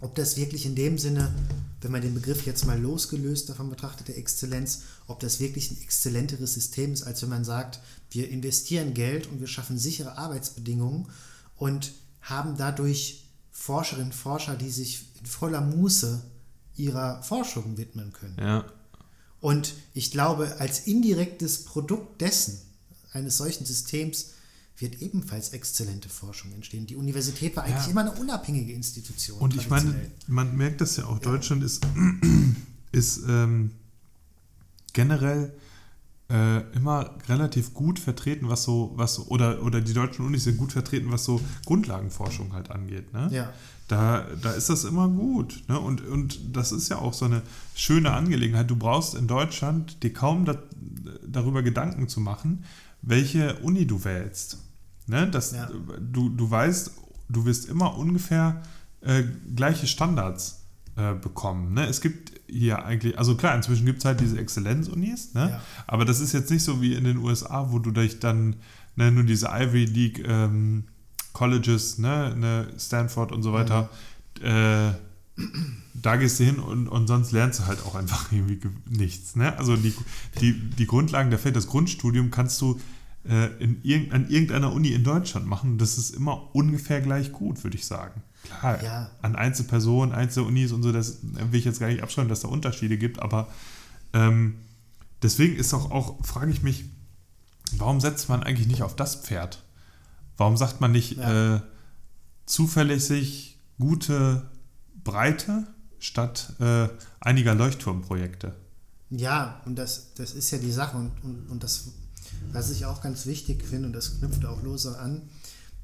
ob 0.00 0.14
das 0.14 0.38
wirklich 0.38 0.64
in 0.64 0.74
dem 0.74 0.96
Sinne, 0.96 1.34
wenn 1.80 1.92
man 1.92 2.02
den 2.02 2.14
Begriff 2.14 2.46
jetzt 2.46 2.66
mal 2.66 2.80
losgelöst 2.80 3.48
davon 3.48 3.70
betrachtet, 3.70 4.08
der 4.08 4.18
Exzellenz, 4.18 4.82
ob 5.06 5.20
das 5.20 5.40
wirklich 5.40 5.70
ein 5.70 5.80
exzellenteres 5.82 6.54
System 6.54 6.92
ist, 6.92 7.02
als 7.02 7.22
wenn 7.22 7.28
man 7.28 7.44
sagt, 7.44 7.80
wir 8.10 8.28
investieren 8.28 8.94
Geld 8.94 9.26
und 9.26 9.40
wir 9.40 9.46
schaffen 9.46 9.78
sichere 9.78 10.16
Arbeitsbedingungen 10.16 11.08
und 11.56 11.92
haben 12.22 12.56
dadurch 12.56 13.24
Forscherinnen 13.50 14.08
und 14.08 14.14
Forscher, 14.14 14.56
die 14.56 14.70
sich 14.70 15.06
in 15.20 15.26
voller 15.26 15.60
Muße 15.60 16.22
ihrer 16.76 17.22
Forschung 17.22 17.76
widmen 17.76 18.12
können. 18.12 18.36
Ja. 18.38 18.64
Und 19.40 19.74
ich 19.94 20.10
glaube, 20.10 20.56
als 20.58 20.86
indirektes 20.86 21.64
Produkt 21.64 22.20
dessen, 22.20 22.60
eines 23.12 23.36
solchen 23.36 23.64
Systems, 23.64 24.32
wird 24.78 25.00
ebenfalls 25.00 25.50
exzellente 25.50 26.08
Forschung 26.08 26.52
entstehen. 26.52 26.86
Die 26.86 26.96
Universität 26.96 27.56
war 27.56 27.64
eigentlich 27.64 27.86
ja. 27.86 27.90
immer 27.90 28.02
eine 28.02 28.12
unabhängige 28.12 28.72
Institution. 28.72 29.38
Und 29.38 29.54
ich 29.56 29.68
meine, 29.70 29.94
man 30.26 30.56
merkt 30.56 30.80
das 30.80 30.96
ja 30.96 31.06
auch, 31.06 31.18
Deutschland 31.18 31.62
ist, 31.62 31.86
ist 32.92 33.22
ähm, 33.26 33.70
generell 34.92 35.52
äh, 36.28 36.60
immer 36.74 37.14
relativ 37.28 37.72
gut 37.72 37.98
vertreten, 37.98 38.48
was 38.48 38.64
so, 38.64 38.92
was 38.96 39.30
oder, 39.30 39.62
oder 39.62 39.80
die 39.80 39.94
deutschen 39.94 40.26
Unis 40.26 40.44
sind 40.44 40.58
gut 40.58 40.72
vertreten, 40.72 41.10
was 41.10 41.24
so 41.24 41.40
Grundlagenforschung 41.64 42.52
halt 42.52 42.70
angeht. 42.70 43.12
Ne? 43.12 43.28
Ja. 43.30 43.52
Da, 43.88 44.26
da 44.42 44.50
ist 44.50 44.68
das 44.68 44.84
immer 44.84 45.08
gut. 45.08 45.62
Ne? 45.68 45.78
Und, 45.78 46.04
und 46.06 46.56
das 46.56 46.72
ist 46.72 46.88
ja 46.88 46.98
auch 46.98 47.14
so 47.14 47.24
eine 47.24 47.42
schöne 47.74 48.12
Angelegenheit. 48.12 48.68
Du 48.68 48.76
brauchst 48.76 49.14
in 49.14 49.28
Deutschland 49.28 50.02
dir 50.02 50.12
kaum 50.12 50.44
da, 50.44 50.58
darüber 51.26 51.62
Gedanken 51.62 52.08
zu 52.08 52.20
machen, 52.20 52.64
welche 53.02 53.54
Uni 53.60 53.86
du 53.86 54.04
wählst. 54.04 54.58
Ne? 55.06 55.28
Das, 55.30 55.52
ja. 55.52 55.68
du, 56.00 56.28
du 56.28 56.50
weißt, 56.50 56.92
du 57.28 57.44
wirst 57.44 57.68
immer 57.68 57.96
ungefähr 57.96 58.62
äh, 59.00 59.24
gleiche 59.54 59.86
Standards 59.86 60.64
äh, 60.96 61.14
bekommen. 61.14 61.74
Ne? 61.74 61.86
Es 61.86 62.00
gibt 62.00 62.40
hier 62.48 62.84
eigentlich, 62.84 63.18
also 63.18 63.36
klar, 63.36 63.54
inzwischen 63.54 63.86
gibt 63.86 63.98
es 63.98 64.04
halt 64.04 64.20
diese 64.20 64.38
Exzellenz-Unis, 64.38 65.34
ne? 65.34 65.50
Ja. 65.50 65.62
aber 65.86 66.04
das 66.04 66.20
ist 66.20 66.32
jetzt 66.32 66.50
nicht 66.50 66.62
so 66.62 66.80
wie 66.80 66.94
in 66.94 67.04
den 67.04 67.18
USA, 67.18 67.72
wo 67.72 67.78
du 67.78 67.90
dich 67.90 68.20
dann 68.20 68.56
ne, 68.94 69.10
nur 69.10 69.24
diese 69.24 69.48
Ivy 69.48 69.84
League 69.84 70.24
ähm, 70.26 70.84
Colleges, 71.32 71.98
ne, 71.98 72.34
ne, 72.36 72.68
Stanford 72.78 73.32
und 73.32 73.42
so 73.42 73.52
weiter, 73.52 73.90
mhm. 74.40 74.46
äh, 74.46 74.92
da 75.92 76.16
gehst 76.16 76.40
du 76.40 76.44
hin 76.44 76.58
und, 76.58 76.88
und 76.88 77.06
sonst 77.06 77.32
lernst 77.32 77.60
du 77.60 77.66
halt 77.66 77.84
auch 77.84 77.94
einfach 77.94 78.32
irgendwie 78.32 78.60
nichts. 78.88 79.36
Ne? 79.36 79.56
Also 79.58 79.76
die, 79.76 79.92
die, 80.40 80.52
die 80.52 80.86
Grundlagen 80.86 81.30
der 81.30 81.38
Feld, 81.38 81.56
das 81.56 81.66
Grundstudium 81.66 82.30
kannst 82.30 82.60
du 82.60 82.80
äh, 83.28 83.46
in 83.62 83.82
irg 83.82 84.12
an 84.12 84.28
irgendeiner 84.28 84.72
Uni 84.72 84.88
in 84.88 85.04
Deutschland 85.04 85.46
machen. 85.46 85.78
Das 85.78 85.98
ist 85.98 86.14
immer 86.14 86.54
ungefähr 86.54 87.00
gleich 87.00 87.32
gut, 87.32 87.62
würde 87.64 87.76
ich 87.76 87.86
sagen. 87.86 88.22
Klar, 88.44 88.82
ja. 88.82 89.10
an 89.22 89.36
Einzelpersonen, 89.36 90.14
Einzelunis 90.14 90.72
und 90.72 90.82
so, 90.82 90.92
das 90.92 91.18
will 91.22 91.58
ich 91.58 91.64
jetzt 91.64 91.80
gar 91.80 91.88
nicht 91.88 92.02
abschreiben, 92.02 92.28
dass 92.28 92.40
da 92.40 92.48
Unterschiede 92.48 92.96
gibt, 92.96 93.20
aber 93.20 93.48
ähm, 94.12 94.56
deswegen 95.22 95.56
ist 95.56 95.74
auch, 95.74 95.90
auch 95.90 96.24
frage 96.24 96.50
ich 96.50 96.62
mich, 96.62 96.84
warum 97.72 98.00
setzt 98.00 98.28
man 98.28 98.42
eigentlich 98.42 98.68
nicht 98.68 98.82
auf 98.82 98.94
das 98.94 99.16
Pferd? 99.16 99.62
Warum 100.36 100.56
sagt 100.56 100.80
man 100.80 100.92
nicht 100.92 101.16
ja. 101.16 101.56
äh, 101.56 101.60
zuverlässig 102.44 103.58
gute 103.78 104.48
Breite 105.02 105.66
statt 105.98 106.54
äh, 106.60 106.88
einiger 107.20 107.54
Leuchtturmprojekte? 107.54 108.54
Ja, 109.10 109.60
und 109.64 109.76
das, 109.76 110.14
das 110.14 110.32
ist 110.32 110.50
ja 110.50 110.58
die 110.58 110.72
Sache 110.72 110.96
und, 110.96 111.12
und, 111.22 111.48
und 111.48 111.62
das, 111.62 111.92
was 112.52 112.70
ich 112.70 112.84
auch 112.84 113.02
ganz 113.02 113.26
wichtig 113.26 113.64
finde, 113.64 113.88
und 113.88 113.92
das 113.92 114.18
knüpft 114.18 114.44
auch 114.44 114.62
lose 114.62 114.98
an, 114.98 115.22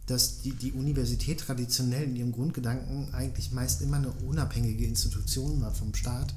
dass 0.07 0.43
die, 0.43 0.53
die 0.53 0.73
Universität 0.73 1.41
traditionell 1.41 2.05
in 2.05 2.17
ihrem 2.17 2.33
Grundgedanken 2.33 3.15
eigentlich 3.15 3.53
meist 3.53 3.83
immer 3.83 3.99
eine 3.99 4.11
unabhängige 4.11 4.85
Institution 4.85 5.61
war 5.61 5.73
vom 5.73 5.95
Staat. 5.95 6.35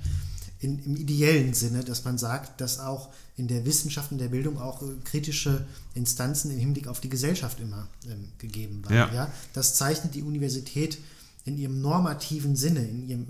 In, 0.60 0.80
Im 0.84 0.96
ideellen 0.96 1.54
Sinne, 1.54 1.84
dass 1.84 2.06
man 2.06 2.18
sagt, 2.18 2.62
dass 2.62 2.80
auch 2.80 3.10
in 3.38 3.48
der 3.48 3.66
Wissenschaft 3.66 4.12
und 4.12 4.20
der 4.20 4.30
Bildung 4.30 4.60
auch 4.60 4.82
äh, 4.82 4.86
kritische 5.04 5.66
Instanzen 5.94 6.52
im 6.52 6.58
Hinblick 6.58 6.88
auf 6.88 7.02
die 7.02 7.10
Gesellschaft 7.10 7.60
immer 7.60 7.88
ähm, 8.06 8.30
gegeben 8.38 8.84
waren. 8.86 8.94
Ja. 8.94 9.14
ja. 9.14 9.34
Das 9.54 9.76
zeichnet 9.76 10.16
die 10.16 10.24
Universität 10.24 10.98
in 11.44 11.58
ihrem 11.58 11.82
normativen 11.82 12.56
Sinne, 12.56 12.86
in 12.88 13.08
ihrem, 13.10 13.28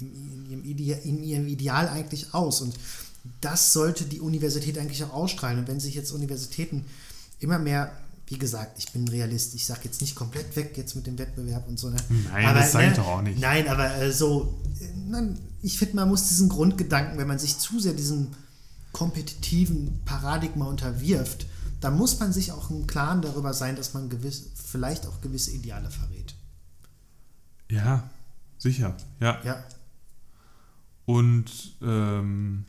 in, 0.00 0.50
ihrem 0.50 0.64
Ideal, 0.64 1.00
in 1.04 1.22
ihrem 1.24 1.48
Ideal 1.48 1.88
eigentlich 1.88 2.34
aus. 2.34 2.60
Und 2.60 2.74
das 3.40 3.72
sollte 3.72 4.04
die 4.04 4.20
Universität 4.20 4.78
eigentlich 4.78 5.04
auch 5.04 5.12
ausstrahlen. 5.12 5.58
Und 5.60 5.68
wenn 5.68 5.80
sich 5.80 5.94
jetzt 5.94 6.12
Universitäten 6.12 6.84
immer 7.40 7.58
mehr 7.58 7.92
wie 8.30 8.38
gesagt, 8.38 8.78
ich 8.78 8.92
bin 8.92 9.08
Realist. 9.08 9.54
Ich 9.54 9.64
sage 9.64 9.80
jetzt 9.84 10.00
nicht 10.00 10.14
komplett 10.14 10.54
weg 10.54 10.76
jetzt 10.76 10.94
mit 10.94 11.06
dem 11.06 11.18
Wettbewerb 11.18 11.66
und 11.66 11.78
so. 11.78 11.88
Ne? 11.88 11.96
Nein, 12.30 12.46
aber, 12.46 12.58
das 12.58 12.72
sage 12.72 12.84
ich 12.86 12.90
ne, 12.90 12.96
doch 12.96 13.06
auch 13.06 13.22
nicht. 13.22 13.40
Nein, 13.40 13.68
aber 13.68 13.94
äh, 13.96 14.12
so, 14.12 14.60
äh, 14.80 15.22
ich 15.62 15.78
finde, 15.78 15.96
man 15.96 16.08
muss 16.08 16.28
diesen 16.28 16.48
Grundgedanken, 16.48 17.16
wenn 17.18 17.26
man 17.26 17.38
sich 17.38 17.58
zu 17.58 17.80
sehr 17.80 17.94
diesem 17.94 18.28
kompetitiven 18.92 20.02
Paradigma 20.04 20.66
unterwirft, 20.66 21.46
dann 21.80 21.96
muss 21.96 22.18
man 22.20 22.32
sich 22.32 22.52
auch 22.52 22.70
im 22.70 22.86
Klaren 22.86 23.22
darüber 23.22 23.54
sein, 23.54 23.76
dass 23.76 23.94
man 23.94 24.10
gewiss, 24.10 24.50
vielleicht 24.54 25.06
auch 25.06 25.20
gewisse 25.20 25.52
Ideale 25.52 25.90
verrät. 25.90 26.34
Ja, 27.70 28.10
sicher, 28.58 28.96
ja. 29.20 29.40
Ja. 29.44 29.64
Und 31.06 31.76
ähm, 31.80 32.66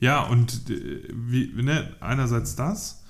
ja, 0.00 0.22
und 0.22 0.68
äh, 0.70 1.02
wie, 1.12 1.52
ne, 1.62 1.94
einerseits 2.00 2.56
das, 2.56 3.02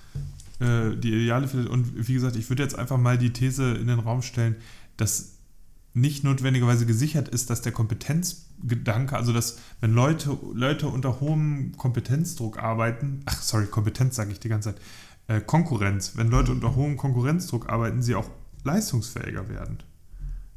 äh, 0.59 0.97
die 0.97 1.13
Ideale 1.13 1.49
und 1.69 2.07
wie 2.07 2.15
gesagt, 2.15 2.37
ich 2.37 2.49
würde 2.51 2.63
jetzt 2.63 2.79
einfach 2.79 2.99
mal 2.99 3.17
die 3.17 3.33
These 3.33 3.75
in 3.75 3.87
den 3.87 4.01
Raum 4.01 4.23
stellen, 4.23 4.57
dass 4.97 5.37
nicht 5.95 6.23
notwendigerweise 6.23 6.87
gesichert 6.87 7.29
ist, 7.29 7.51
dass 7.51 7.63
der 7.63 7.73
Kompetenzgedanke, 7.73 9.17
also 9.17 9.33
dass 9.33 9.59
wenn 9.81 9.93
Leute, 9.93 10.37
Leute 10.53 10.87
unter 10.89 11.21
hohem 11.21 11.77
Kompetenzdruck 11.77 12.59
arbeiten, 12.59 13.23
ach 13.27 13.41
sorry, 13.41 13.67
Kompetenz 13.67 14.17
sage 14.17 14.33
ich 14.33 14.41
die 14.41 14.49
ganze 14.49 14.75
Zeit, 14.75 14.83
äh, 15.27 15.41
Konkurrenz, 15.41 16.13
wenn 16.17 16.29
Leute 16.29 16.53
unter 16.53 16.77
hohem 16.77 16.97
Konkurrenzdruck 16.97 17.69
arbeiten, 17.69 18.03
sie 18.03 18.15
auch 18.15 18.29
leistungsfähiger 18.65 19.49
werden. 19.49 19.79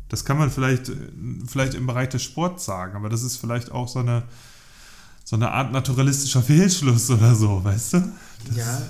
Das 0.09 0.25
kann 0.25 0.37
man 0.37 0.51
vielleicht, 0.51 0.89
äh, 0.89 0.95
vielleicht 1.47 1.73
im 1.73 1.87
Bereich 1.87 2.09
des 2.09 2.21
Sports 2.23 2.65
sagen, 2.65 2.95
aber 2.95 3.09
das 3.09 3.23
ist 3.23 3.37
vielleicht 3.37 3.71
auch 3.71 3.87
so 3.87 3.99
eine, 3.99 4.23
so 5.23 5.35
eine 5.35 5.51
Art 5.51 5.71
naturalistischer 5.71 6.41
Fehlschluss 6.41 7.09
oder 7.09 7.35
so, 7.35 7.63
weißt 7.63 7.93
du? 7.93 8.11
Das 8.47 8.57
ja, 8.57 8.81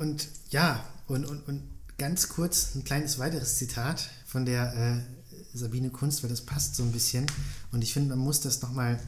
und 0.00 0.28
ja, 0.50 0.84
und, 1.06 1.24
und, 1.24 1.46
und 1.46 1.62
ganz 1.98 2.28
kurz 2.28 2.74
ein 2.74 2.84
kleines 2.84 3.18
weiteres 3.18 3.56
Zitat 3.56 4.10
von 4.26 4.44
der 4.44 4.74
äh, 4.74 5.56
Sabine 5.56 5.90
Kunst, 5.90 6.22
weil 6.22 6.30
das 6.30 6.40
passt 6.40 6.74
so 6.74 6.82
ein 6.82 6.92
bisschen. 6.92 7.26
Und 7.70 7.82
ich 7.82 7.92
finde, 7.92 8.10
man 8.10 8.18
muss 8.18 8.40
das 8.40 8.60
nochmal 8.62 9.00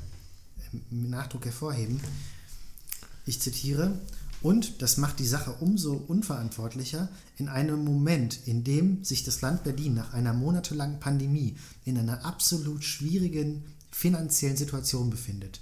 mit 0.90 1.10
Nachdruck 1.10 1.44
hervorheben. 1.46 2.00
Ich 3.26 3.40
zitiere, 3.40 3.98
und 4.42 4.82
das 4.82 4.98
macht 4.98 5.18
die 5.20 5.26
Sache 5.26 5.52
umso 5.60 5.94
unverantwortlicher 5.94 7.08
in 7.38 7.48
einem 7.48 7.82
Moment, 7.82 8.46
in 8.46 8.62
dem 8.62 9.02
sich 9.02 9.22
das 9.22 9.40
Land 9.40 9.64
Berlin 9.64 9.94
nach 9.94 10.12
einer 10.12 10.34
monatelangen 10.34 11.00
Pandemie 11.00 11.56
in 11.84 11.96
einer 11.96 12.24
absolut 12.26 12.84
schwierigen 12.84 13.64
finanziellen 13.90 14.56
Situation 14.56 15.08
befindet. 15.08 15.60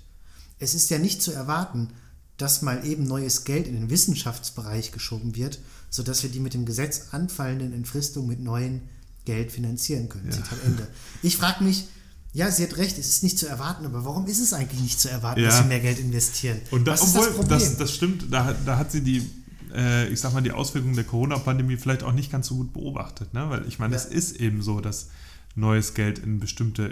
Es 0.62 0.74
ist 0.74 0.90
ja 0.90 0.98
nicht 0.98 1.20
zu 1.20 1.32
erwarten, 1.32 1.88
dass 2.36 2.62
mal 2.62 2.86
eben 2.86 3.04
neues 3.04 3.44
Geld 3.44 3.66
in 3.66 3.74
den 3.74 3.90
Wissenschaftsbereich 3.90 4.92
geschoben 4.92 5.34
wird, 5.34 5.58
sodass 5.90 6.22
wir 6.22 6.30
die 6.30 6.38
mit 6.38 6.54
dem 6.54 6.64
Gesetz 6.64 7.08
anfallenden 7.10 7.72
Entfristungen 7.72 8.28
mit 8.28 8.40
neuen 8.40 8.82
Geld 9.24 9.50
finanzieren 9.50 10.08
können. 10.08 10.26
Ja. 10.26 10.32
Zitat 10.32 10.58
Ende. 10.64 10.86
Ich 11.22 11.36
frage 11.36 11.64
mich, 11.64 11.86
ja, 12.32 12.48
sie 12.50 12.62
hat 12.62 12.76
recht, 12.76 12.96
es 12.96 13.08
ist 13.08 13.24
nicht 13.24 13.38
zu 13.38 13.48
erwarten, 13.48 13.84
aber 13.84 14.04
warum 14.04 14.26
ist 14.26 14.38
es 14.38 14.52
eigentlich 14.52 14.80
nicht 14.80 15.00
zu 15.00 15.10
erwarten, 15.10 15.40
ja. 15.40 15.48
dass 15.48 15.58
sie 15.58 15.64
mehr 15.64 15.80
Geld 15.80 15.98
investieren? 15.98 16.60
Und 16.70 16.86
da, 16.86 16.94
obwohl, 16.94 17.26
das, 17.26 17.34
Problem? 17.34 17.58
Das, 17.58 17.76
das 17.76 17.94
stimmt, 17.94 18.32
da, 18.32 18.54
da 18.64 18.78
hat 18.78 18.92
sie 18.92 19.02
die, 19.02 19.28
äh, 19.74 20.08
ich 20.12 20.20
sag 20.20 20.32
mal, 20.32 20.42
die 20.42 20.52
Auswirkungen 20.52 20.94
der 20.94 21.04
Corona-Pandemie 21.04 21.76
vielleicht 21.76 22.04
auch 22.04 22.12
nicht 22.12 22.30
ganz 22.30 22.46
so 22.46 22.54
gut 22.54 22.72
beobachtet, 22.72 23.34
ne? 23.34 23.50
Weil 23.50 23.66
ich 23.66 23.80
meine, 23.80 23.96
ja. 23.96 24.00
es 24.00 24.06
ist 24.06 24.36
eben 24.36 24.62
so, 24.62 24.80
dass 24.80 25.08
neues 25.56 25.94
Geld 25.94 26.20
in 26.20 26.38
bestimmte 26.38 26.84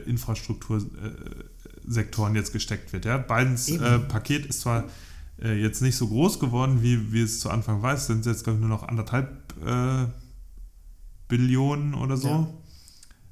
Infrastruktursektoren 1.91 2.35
jetzt 2.35 2.53
gesteckt 2.53 2.93
wird. 2.93 3.05
Ja? 3.05 3.19
Bidens 3.19 3.69
äh, 3.69 3.99
Paket 3.99 4.47
ist 4.47 4.61
zwar 4.61 4.85
äh, 5.43 5.61
jetzt 5.61 5.83
nicht 5.83 5.97
so 5.97 6.09
groß 6.09 6.39
geworden, 6.39 6.83
wie, 6.83 7.13
wie 7.13 7.23
es 7.23 7.41
zu 7.41 7.51
Anfang 7.51 7.83
war, 7.83 7.95
es 7.95 8.07
sind 8.07 8.25
jetzt, 8.27 8.45
glaube 8.45 8.59
ich, 8.59 8.61
nur 8.61 8.69
noch 8.69 8.87
anderthalb 8.87 9.31
äh, 9.65 10.07
Billionen 11.29 11.95
oder 11.95 12.17
so, 12.17 12.55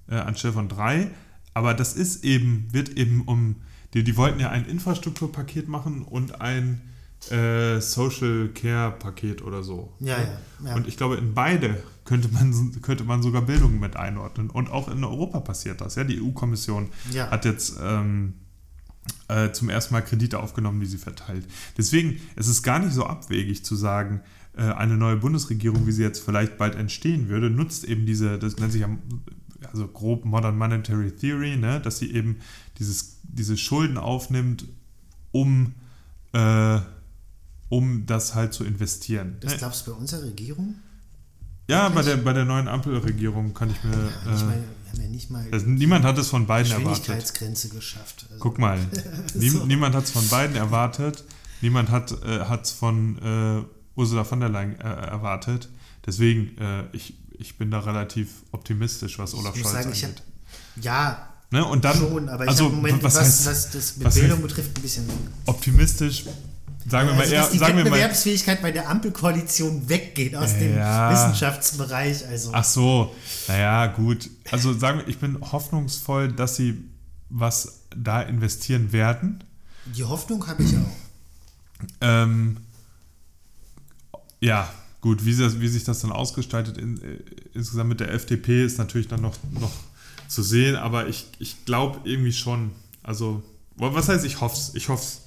ja. 0.09 0.19
äh, 0.19 0.21
anstelle 0.21 0.55
von 0.55 0.69
drei. 0.69 1.11
Aber 1.55 1.75
das 1.75 1.95
ist 1.95 2.25
eben, 2.25 2.69
wird 2.73 2.91
eben 2.91 3.23
um, 3.23 3.57
die, 3.95 4.05
die 4.05 4.17
wollten 4.17 4.39
ja 4.41 4.51
ein 4.51 4.67
Infrastrukturpaket 4.67 5.69
machen 5.69 6.03
und 6.03 6.41
ein 6.41 6.81
äh, 7.31 7.81
Social 7.81 8.49
Care 8.55 8.93
Paket 8.93 9.43
oder 9.43 9.65
so. 9.65 9.93
Ja, 9.99 10.19
ja, 10.19 10.39
ja, 10.65 10.75
Und 10.77 10.87
ich 10.87 10.97
glaube, 10.97 11.17
in 11.17 11.35
beide 11.35 11.83
könnte 12.05 12.29
man, 12.29 12.81
könnte 12.81 13.05
man 13.05 13.23
sogar 13.23 13.43
Bildung 13.43 13.81
mit 13.81 13.97
einordnen. 13.97 14.51
Und 14.51 14.71
auch 14.71 14.89
in 14.89 15.03
Europa 15.03 15.41
passiert 15.41 15.81
das. 15.81 15.97
Ja, 15.97 16.05
die 16.05 16.23
EU-Kommission 16.23 16.91
ja. 17.11 17.29
hat 17.29 17.45
jetzt 17.45 17.77
ähm, 17.83 18.35
äh, 19.29 19.53
zum 19.53 19.69
ersten 19.69 19.95
Mal 19.95 20.03
Kredite 20.03 20.41
aufgenommen, 20.41 20.81
die 20.81 20.87
sie 20.87 20.99
verteilt. 20.99 21.47
Deswegen, 21.77 22.21
es 22.37 22.49
ist 22.49 22.63
gar 22.63 22.79
nicht 22.79 22.93
so 22.93 23.05
abwegig 23.05 23.65
zu 23.65 23.77
sagen, 23.77 24.21
äh, 24.57 24.63
eine 24.63 24.97
neue 24.97 25.17
Bundesregierung, 25.17 25.87
wie 25.87 25.93
sie 25.93 26.03
jetzt 26.03 26.21
vielleicht 26.21 26.59
bald 26.59 26.75
entstehen 26.75 27.29
würde, 27.29 27.51
nutzt 27.51 27.85
eben 27.85 28.07
diese, 28.07 28.39
das 28.39 28.57
nennt 28.57 28.73
sich 28.73 28.83
ja 28.83 28.89
also 29.73 29.89
grob 29.89 30.25
Modern 30.25 30.57
Monetary 30.57 31.11
Theory, 31.13 31.57
ne, 31.57 31.81
dass 31.81 31.99
sie 31.99 32.13
eben 32.13 32.37
dieses, 32.79 33.17
diese 33.23 33.57
Schulden 33.57 33.99
aufnimmt, 33.99 34.67
um, 35.33 35.75
äh, 36.33 36.81
um 37.69 38.07
das 38.07 38.35
halt 38.35 38.55
zu 38.55 38.65
investieren. 38.65 39.37
Das 39.41 39.53
ne? 39.53 39.59
glaubst 39.59 39.87
du 39.87 39.93
bei 39.93 39.99
unserer 39.99 40.25
Regierung? 40.25 40.77
Ja, 41.69 41.91
bei 41.91 42.03
der, 42.03 42.17
bei 42.17 42.33
der 42.33 42.47
neuen 42.47 42.67
Ampelregierung 42.67 43.53
kann 43.53 43.71
ich 43.71 43.85
mir. 43.85 43.93
Ja, 43.93 44.35
ich 44.35 44.43
meine, 44.43 44.65
wir 44.83 44.93
haben 44.93 45.03
ja 45.03 45.09
nicht 45.09 45.31
mal. 45.31 45.47
Also 45.53 45.67
niemand 45.67 46.05
hat 46.05 46.17
es 46.17 46.29
von 46.29 46.47
beiden 46.47 46.73
erwartet. 46.73 47.05
Geschwindigkeitsgrenze 47.05 47.69
geschafft. 47.69 48.27
Also. 48.31 48.41
Guck 48.43 48.59
mal, 48.59 48.79
so. 49.35 49.67
niemand 49.67 49.95
hat 49.95 50.05
es 50.05 50.11
von 50.11 50.27
beiden 50.29 50.57
erwartet. 50.57 51.25
Niemand 51.61 51.91
hat 51.91 52.11
es 52.13 52.73
äh, 52.73 52.75
von 52.75 53.19
äh, 53.19 53.99
Ursula 53.99 54.25
von 54.25 54.41
der 54.41 54.49
Leyen 54.49 54.81
äh, 54.81 54.85
erwartet. 54.85 55.69
Deswegen, 56.07 56.57
äh, 56.57 56.85
ich, 56.93 57.15
ich 57.39 57.59
bin 57.59 57.71
da 57.71 57.81
relativ 57.81 58.29
optimistisch, 58.53 59.19
was 59.19 59.35
Olaf 59.35 59.55
Scholz 59.55 59.73
sagen, 59.73 59.93
angeht. 59.93 60.23
Hab, 60.77 60.85
ja, 60.85 61.29
ne? 61.51 61.67
und 61.67 61.85
dann, 61.85 61.99
schon, 61.99 62.29
aber 62.31 62.45
ich 62.45 62.51
also, 62.51 62.71
Moment, 62.71 63.03
was, 63.03 63.17
was, 63.17 63.21
heißt, 63.21 63.47
was 63.47 63.71
das 63.73 63.97
mit 63.99 64.15
Bildung 64.15 64.41
betrifft, 64.41 64.79
ein 64.79 64.83
bisschen. 64.83 65.05
Optimistisch, 65.45 66.25
sagen 66.89 67.09
wir 67.09 67.15
mal 67.15 67.21
also, 67.23 67.35
eher. 67.35 67.41
Dass 67.43 67.51
die 67.51 67.59
sagen 67.59 67.79
Wettbewerbsfähigkeit 67.79 68.63
bei 68.63 68.73
der 68.73 68.89
Ampelkoalition 68.89 69.89
weggeht 69.89 70.35
aus 70.35 70.53
ja, 70.53 70.59
dem 70.59 71.15
Wissenschaftsbereich. 71.15 72.27
Also. 72.27 72.51
Ach 72.53 72.65
so, 72.65 73.15
naja, 73.49 73.87
gut. 73.87 74.31
Also 74.51 74.73
sagen 74.73 75.01
wir, 75.01 75.09
ich 75.09 75.19
bin 75.19 75.39
hoffnungsvoll, 75.41 76.33
dass 76.33 76.57
sie 76.57 76.85
was 77.31 77.83
da 77.95 78.23
investieren 78.23 78.93
werden. 78.93 79.45
Die 79.87 80.05
Hoffnung 80.05 80.47
habe 80.47 80.63
ich 80.63 80.77
auch. 80.77 81.89
Ähm, 82.01 82.59
ja, 84.41 84.69
gut, 85.01 85.25
wie, 85.25 85.37
das, 85.37 85.61
wie 85.61 85.69
sich 85.69 85.85
das 85.85 86.01
dann 86.01 86.13
ausgestaltet 86.13 86.79
in, 86.79 87.01
äh, 87.03 87.19
insgesamt 87.55 87.89
mit 87.89 88.01
der 88.01 88.13
FDP 88.13 88.65
ist 88.65 88.79
natürlich 88.79 89.09
dann 89.09 89.21
noch, 89.21 89.37
noch 89.53 89.73
zu 90.29 90.43
sehen, 90.43 90.77
aber 90.77 91.09
ich, 91.09 91.27
ich 91.39 91.65
glaube 91.65 92.01
irgendwie 92.05 92.33
schon. 92.33 92.73
Also, 93.03 93.43
was 93.77 94.09
heißt, 94.09 94.25
ich 94.25 94.41
hoffe 94.41 94.57
es? 94.57 94.75
Ich 94.75 94.89
hoffe 94.89 95.03
es. 95.03 95.23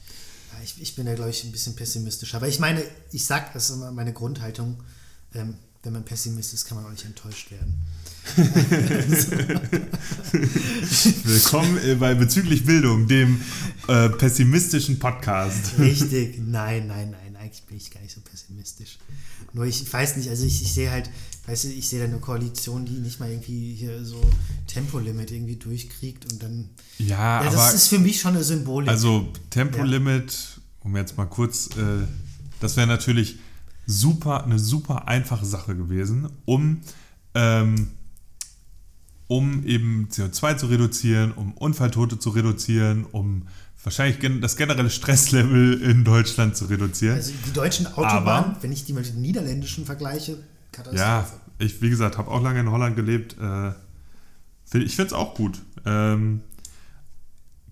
Ich, 0.63 0.81
ich 0.81 0.95
bin 0.95 1.05
da, 1.05 1.13
glaube 1.15 1.29
ich, 1.29 1.43
ein 1.43 1.51
bisschen 1.51 1.75
pessimistisch. 1.75 2.35
Aber 2.35 2.47
ich 2.47 2.59
meine, 2.59 2.83
ich 3.11 3.25
sage, 3.25 3.47
das 3.53 3.69
ist 3.69 3.75
immer 3.75 3.91
meine 3.91 4.13
Grundhaltung. 4.13 4.77
Ähm, 5.33 5.55
wenn 5.83 5.93
man 5.93 6.05
Pessimist 6.05 6.53
ist, 6.53 6.65
kann 6.65 6.77
man 6.77 6.85
auch 6.85 6.91
nicht 6.91 7.05
enttäuscht 7.05 7.49
werden. 7.49 7.73
Willkommen 11.23 11.79
äh, 11.83 11.95
bei 11.95 12.13
Bezüglich 12.13 12.63
Bildung, 12.65 13.07
dem 13.07 13.41
äh, 13.87 14.09
pessimistischen 14.09 14.99
Podcast. 14.99 15.79
Richtig, 15.79 16.37
nein, 16.37 16.85
nein, 16.85 17.09
nein 17.11 17.31
eigentlich 17.41 17.63
bin 17.63 17.77
ich 17.77 17.91
gar 17.91 18.01
nicht 18.01 18.13
so 18.13 18.21
pessimistisch. 18.21 18.97
Nur 19.53 19.65
ich, 19.65 19.81
ich 19.81 19.91
weiß 19.91 20.17
nicht, 20.17 20.29
also 20.29 20.45
ich, 20.45 20.61
ich 20.61 20.73
sehe 20.73 20.91
halt, 20.91 21.09
weißt 21.51 21.65
du, 21.65 21.67
ich 21.69 21.89
sehe 21.89 21.99
da 21.99 22.05
eine 22.05 22.19
Koalition, 22.19 22.85
die 22.85 22.93
nicht 22.93 23.19
mal 23.19 23.29
irgendwie 23.29 23.73
hier 23.73 24.05
so 24.05 24.21
Tempolimit 24.67 25.31
irgendwie 25.31 25.57
durchkriegt 25.57 26.31
und 26.31 26.41
dann. 26.41 26.69
Ja, 26.97 27.43
ja 27.43 27.51
das 27.51 27.55
aber, 27.55 27.73
ist 27.73 27.87
für 27.89 27.99
mich 27.99 28.21
schon 28.21 28.35
eine 28.35 28.43
Symbolik. 28.43 28.89
Also 28.89 29.27
Tempolimit, 29.49 30.31
ja. 30.31 30.61
um 30.81 30.95
jetzt 30.95 31.17
mal 31.17 31.25
kurz, 31.25 31.67
äh, 31.75 32.05
das 32.61 32.77
wäre 32.77 32.87
natürlich 32.87 33.37
super, 33.85 34.45
eine 34.45 34.59
super 34.59 35.07
einfache 35.07 35.45
Sache 35.45 35.75
gewesen, 35.75 36.29
um 36.45 36.81
ähm, 37.33 37.91
um 39.27 39.65
eben 39.65 40.09
CO2 40.11 40.57
zu 40.57 40.65
reduzieren, 40.67 41.31
um 41.31 41.53
Unfalltote 41.53 42.19
zu 42.19 42.31
reduzieren, 42.31 43.05
um 43.11 43.47
wahrscheinlich 43.81 44.19
das 44.41 44.57
generelle 44.57 44.89
Stresslevel 44.89 45.81
in 45.81 46.03
Deutschland 46.03 46.57
zu 46.57 46.65
reduzieren. 46.65 47.15
Also 47.15 47.31
die 47.47 47.53
deutschen 47.53 47.87
Autobahnen, 47.87 48.57
wenn 48.59 48.73
ich 48.73 48.83
die 48.83 48.91
mit 48.91 49.07
den 49.07 49.21
niederländischen 49.21 49.85
vergleiche, 49.85 50.37
Katastrophe. 50.71 51.01
Ja, 51.01 51.25
ich, 51.61 51.81
wie 51.81 51.89
gesagt, 51.89 52.17
habe 52.17 52.29
auch 52.29 52.41
lange 52.41 52.59
in 52.59 52.71
Holland 52.71 52.95
gelebt. 52.95 53.35
Äh, 53.39 53.69
ich 54.77 54.95
finde 54.95 55.07
es 55.07 55.13
auch 55.13 55.35
gut. 55.35 55.61
Ähm, 55.85 56.41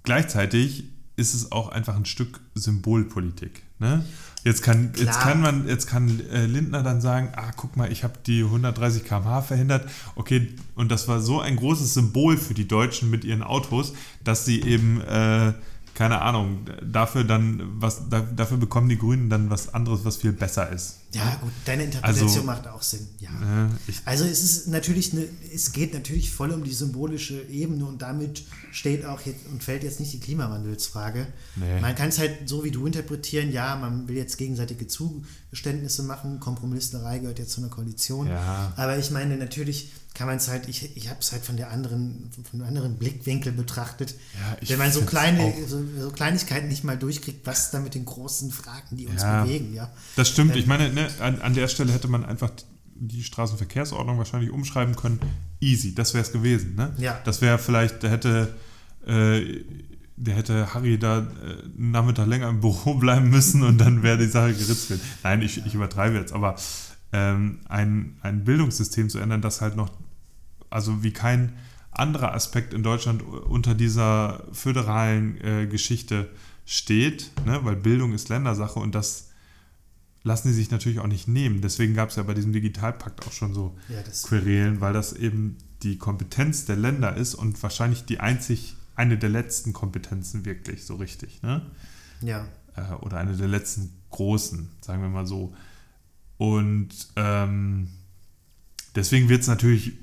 gleichzeitig 0.03 0.85
ist 1.15 1.33
es 1.33 1.51
auch 1.51 1.69
einfach 1.69 1.95
ein 1.95 2.05
Stück 2.05 2.39
Symbolpolitik. 2.55 3.63
Ne? 3.79 4.05
Jetzt 4.43 4.63
kann, 4.63 4.93
jetzt 4.97 5.19
kann 5.19 5.41
man, 5.41 5.67
jetzt 5.67 5.87
kann 5.87 6.21
äh, 6.31 6.45
Lindner 6.45 6.81
dann 6.81 7.01
sagen, 7.01 7.29
ah, 7.35 7.51
guck 7.55 7.75
mal, 7.75 7.91
ich 7.91 8.05
habe 8.05 8.13
die 8.25 8.43
130 8.43 9.03
km/h 9.03 9.41
verhindert. 9.41 9.89
Okay, 10.15 10.55
und 10.75 10.89
das 10.91 11.09
war 11.09 11.19
so 11.19 11.41
ein 11.41 11.57
großes 11.57 11.93
Symbol 11.93 12.37
für 12.37 12.53
die 12.53 12.67
Deutschen 12.67 13.09
mit 13.09 13.25
ihren 13.25 13.43
Autos, 13.43 13.93
dass 14.23 14.45
sie 14.45 14.61
eben 14.61 15.01
äh, 15.01 15.53
keine 15.99 16.21
Ahnung, 16.21 16.59
dafür 16.81 17.25
dann 17.25 17.61
was, 17.75 18.03
dafür 18.09 18.55
bekommen 18.55 18.87
die 18.87 18.97
Grünen 18.97 19.29
dann 19.29 19.49
was 19.49 19.73
anderes, 19.73 20.05
was 20.05 20.15
viel 20.15 20.31
besser 20.31 20.69
ist. 20.69 21.01
Ja, 21.12 21.36
gut, 21.41 21.51
deine 21.66 21.86
Interpretation 21.86 22.30
Also- 22.30 22.43
macht 22.43 22.68
auch 22.68 22.82
Sinn. 22.84 23.07
Ja. 23.20 23.30
Ich, 23.88 24.01
Also 24.05 24.26
es 24.26 24.43
ist 24.43 24.68
natürlich 24.68 25.12
eine, 25.14 25.26
es 25.53 25.72
geht 25.72 25.93
natürlich 25.93 26.32
voll 26.32 26.51
um 26.51 26.64
die 26.64 26.74
symbolische 26.74 27.41
Ebene 27.49 27.86
und 27.86 28.01
damit 28.03 28.43
steht 28.72 29.05
auch 29.05 29.20
jetzt 29.22 29.47
und 29.51 29.64
fällt 29.64 29.84
jetzt 29.84 29.99
nicht 29.99 30.14
die 30.14 30.20
Klimawandelsfrage. 30.20 31.26
Nee. 31.55 31.82
Man 31.82 31.95
kann 31.95 32.10
es 32.10 32.20
halt 32.20 32.47
so 32.47 32.64
wie 32.64 32.72
du 32.72 32.86
interpretieren, 32.86 33.51
ja, 33.51 33.76
man 33.76 34.07
will 34.07 34.18
jetzt 34.18 34.38
gegenseitige 34.38 34.86
Zugeständnisse 34.88 36.03
machen, 36.03 36.39
Kompromisslerei 36.39 37.20
gehört 37.20 37.39
jetzt 37.39 37.51
zu 37.51 37.62
einer 37.62 37.70
Koalition. 37.70 38.28
Ja. 38.28 38.74
Aber 38.76 38.97
ich 38.97 39.10
meine, 39.12 39.36
natürlich 39.38 39.91
kann 40.16 40.28
man 40.28 40.38
es 40.38 40.47
halt, 40.49 40.68
ich, 40.68 40.97
ich 40.97 41.07
habe 41.07 41.20
es 41.22 41.32
halt 41.32 41.45
von 41.45 41.55
der 41.55 41.70
anderen, 41.72 42.30
von 42.49 42.60
einem 42.60 42.68
anderen 42.68 42.97
Blickwinkel 42.97 43.51
betrachtet. 43.53 44.16
Ja, 44.34 44.70
Wenn 44.70 44.80
man 44.80 44.91
so 44.91 45.01
kleine, 45.03 45.53
so, 45.68 45.82
so 45.97 46.10
Kleinigkeiten 46.10 46.68
nicht 46.68 46.84
mal 46.84 46.97
durchkriegt, 46.97 47.45
was 47.45 47.72
da 47.72 47.80
mit 47.80 47.95
den 47.95 48.05
großen 48.05 48.51
Fragen, 48.51 48.97
die 48.97 49.07
uns 49.07 49.22
bewegen, 49.22 49.74
ja. 49.74 49.89
Das 50.16 50.28
stimmt. 50.30 50.53
Ähm, 50.53 50.60
Ich 50.60 50.66
meine, 50.68 50.89
ne, 51.02 51.10
an, 51.20 51.41
an 51.41 51.54
der 51.54 51.68
Stelle 51.68 51.91
hätte 51.91 52.08
man 52.08 52.26
einfach 52.26 52.52
die 53.00 53.24
Straßenverkehrsordnung 53.24 54.18
wahrscheinlich 54.18 54.52
umschreiben 54.52 54.95
können. 54.95 55.20
Easy, 55.60 55.95
das 55.95 56.14
wäre 56.14 56.24
es 56.24 56.32
gewesen. 56.32 56.76
Ne? 56.76 56.93
Ja. 56.97 57.20
Das 57.24 57.41
wäre 57.41 57.58
vielleicht, 57.58 58.04
da 58.04 58.10
hätte, 58.10 58.56
äh, 59.06 59.64
der 60.18 60.36
hätte 60.36 60.74
Harry 60.74 61.00
da 61.00 61.20
äh, 61.20 61.22
einen 61.78 61.91
Nachmittag 61.91 62.28
länger 62.28 62.50
im 62.50 62.60
Büro 62.60 62.93
bleiben 63.00 63.30
müssen 63.30 63.64
und 63.64 63.78
dann 63.78 64.04
wäre 64.04 64.18
die 64.18 64.28
Sache 64.28 64.54
geritzelt. 64.54 65.02
Nein, 65.24 65.41
ich, 65.41 65.66
ich 65.66 65.74
übertreibe 65.74 66.18
jetzt, 66.18 66.34
aber 66.34 66.56
ähm, 67.12 67.60
ein, 67.68 68.18
ein 68.22 68.43
Bildungssystem 68.43 69.10
zu 69.10 69.20
ändern, 69.20 69.41
das 69.41 69.62
halt 69.62 69.76
noch, 69.76 69.89
also 70.70 71.04
wie 71.04 71.12
kein 71.12 71.54
anderer 71.91 72.34
Aspekt 72.34 72.74
in 72.74 72.84
Deutschland 72.84 73.24
unter 73.24 73.74
dieser 73.76 74.43
föderalen 74.52 75.41
äh, 75.41 75.68
Geschichte 75.68 76.30
steht, 76.66 77.32
ne? 77.45 77.60
weil 77.64 77.76
Bildung 77.76 78.14
ist 78.14 78.30
Ländersache 78.30 78.80
und 78.80 78.93
das 78.93 79.28
lassen 80.24 80.49
die 80.49 80.53
sich 80.53 80.72
natürlich 80.72 80.99
auch 80.99 81.07
nicht 81.07 81.28
nehmen. 81.28 81.61
Deswegen 81.61 81.93
gab 81.93 82.09
es 82.09 82.15
ja 82.15 82.24
bei 82.24 82.34
diesem 82.34 82.53
Digitalpakt 82.53 83.26
auch 83.26 83.32
schon 83.32 83.53
so 83.53 83.78
Ja, 83.88 84.01
Querelen, 84.01 84.82
weil 84.82 84.93
das 84.93 85.13
eben 85.13 85.57
die 85.84 85.97
Kompetenz 85.97 86.65
der 86.65 86.76
Länder 86.76 87.15
ist 87.15 87.36
und 87.36 87.61
wahrscheinlich 87.63 88.05
die 88.05 88.20
einzig 88.20 88.76
eine 88.95 89.17
der 89.17 89.30
letzten 89.30 89.72
Kompetenzen 89.72 90.43
wirklich 90.43 90.86
so 90.86 90.95
richtig, 90.95 91.41
ne? 91.41 91.65
ja. 92.22 92.45
Äh, 92.76 92.93
oder 92.95 93.17
eine 93.17 93.36
der 93.36 93.47
letzten 93.47 93.93
großen, 94.09 94.70
sagen 94.82 95.01
wir 95.01 95.09
mal 95.09 95.26
so. 95.26 95.55
Und 96.38 96.89
ähm, 97.15 97.88
deswegen 98.95 99.30
wird 99.30 99.41
es 99.41 99.47
natürlich 99.47 99.93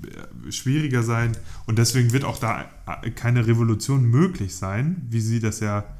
äh, 0.47 0.53
schwieriger 0.53 1.03
sein 1.03 1.37
und 1.67 1.79
deswegen 1.79 2.13
wird 2.13 2.25
auch 2.25 2.39
da 2.39 2.71
äh, 3.03 3.11
keine 3.11 3.47
Revolution 3.47 4.05
möglich 4.05 4.55
sein, 4.57 5.07
wie 5.11 5.21
sie 5.21 5.41
das 5.41 5.61
ja 5.61 5.96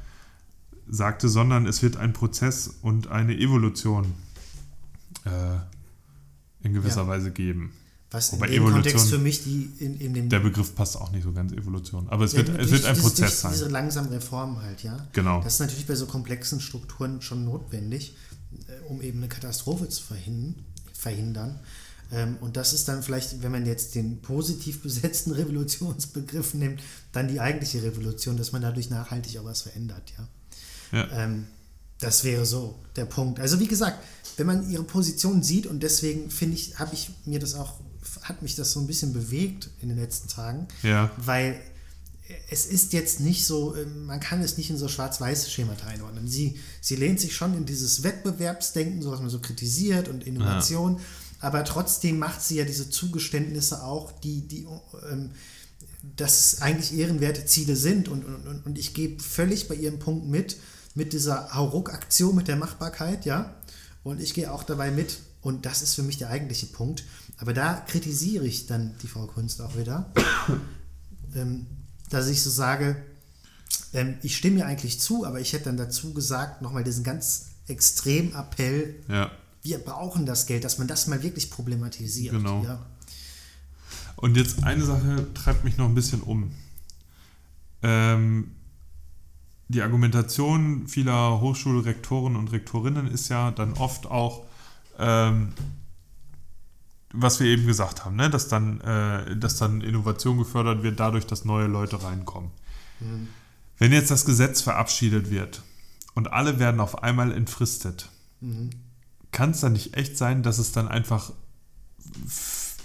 sagte, 0.89 1.29
sondern 1.29 1.65
es 1.65 1.81
wird 1.81 1.97
ein 1.97 2.13
Prozess 2.13 2.69
und 2.81 3.07
eine 3.07 3.37
Evolution 3.37 4.13
äh, 5.25 5.29
in 6.65 6.73
gewisser 6.73 7.01
Ja. 7.03 7.07
Weise 7.07 7.31
geben. 7.31 7.71
Was 8.09 8.29
in 8.31 8.37
Wobei 8.39 8.47
dem 8.47 8.63
Evolution- 8.63 8.83
Kontext 8.83 9.09
für 9.09 9.17
mich 9.17 9.43
die 9.43 9.69
in, 9.79 9.99
in 9.99 10.13
dem 10.13 10.29
Der 10.29 10.39
Begriff 10.39 10.73
passt 10.75 10.95
auch 10.95 11.11
nicht 11.11 11.23
so 11.23 11.33
ganz 11.33 11.51
Evolution, 11.51 12.07
aber 12.09 12.23
es 12.23 12.31
Ja, 12.33 12.47
wird, 12.47 12.57
es 12.59 12.71
wird 12.71 12.85
ein 12.85 12.97
Prozess 12.97 13.17
durch 13.17 13.33
sein. 13.33 13.51
Diese 13.51 13.67
langsamen 13.67 14.09
Reformen 14.11 14.61
halt, 14.61 14.81
ja. 14.83 15.05
Genau. 15.11 15.41
Das 15.43 15.55
ist 15.55 15.59
natürlich 15.59 15.85
bei 15.87 15.95
so 15.95 16.05
komplexen 16.05 16.61
Strukturen 16.61 17.21
schon 17.21 17.43
notwendig, 17.43 18.15
äh, 18.67 18.79
um 18.87 19.01
eben 19.01 19.17
eine 19.19 19.27
Katastrophe 19.27 19.89
zu 19.89 20.01
verhindern. 20.03 20.55
verhindern. 20.93 21.59
Ähm, 22.13 22.37
Und 22.39 22.55
das 22.55 22.71
ist 22.71 22.87
dann 22.87 23.03
vielleicht, 23.03 23.43
wenn 23.43 23.51
man 23.51 23.65
jetzt 23.65 23.93
den 23.95 24.21
positiv 24.21 24.81
besetzten 24.81 25.31
Revolutionsbegriff 25.33 26.53
nimmt, 26.53 26.81
dann 27.11 27.27
die 27.27 27.41
eigentliche 27.41 27.83
Revolution, 27.83 28.37
dass 28.37 28.53
man 28.53 28.61
dadurch 28.61 28.89
nachhaltig 28.89 29.37
auch 29.37 29.43
was 29.45 29.63
verändert, 29.63 30.13
ja. 30.17 30.25
Ja. 30.91 31.07
Ähm, 31.11 31.45
das 31.99 32.23
wäre 32.23 32.45
so 32.45 32.75
der 32.95 33.05
Punkt. 33.05 33.39
Also 33.39 33.59
wie 33.59 33.67
gesagt, 33.67 33.97
wenn 34.37 34.45
man 34.47 34.69
ihre 34.69 34.83
Position 34.83 35.41
sieht 35.43 35.65
und 35.65 35.81
deswegen 35.81 36.29
finde 36.29 36.55
ich, 36.55 36.77
habe 36.79 36.93
ich 36.93 37.09
mir 37.25 37.39
das 37.39 37.55
auch, 37.55 37.73
hat 38.21 38.41
mich 38.43 38.55
das 38.55 38.71
so 38.71 38.79
ein 38.79 38.87
bisschen 38.87 39.13
bewegt 39.13 39.69
in 39.81 39.89
den 39.89 39.97
letzten 39.97 40.27
Tagen, 40.27 40.67
Ja. 40.83 41.09
weil 41.17 41.59
es 42.49 42.65
ist 42.65 42.93
jetzt 42.93 43.19
nicht 43.21 43.45
so, 43.45 43.75
ähm, 43.75 44.05
man 44.05 44.19
kann 44.19 44.41
es 44.41 44.57
nicht 44.57 44.69
in 44.69 44.77
so 44.77 44.87
schwarz-weiße 44.89 45.49
Schemata 45.49 45.87
einordnen. 45.87 46.27
Sie, 46.27 46.59
sie 46.81 46.97
lehnt 46.97 47.19
sich 47.19 47.33
schon 47.35 47.55
in 47.57 47.65
dieses 47.65 48.03
Wettbewerbsdenken, 48.03 49.01
so 49.01 49.11
was 49.11 49.21
man 49.21 49.29
so 49.29 49.39
kritisiert 49.39 50.07
und 50.07 50.25
Innovation, 50.27 50.99
aber 51.39 51.63
trotzdem 51.63 52.19
macht 52.19 52.41
sie 52.43 52.57
ja 52.57 52.65
diese 52.65 52.89
Zugeständnisse 52.89 53.83
auch, 53.83 54.11
die, 54.19 54.41
die 54.41 54.67
ähm, 55.11 55.31
dass 56.15 56.53
es 56.53 56.61
eigentlich 56.61 56.93
ehrenwerte 56.97 57.45
Ziele 57.45 57.75
sind 57.75 58.07
und, 58.07 58.23
und, 58.25 58.45
und- 58.47 58.65
und 58.65 58.77
ich 58.77 58.93
gehe 58.93 59.17
völlig 59.19 59.67
bei 59.67 59.75
ihrem 59.75 59.97
Punkt 59.99 60.27
mit, 60.27 60.57
mit 60.97 61.13
dieser 61.13 61.53
Hauruck-Aktion, 61.53 62.35
mit 62.35 62.47
der 62.47 62.55
Machbarkeit, 62.55 63.23
ja, 63.25 63.53
und 64.03 64.19
ich 64.19 64.33
gehe 64.33 64.51
auch 64.51 64.63
dabei 64.63 64.89
mit 64.89 65.19
und 65.41 65.65
das 65.67 65.83
ist 65.83 65.93
für 65.93 66.01
mich 66.01 66.17
der 66.17 66.29
eigentliche 66.29 66.65
Punkt, 66.65 67.03
aber 67.37 67.53
da 67.53 67.75
kritisiere 67.87 68.45
ich 68.47 68.65
dann 68.65 68.95
die 69.03 69.07
Frau 69.07 69.27
Kunst 69.27 69.61
auch 69.61 69.77
wieder, 69.77 70.11
ähm, 71.35 71.67
dass 72.09 72.27
ich 72.27 72.41
so 72.41 72.49
sage, 72.49 72.95
ähm, 73.93 74.17
ich 74.23 74.35
stimme 74.35 74.59
ihr 74.59 74.65
eigentlich 74.65 74.99
zu, 74.99 75.23
aber 75.23 75.39
ich 75.39 75.53
hätte 75.53 75.65
dann 75.65 75.77
dazu 75.77 76.13
gesagt, 76.15 76.63
nochmal 76.63 76.83
diesen 76.83 77.03
ganz 77.03 77.49
extremen 77.67 78.33
Appell, 78.33 78.95
Ja. 79.07 79.29
wir 79.61 79.77
brauchen 79.77 80.25
das 80.25 80.47
Geld, 80.47 80.63
dass 80.63 80.79
man 80.79 80.87
das 80.87 81.05
mal 81.05 81.21
wirklich 81.21 81.51
problematisiert. 81.51 82.33
Genau. 82.33 82.63
Ja. 82.63 82.83
Und 84.15 84.35
jetzt 84.35 84.63
eine 84.63 84.83
Sache 84.83 85.27
treibt 85.35 85.63
mich 85.63 85.77
noch 85.77 85.85
ein 85.85 85.93
bisschen 85.93 86.21
um. 86.21 86.51
Ähm, 87.83 88.56
die 89.69 89.81
Argumentation 89.81 90.87
vieler 90.87 91.41
Hochschulrektoren 91.41 92.35
und 92.35 92.51
Rektorinnen 92.51 93.07
ist 93.07 93.29
ja 93.29 93.51
dann 93.51 93.73
oft 93.73 94.05
auch, 94.05 94.45
ähm, 94.97 95.53
was 97.13 97.39
wir 97.39 97.47
eben 97.47 97.65
gesagt 97.65 98.05
haben, 98.05 98.15
ne? 98.15 98.29
dass, 98.29 98.47
dann, 98.47 98.81
äh, 98.81 99.35
dass 99.35 99.57
dann 99.57 99.81
Innovation 99.81 100.37
gefördert 100.37 100.83
wird, 100.83 100.99
dadurch, 100.99 101.25
dass 101.25 101.45
neue 101.45 101.67
Leute 101.67 102.03
reinkommen. 102.03 102.51
Wenn 103.77 103.93
jetzt 103.93 104.09
das 104.09 104.25
Gesetz 104.25 104.61
verabschiedet 104.61 105.29
wird 105.29 105.61
und 106.15 106.31
alle 106.31 106.59
werden 106.59 106.79
auf 106.79 107.03
einmal 107.03 107.31
entfristet, 107.31 108.09
kann 109.31 109.51
es 109.51 109.61
dann 109.61 109.73
nicht 109.73 109.95
echt 109.95 110.17
sein, 110.17 110.41
dass 110.41 110.57
es 110.57 110.71
dann 110.71 110.87
einfach 110.87 111.31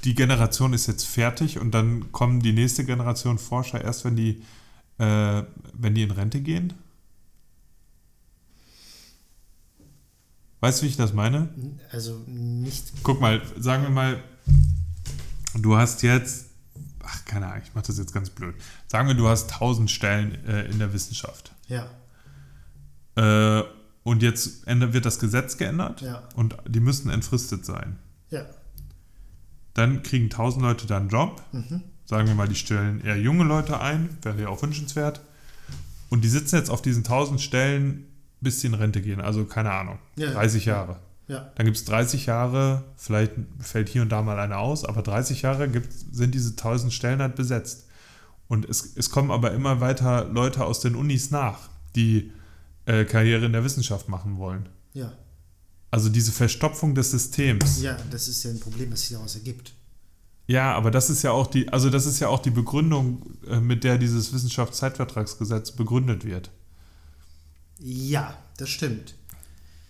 die 0.04 0.14
Generation 0.14 0.72
ist 0.72 0.86
jetzt 0.86 1.06
fertig 1.06 1.58
und 1.58 1.72
dann 1.72 2.12
kommen 2.12 2.40
die 2.40 2.52
nächste 2.52 2.84
Generation 2.84 3.38
Forscher 3.38 3.82
erst, 3.82 4.04
wenn 4.04 4.16
die, 4.16 4.42
äh, 4.98 5.42
wenn 5.74 5.94
die 5.94 6.02
in 6.02 6.10
Rente 6.10 6.40
gehen? 6.40 6.72
Weißt 10.60 10.80
du, 10.80 10.84
wie 10.84 10.90
ich 10.90 10.96
das 10.96 11.12
meine? 11.12 11.48
Also 11.90 12.18
nicht 12.26 12.92
Guck 13.02 13.20
mal, 13.20 13.42
sagen 13.58 13.82
wir 13.82 13.90
mal, 13.90 14.22
du 15.54 15.76
hast 15.76 16.02
jetzt, 16.02 16.46
ach 17.02 17.24
keine 17.24 17.48
Ahnung, 17.48 17.62
ich 17.64 17.74
mache 17.74 17.86
das 17.88 17.98
jetzt 17.98 18.12
ganz 18.12 18.30
blöd. 18.30 18.54
Sagen 18.86 19.08
wir, 19.08 19.14
du 19.16 19.26
hast 19.28 19.52
1000 19.54 19.90
Stellen 19.90 20.44
äh, 20.46 20.66
in 20.66 20.78
der 20.78 20.92
Wissenschaft. 20.92 21.52
Ja, 21.68 21.90
Äh, 23.16 23.64
und 24.04 24.22
jetzt 24.22 24.66
wird 24.66 25.04
das 25.04 25.18
Gesetz 25.20 25.58
geändert 25.58 26.00
Ja. 26.00 26.28
und 26.34 26.56
die 26.68 26.80
müssen 26.80 27.10
entfristet 27.10 27.64
sein. 27.64 27.98
ja. 28.30 28.46
Dann 29.74 30.02
kriegen 30.02 30.26
1000 30.26 30.62
Leute 30.62 30.86
dann 30.86 31.02
einen 31.02 31.08
Job. 31.08 31.42
Sagen 32.04 32.26
wir 32.28 32.34
mal, 32.34 32.48
die 32.48 32.54
stellen 32.56 33.00
eher 33.04 33.16
junge 33.16 33.44
Leute 33.44 33.80
ein, 33.80 34.16
wäre 34.22 34.42
ja 34.42 34.48
auch 34.48 34.62
wünschenswert. 34.62 35.20
Und 36.10 36.22
die 36.24 36.28
sitzen 36.28 36.56
jetzt 36.56 36.68
auf 36.70 36.82
diesen 36.82 37.04
1000 37.04 37.40
Stellen, 37.40 38.06
bis 38.40 38.60
sie 38.60 38.66
in 38.66 38.74
Rente 38.74 39.00
gehen. 39.00 39.20
Also 39.20 39.44
keine 39.44 39.72
Ahnung, 39.72 39.98
Ja. 40.16 40.30
30 40.32 40.64
Jahre. 40.66 40.98
Ja, 41.28 41.50
Dann 41.54 41.64
gibt 41.66 41.78
es 41.78 41.84
30 41.84 42.26
Jahre, 42.26 42.82
vielleicht 42.96 43.32
fällt 43.60 43.88
hier 43.88 44.02
und 44.02 44.10
da 44.10 44.20
mal 44.22 44.38
einer 44.38 44.58
aus, 44.58 44.84
aber 44.84 45.02
30 45.02 45.42
Jahre 45.42 45.70
sind 46.10 46.34
diese 46.34 46.50
1000 46.50 46.92
Stellen 46.92 47.20
halt 47.22 47.36
besetzt. 47.36 47.86
Und 48.48 48.68
es, 48.68 48.96
es 48.96 49.08
kommen 49.08 49.30
aber 49.30 49.52
immer 49.52 49.80
weiter 49.80 50.24
Leute 50.26 50.64
aus 50.66 50.80
den 50.80 50.94
Unis 50.96 51.30
nach, 51.30 51.70
die 51.96 52.32
äh, 52.84 53.04
Karriere 53.04 53.46
in 53.46 53.52
der 53.52 53.64
Wissenschaft 53.64 54.08
machen 54.08 54.36
wollen. 54.36 54.68
ja. 54.92 55.12
Also 55.94 56.08
diese 56.08 56.32
Verstopfung 56.32 56.94
des 56.94 57.10
Systems. 57.10 57.82
Ja, 57.82 57.98
das 58.10 58.26
ist 58.26 58.42
ja 58.44 58.50
ein 58.50 58.58
Problem, 58.60 58.90
das 58.90 59.02
sich 59.02 59.10
daraus 59.10 59.34
ergibt. 59.34 59.74
Ja, 60.46 60.74
aber 60.74 60.90
das 60.90 61.08
ist 61.08 61.22
ja 61.22 61.30
auch 61.30 61.46
die, 61.46 61.68
also 61.68 61.88
das 61.88 62.06
ist 62.06 62.20
ja 62.20 62.28
auch 62.28 62.40
die 62.40 62.50
Begründung, 62.50 63.22
äh, 63.48 63.60
mit 63.60 63.84
der 63.84 63.98
dieses 63.98 64.32
Wissenschaftszeitvertragsgesetz 64.32 65.72
begründet 65.72 66.24
wird. 66.24 66.50
Ja, 67.78 68.36
das 68.56 68.68
stimmt. 68.68 69.14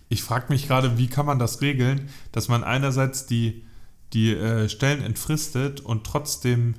Ich 0.09 0.23
frage 0.23 0.45
mich 0.49 0.67
gerade, 0.67 0.97
wie 0.97 1.07
kann 1.07 1.25
man 1.25 1.39
das 1.39 1.61
regeln, 1.61 2.09
dass 2.31 2.47
man 2.47 2.63
einerseits 2.63 3.25
die, 3.25 3.65
die 4.13 4.33
äh, 4.33 4.69
Stellen 4.69 5.01
entfristet 5.01 5.81
und 5.81 6.05
trotzdem 6.05 6.75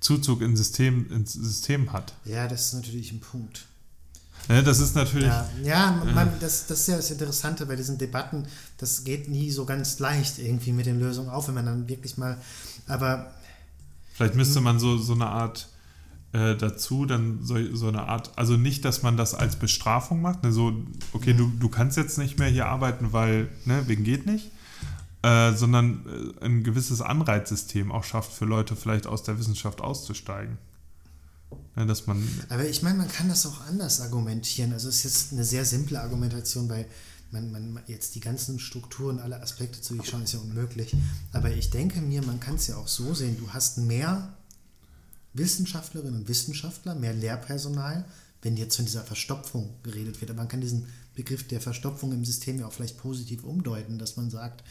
Zuzug 0.00 0.42
in 0.42 0.56
System, 0.56 1.10
ins 1.10 1.32
System 1.32 1.92
hat. 1.92 2.12
Ja, 2.24 2.48
das 2.48 2.66
ist 2.66 2.74
natürlich 2.74 3.12
ein 3.12 3.20
Punkt. 3.20 3.66
Ne, 4.48 4.62
das 4.62 4.78
ist 4.78 4.94
natürlich. 4.94 5.26
Ja, 5.26 5.48
ja 5.64 6.04
man, 6.14 6.30
das, 6.38 6.66
das 6.66 6.80
ist 6.80 6.86
ja 6.88 6.96
das 6.96 7.10
Interessante 7.10 7.66
bei 7.66 7.74
diesen 7.74 7.98
Debatten. 7.98 8.46
Das 8.78 9.04
geht 9.04 9.28
nie 9.28 9.50
so 9.50 9.64
ganz 9.64 9.98
leicht 9.98 10.38
irgendwie 10.38 10.72
mit 10.72 10.86
den 10.86 11.00
Lösungen 11.00 11.30
auf, 11.30 11.48
wenn 11.48 11.54
man 11.54 11.66
dann 11.66 11.88
wirklich 11.88 12.18
mal. 12.18 12.38
Aber 12.86 13.32
Vielleicht 14.14 14.34
müsste 14.34 14.60
man 14.60 14.78
so, 14.78 14.96
so 14.98 15.14
eine 15.14 15.26
Art 15.26 15.68
äh, 16.32 16.56
dazu 16.56 17.06
dann 17.06 17.38
so, 17.42 17.56
so 17.74 17.88
eine 17.88 18.08
Art, 18.08 18.32
also 18.36 18.56
nicht, 18.56 18.84
dass 18.84 19.02
man 19.02 19.16
das 19.16 19.34
als 19.34 19.56
Bestrafung 19.56 20.20
macht, 20.20 20.42
ne, 20.42 20.52
so, 20.52 20.72
okay, 21.12 21.32
du, 21.32 21.50
du 21.58 21.68
kannst 21.68 21.96
jetzt 21.96 22.18
nicht 22.18 22.38
mehr 22.38 22.48
hier 22.48 22.66
arbeiten, 22.66 23.12
weil, 23.12 23.48
ne, 23.64 23.84
wegen 23.86 24.04
geht 24.04 24.26
nicht, 24.26 24.50
äh, 25.22 25.52
sondern 25.52 26.34
äh, 26.40 26.44
ein 26.44 26.64
gewisses 26.64 27.00
Anreizsystem 27.00 27.90
auch 27.90 28.04
schafft 28.04 28.32
für 28.32 28.44
Leute 28.44 28.76
vielleicht 28.76 29.06
aus 29.06 29.22
der 29.22 29.38
Wissenschaft 29.38 29.80
auszusteigen. 29.80 30.58
Ja, 31.76 31.84
dass 31.84 32.06
man 32.06 32.26
Aber 32.48 32.66
ich 32.66 32.82
meine, 32.82 32.98
man 32.98 33.08
kann 33.08 33.28
das 33.28 33.46
auch 33.46 33.66
anders 33.68 34.00
argumentieren. 34.00 34.72
Also 34.72 34.88
es 34.88 34.96
ist 34.96 35.04
jetzt 35.04 35.32
eine 35.32 35.44
sehr 35.44 35.64
simple 35.64 36.00
Argumentation, 36.00 36.68
weil 36.68 36.86
man, 37.30 37.50
man 37.50 37.82
jetzt 37.86 38.14
die 38.14 38.20
ganzen 38.20 38.58
Strukturen, 38.58 39.18
alle 39.18 39.40
Aspekte 39.42 39.80
zu 39.80 39.94
durchschauen, 39.94 40.22
ist 40.22 40.32
ja 40.32 40.38
unmöglich. 40.38 40.94
Aber 41.32 41.50
ich 41.50 41.70
denke 41.70 42.00
mir, 42.00 42.22
man 42.22 42.40
kann 42.40 42.54
es 42.56 42.66
ja 42.68 42.76
auch 42.76 42.88
so 42.88 43.14
sehen, 43.14 43.36
du 43.38 43.50
hast 43.52 43.78
mehr 43.78 44.34
Wissenschaftlerinnen 45.34 46.20
und 46.20 46.28
Wissenschaftler, 46.28 46.94
mehr 46.94 47.12
Lehrpersonal, 47.12 48.04
wenn 48.42 48.56
jetzt 48.56 48.76
von 48.76 48.84
dieser 48.84 49.02
Verstopfung 49.04 49.74
geredet 49.82 50.20
wird. 50.20 50.30
Aber 50.30 50.38
man 50.40 50.48
kann 50.48 50.60
diesen 50.60 50.86
Begriff 51.14 51.46
der 51.46 51.60
Verstopfung 51.60 52.12
im 52.12 52.24
System 52.24 52.60
ja 52.60 52.66
auch 52.66 52.72
vielleicht 52.72 52.98
positiv 52.98 53.44
umdeuten, 53.44 53.98
dass 53.98 54.16
man 54.16 54.30
sagt, 54.30 54.62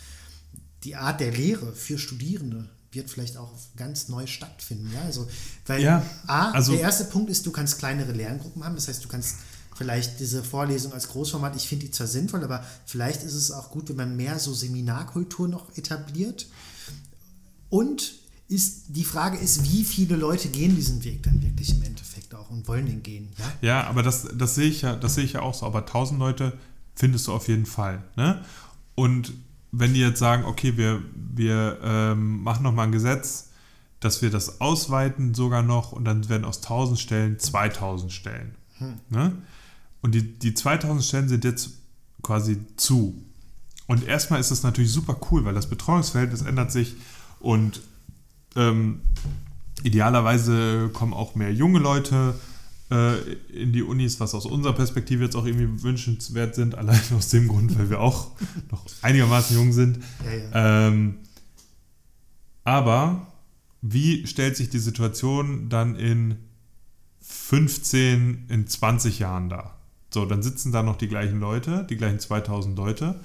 die 0.84 0.96
Art 0.96 1.20
der 1.20 1.32
Lehre 1.32 1.74
für 1.74 1.98
Studierende 1.98 2.70
wird 2.92 3.10
vielleicht 3.10 3.38
auch 3.38 3.52
ganz 3.76 4.08
neu 4.08 4.26
stattfinden. 4.26 4.92
Ja, 4.94 5.02
also, 5.02 5.28
weil 5.66 5.84
Ja, 5.84 6.06
A, 6.28 6.52
also- 6.52 6.72
der 6.72 6.82
erste 6.82 7.06
Punkt 7.06 7.30
ist, 7.30 7.46
du 7.46 7.52
kannst 7.52 7.78
kleinere 7.80 8.14
Lerngruppen 8.14 8.64
haben. 8.64 8.76
Das 8.76 8.88
heißt, 8.88 9.04
du 9.04 9.10
kannst 9.10 9.36
vielleicht 9.76 10.20
diese 10.20 10.44
Vorlesung 10.44 10.94
als 10.94 11.10
Großformat, 11.10 11.56
ich 11.56 11.68
finde 11.68 11.86
die 11.86 11.92
zwar 11.92 12.08
sinnvoll, 12.08 12.44
aber 12.44 12.64
vielleicht 12.86 13.24
ist 13.24 13.36
es 13.36 13.52
auch 13.52 13.70
gut, 13.70 13.90
wenn 13.90 13.98
man 13.98 14.16
mehr 14.16 14.40
so 14.40 14.54
Seminarkultur 14.54 15.48
noch 15.48 15.76
etabliert. 15.78 16.48
Und 17.70 18.14
ist, 18.48 18.86
die 18.90 19.04
Frage 19.04 19.38
ist, 19.38 19.64
wie 19.64 19.84
viele 19.84 20.16
Leute 20.16 20.50
gehen 20.50 20.76
diesen 20.76 21.04
Weg 21.04 21.24
dann 21.24 21.42
wirklich 21.42 21.72
im 21.76 21.82
Endeffekt 21.84 22.34
auch 22.36 22.50
und 22.52 22.68
wollen 22.68 22.86
den 22.86 23.04
gehen. 23.04 23.30
Ja? 23.38 23.54
Ja, 23.62 23.88
aber 23.88 24.04
das, 24.04 24.28
das 24.36 24.56
sehe 24.56 24.70
ich 24.70 24.84
ja, 24.84 24.96
das 24.96 25.16
sehe 25.16 25.24
ich 25.24 25.34
ja 25.34 25.42
auch 25.42 25.54
so. 25.54 25.66
Aber 25.66 25.80
1000 25.80 26.20
Leute 26.20 26.54
findest 26.96 27.28
du 27.28 27.34
auf 27.34 27.48
jeden 27.48 27.66
Fall. 27.66 28.04
Ne? 28.16 28.44
Und 28.94 29.34
wenn 29.72 29.94
die 29.94 30.00
jetzt 30.00 30.20
sagen, 30.20 30.46
okay, 30.46 30.78
wir, 30.78 31.02
wir 31.16 31.80
ähm, 31.84 32.44
machen 32.44 32.64
nochmal 32.64 32.86
ein 32.86 32.92
Gesetz, 32.92 33.50
dass 34.00 34.22
wir 34.22 34.30
das 34.30 34.62
ausweiten 34.62 35.34
sogar 35.34 35.64
noch 35.64 35.92
und 35.92 36.06
dann 36.06 36.30
werden 36.30 36.46
aus 36.46 36.58
1000 36.58 37.00
Stellen 37.00 37.40
2000 37.40 38.14
Stellen. 38.14 38.56
Ne? 39.10 39.34
Und 40.06 40.14
die, 40.14 40.38
die 40.38 40.54
2000 40.54 41.04
Stellen 41.04 41.30
sind 41.30 41.44
jetzt 41.44 41.72
quasi 42.22 42.60
zu. 42.78 43.20
Und 43.88 44.06
erstmal 44.06 44.40
ist 44.40 44.52
das 44.52 44.62
natürlich 44.62 44.92
super 44.92 45.20
cool, 45.32 45.46
weil 45.46 45.56
das 45.56 45.68
Betreuungsverhältnis 45.68 46.44
ändert 46.44 46.72
sich 46.72 46.94
und 47.40 47.82
ähm, 48.56 49.02
idealerweise 49.82 50.92
kommen 50.94 51.16
auch 51.16 51.34
mehr 51.34 51.52
junge 51.52 51.80
Leute 51.80 52.36
äh, 52.92 53.18
in 53.52 53.74
die 53.74 53.82
Unis, 53.82 54.20
was 54.20 54.36
aus 54.36 54.46
unserer 54.46 54.74
Perspektive 54.74 55.24
jetzt 55.24 55.36
auch 55.36 55.48
irgendwie 55.48 55.82
wünschenswert 55.82 56.54
sind, 56.54 56.76
allein 56.76 57.02
aus 57.18 57.30
dem 57.30 57.48
Grund, 57.48 57.76
weil 57.76 57.90
wir 57.90 58.00
auch 58.00 58.30
noch 58.72 58.86
einigermaßen 59.02 59.58
jung 59.58 59.74
sind. 59.74 59.98
Ja, 60.24 60.34
ja. 60.34 60.88
Ähm, 60.88 61.16
aber 62.64 63.26
wie 63.82 64.28
stellt 64.28 64.56
sich 64.56 64.70
die 64.70 64.78
Situation 64.78 65.68
dann 65.68 65.96
in 65.96 66.36
15, 67.22 68.46
in 68.50 68.68
20 68.68 69.18
Jahren 69.18 69.50
dar? 69.50 69.75
So, 70.16 70.26
dann 70.26 70.42
sitzen 70.42 70.72
da 70.72 70.82
noch 70.82 70.98
die 70.98 71.10
gleichen 71.10 71.42
Leute, 71.42 71.86
die 71.90 71.98
gleichen 71.98 72.20
2000 72.22 72.78
Leute. 72.78 73.20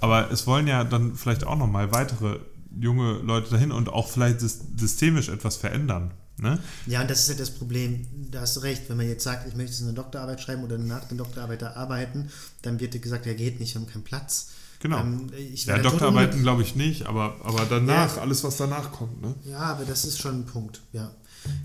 Aber 0.00 0.30
es 0.32 0.44
wollen 0.48 0.66
ja 0.66 0.82
dann 0.82 1.14
vielleicht 1.14 1.44
auch 1.44 1.56
noch 1.56 1.68
mal 1.68 1.92
weitere 1.92 2.40
junge 2.78 3.12
Leute 3.18 3.48
dahin 3.50 3.70
und 3.70 3.88
auch 3.88 4.08
vielleicht 4.10 4.40
sys- 4.40 4.58
systemisch 4.76 5.28
etwas 5.28 5.56
verändern. 5.56 6.10
Ne? 6.38 6.58
Ja, 6.86 7.00
und 7.02 7.08
das 7.08 7.20
ist 7.20 7.28
ja 7.28 7.34
das 7.36 7.50
Problem, 7.52 8.06
da 8.32 8.40
hast 8.40 8.56
du 8.56 8.60
recht, 8.60 8.88
wenn 8.88 8.96
man 8.96 9.06
jetzt 9.08 9.22
sagt, 9.22 9.46
ich 9.48 9.54
möchte 9.54 9.70
jetzt 9.72 9.82
eine 9.84 9.92
Doktorarbeit 9.94 10.40
schreiben 10.40 10.64
oder 10.64 10.76
nach 10.78 11.04
der 11.04 11.16
Doktorarbeit 11.16 11.62
da 11.62 11.74
arbeiten, 11.74 12.28
dann 12.62 12.80
wird 12.80 12.92
dir 12.92 12.98
gesagt, 13.00 13.24
ja 13.24 13.32
geht 13.34 13.60
nicht, 13.60 13.74
wir 13.74 13.80
haben 13.82 13.88
keinen 13.88 14.02
Platz. 14.04 14.48
Genau. 14.80 14.98
Ähm, 14.98 15.30
ich 15.38 15.64
Ja, 15.64 15.78
Doktorarbeiten 15.78 16.42
glaube 16.42 16.62
ich 16.62 16.74
nicht, 16.74 17.06
aber, 17.06 17.36
aber 17.44 17.64
danach, 17.70 18.16
Ja. 18.16 18.22
alles 18.22 18.42
was 18.42 18.56
danach 18.56 18.90
kommt. 18.90 19.22
Ne? 19.22 19.34
Ja, 19.48 19.60
aber 19.60 19.84
das 19.84 20.04
ist 20.04 20.20
schon 20.20 20.40
ein 20.40 20.44
Punkt, 20.46 20.82
ja. 20.92 21.12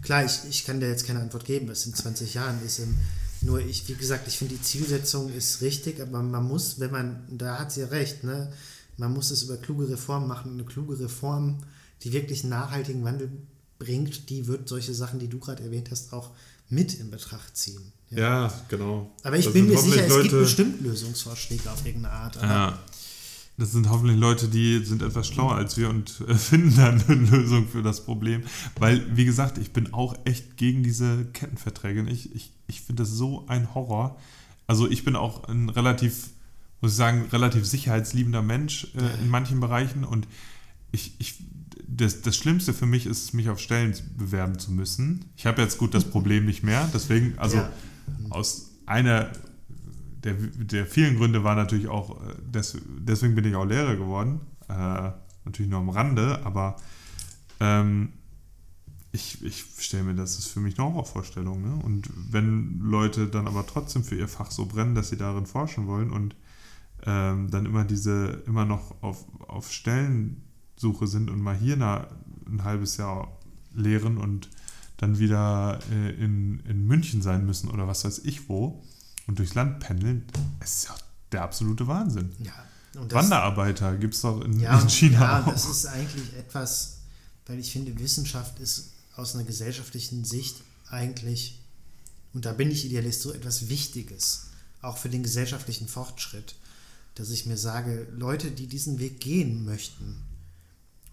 Klar, 0.03 0.23
ich, 0.23 0.39
ich 0.47 0.63
kann 0.65 0.79
dir 0.79 0.87
jetzt 0.87 1.07
keine 1.07 1.19
Antwort 1.19 1.45
geben, 1.45 1.67
was 1.67 1.85
in 1.87 1.95
20 1.95 2.35
Jahren 2.35 2.63
ist. 2.65 2.77
Ähm, 2.79 2.95
Nur 3.41 3.59
ich, 3.59 3.87
wie 3.87 3.95
gesagt, 3.95 4.27
ich 4.27 4.37
finde 4.37 4.55
die 4.55 4.61
Zielsetzung 4.61 5.31
ist 5.33 5.61
richtig, 5.61 5.99
aber 5.99 6.21
man 6.21 6.47
muss, 6.47 6.79
wenn 6.79 6.91
man, 6.91 7.23
da 7.29 7.57
hat 7.59 7.71
sie 7.71 7.81
recht, 7.81 8.23
ne, 8.23 8.51
man 8.97 9.13
muss 9.13 9.31
es 9.31 9.43
über 9.43 9.57
kluge 9.57 9.89
Reformen 9.89 10.27
machen. 10.27 10.53
Eine 10.53 10.63
kluge 10.63 10.99
Reform, 10.99 11.57
die 12.03 12.13
wirklich 12.13 12.43
einen 12.43 12.51
nachhaltigen 12.51 13.03
Wandel 13.03 13.31
bringt, 13.79 14.29
die 14.29 14.45
wird 14.47 14.69
solche 14.69 14.93
Sachen, 14.93 15.17
die 15.19 15.27
du 15.27 15.39
gerade 15.39 15.63
erwähnt 15.63 15.89
hast, 15.89 16.13
auch 16.13 16.29
mit 16.69 16.93
in 16.93 17.09
Betracht 17.09 17.57
ziehen. 17.57 17.81
Ja, 18.11 18.53
genau. 18.69 19.11
Aber 19.23 19.37
ich 19.37 19.45
Das 19.45 19.53
bin 19.53 19.67
mir 19.67 19.77
sicher, 19.77 19.95
es 19.95 20.01
hoffentlich 20.03 20.21
gibt 20.23 20.33
Leute- 20.33 20.43
bestimmt 20.43 20.81
Lösungsvorschläge 20.81 21.71
auf 21.71 21.83
irgendeine 21.85 22.13
Art. 22.13 22.35
Ja. 22.35 22.79
Das 23.57 23.71
sind 23.73 23.89
hoffentlich 23.89 24.17
Leute, 24.19 24.47
die 24.47 24.83
sind 24.85 25.01
etwas 25.01 25.27
schlauer 25.27 25.55
als 25.55 25.77
wir 25.77 25.89
und 25.89 26.21
äh, 26.27 26.35
finden 26.35 26.75
dann 26.75 27.01
eine 27.07 27.15
Lösung 27.29 27.67
für 27.67 27.81
das 27.83 28.05
Problem. 28.05 28.43
Weil, 28.77 29.15
wie 29.15 29.25
gesagt, 29.25 29.57
ich 29.57 29.71
bin 29.73 29.93
auch 29.93 30.15
echt 30.25 30.57
gegen 30.57 30.83
diese 30.83 31.25
Kettenverträge. 31.33 32.03
Ich, 32.09 32.33
ich, 32.35 32.51
ich 32.71 32.81
finde 32.81 33.03
das 33.03 33.11
so 33.11 33.45
ein 33.47 33.73
Horror. 33.75 34.17
Also 34.65 34.89
ich 34.89 35.03
bin 35.03 35.15
auch 35.17 35.43
ein 35.49 35.67
relativ, 35.69 36.29
muss 36.79 36.91
ich 36.91 36.97
sagen, 36.97 37.25
relativ 37.31 37.65
sicherheitsliebender 37.65 38.41
Mensch 38.41 38.87
äh, 38.95 39.21
in 39.21 39.29
manchen 39.29 39.59
Bereichen 39.59 40.03
und 40.05 40.27
ich, 40.93 41.13
ich 41.19 41.43
das, 41.85 42.21
das 42.21 42.37
Schlimmste 42.37 42.73
für 42.73 42.85
mich 42.85 43.05
ist, 43.05 43.33
mich 43.33 43.49
auf 43.49 43.59
Stellen 43.59 43.93
bewerben 44.17 44.57
zu 44.57 44.71
müssen. 44.71 45.25
Ich 45.35 45.45
habe 45.45 45.61
jetzt 45.61 45.77
gut 45.77 45.93
das 45.93 46.05
Problem 46.05 46.45
nicht 46.45 46.63
mehr, 46.63 46.89
deswegen, 46.93 47.37
also 47.37 47.57
Ja. 47.57 47.69
aus 48.29 48.71
einer 48.85 49.31
der, 50.23 50.33
der 50.33 50.85
vielen 50.85 51.17
Gründe 51.17 51.43
war 51.43 51.55
natürlich 51.55 51.87
auch, 51.89 52.21
äh, 52.21 52.35
des, 52.49 52.77
deswegen 52.99 53.35
bin 53.35 53.43
ich 53.45 53.55
auch 53.55 53.65
Lehrer 53.65 53.95
geworden. 53.97 54.39
Äh, 54.69 55.11
natürlich 55.43 55.69
nur 55.69 55.79
am 55.79 55.89
Rande, 55.89 56.39
aber 56.45 56.77
ähm, 57.59 58.13
ich, 59.13 59.43
ich 59.43 59.65
stelle 59.79 60.03
mir, 60.03 60.15
das 60.15 60.37
ist 60.39 60.47
für 60.47 60.59
mich 60.61 60.79
eine 60.79 60.87
Horrorvorstellung. 60.87 61.61
Ne? 61.61 61.83
Und 61.83 62.09
wenn 62.29 62.79
Leute 62.79 63.27
dann 63.27 63.47
aber 63.47 63.65
trotzdem 63.67 64.03
für 64.03 64.15
ihr 64.15 64.27
Fach 64.27 64.51
so 64.51 64.65
brennen, 64.65 64.95
dass 64.95 65.09
sie 65.09 65.17
darin 65.17 65.45
forschen 65.45 65.87
wollen 65.87 66.11
und 66.11 66.35
ähm, 67.05 67.49
dann 67.51 67.65
immer 67.65 67.83
diese, 67.83 68.43
immer 68.47 68.63
noch 68.65 69.01
auf, 69.01 69.25
auf 69.47 69.71
Stellensuche 69.71 71.07
sind 71.07 71.29
und 71.29 71.41
mal 71.41 71.55
hier 71.55 71.75
na, 71.77 72.07
ein 72.47 72.63
halbes 72.63 72.97
Jahr 72.97 73.37
lehren 73.73 74.17
und 74.17 74.49
dann 74.97 75.17
wieder 75.19 75.79
äh, 75.91 76.11
in, 76.23 76.59
in 76.61 76.85
München 76.85 77.21
sein 77.21 77.45
müssen 77.45 77.69
oder 77.71 77.87
was 77.87 78.05
weiß 78.05 78.19
ich 78.19 78.47
wo 78.49 78.83
und 79.27 79.39
durchs 79.39 79.55
Land 79.55 79.79
pendeln, 79.79 80.25
es 80.59 80.75
ist 80.77 80.83
ja 80.89 80.95
der 81.31 81.43
absolute 81.43 81.87
Wahnsinn. 81.87 82.31
ja. 82.39 82.51
Und 82.99 83.09
das- 83.11 83.23
Wanderarbeiter 83.23 83.95
gibt 83.95 84.13
es 84.15 84.21
doch 84.21 84.41
in, 84.41 84.59
Ja, 84.59 84.77
in 84.77 84.89
China 84.89 85.19
ja, 85.21 85.41
auch. 85.45 85.51
das 85.53 85.65
ist 85.65 85.85
eigentlich 85.85 86.35
etwas, 86.37 86.99
weil 87.45 87.57
ich 87.57 87.71
finde, 87.71 87.97
Wissenschaft 87.97 88.59
ist 88.59 88.90
aus 89.21 89.35
einer 89.35 89.43
gesellschaftlichen 89.43 90.25
Sicht 90.25 90.57
eigentlich, 90.89 91.59
und 92.33 92.45
da 92.45 92.53
bin 92.53 92.71
ich 92.71 92.85
Idealist, 92.85 93.21
so 93.21 93.31
etwas 93.31 93.69
Wichtiges, 93.69 94.47
auch 94.81 94.97
für 94.97 95.09
den 95.09 95.23
gesellschaftlichen 95.23 95.87
Fortschritt, 95.87 96.55
dass 97.15 97.29
ich 97.29 97.45
mir 97.45 97.57
sage, 97.57 98.07
Leute, 98.11 98.51
die 98.51 98.67
diesen 98.67 98.99
Weg 98.99 99.19
gehen 99.19 99.63
möchten 99.63 100.17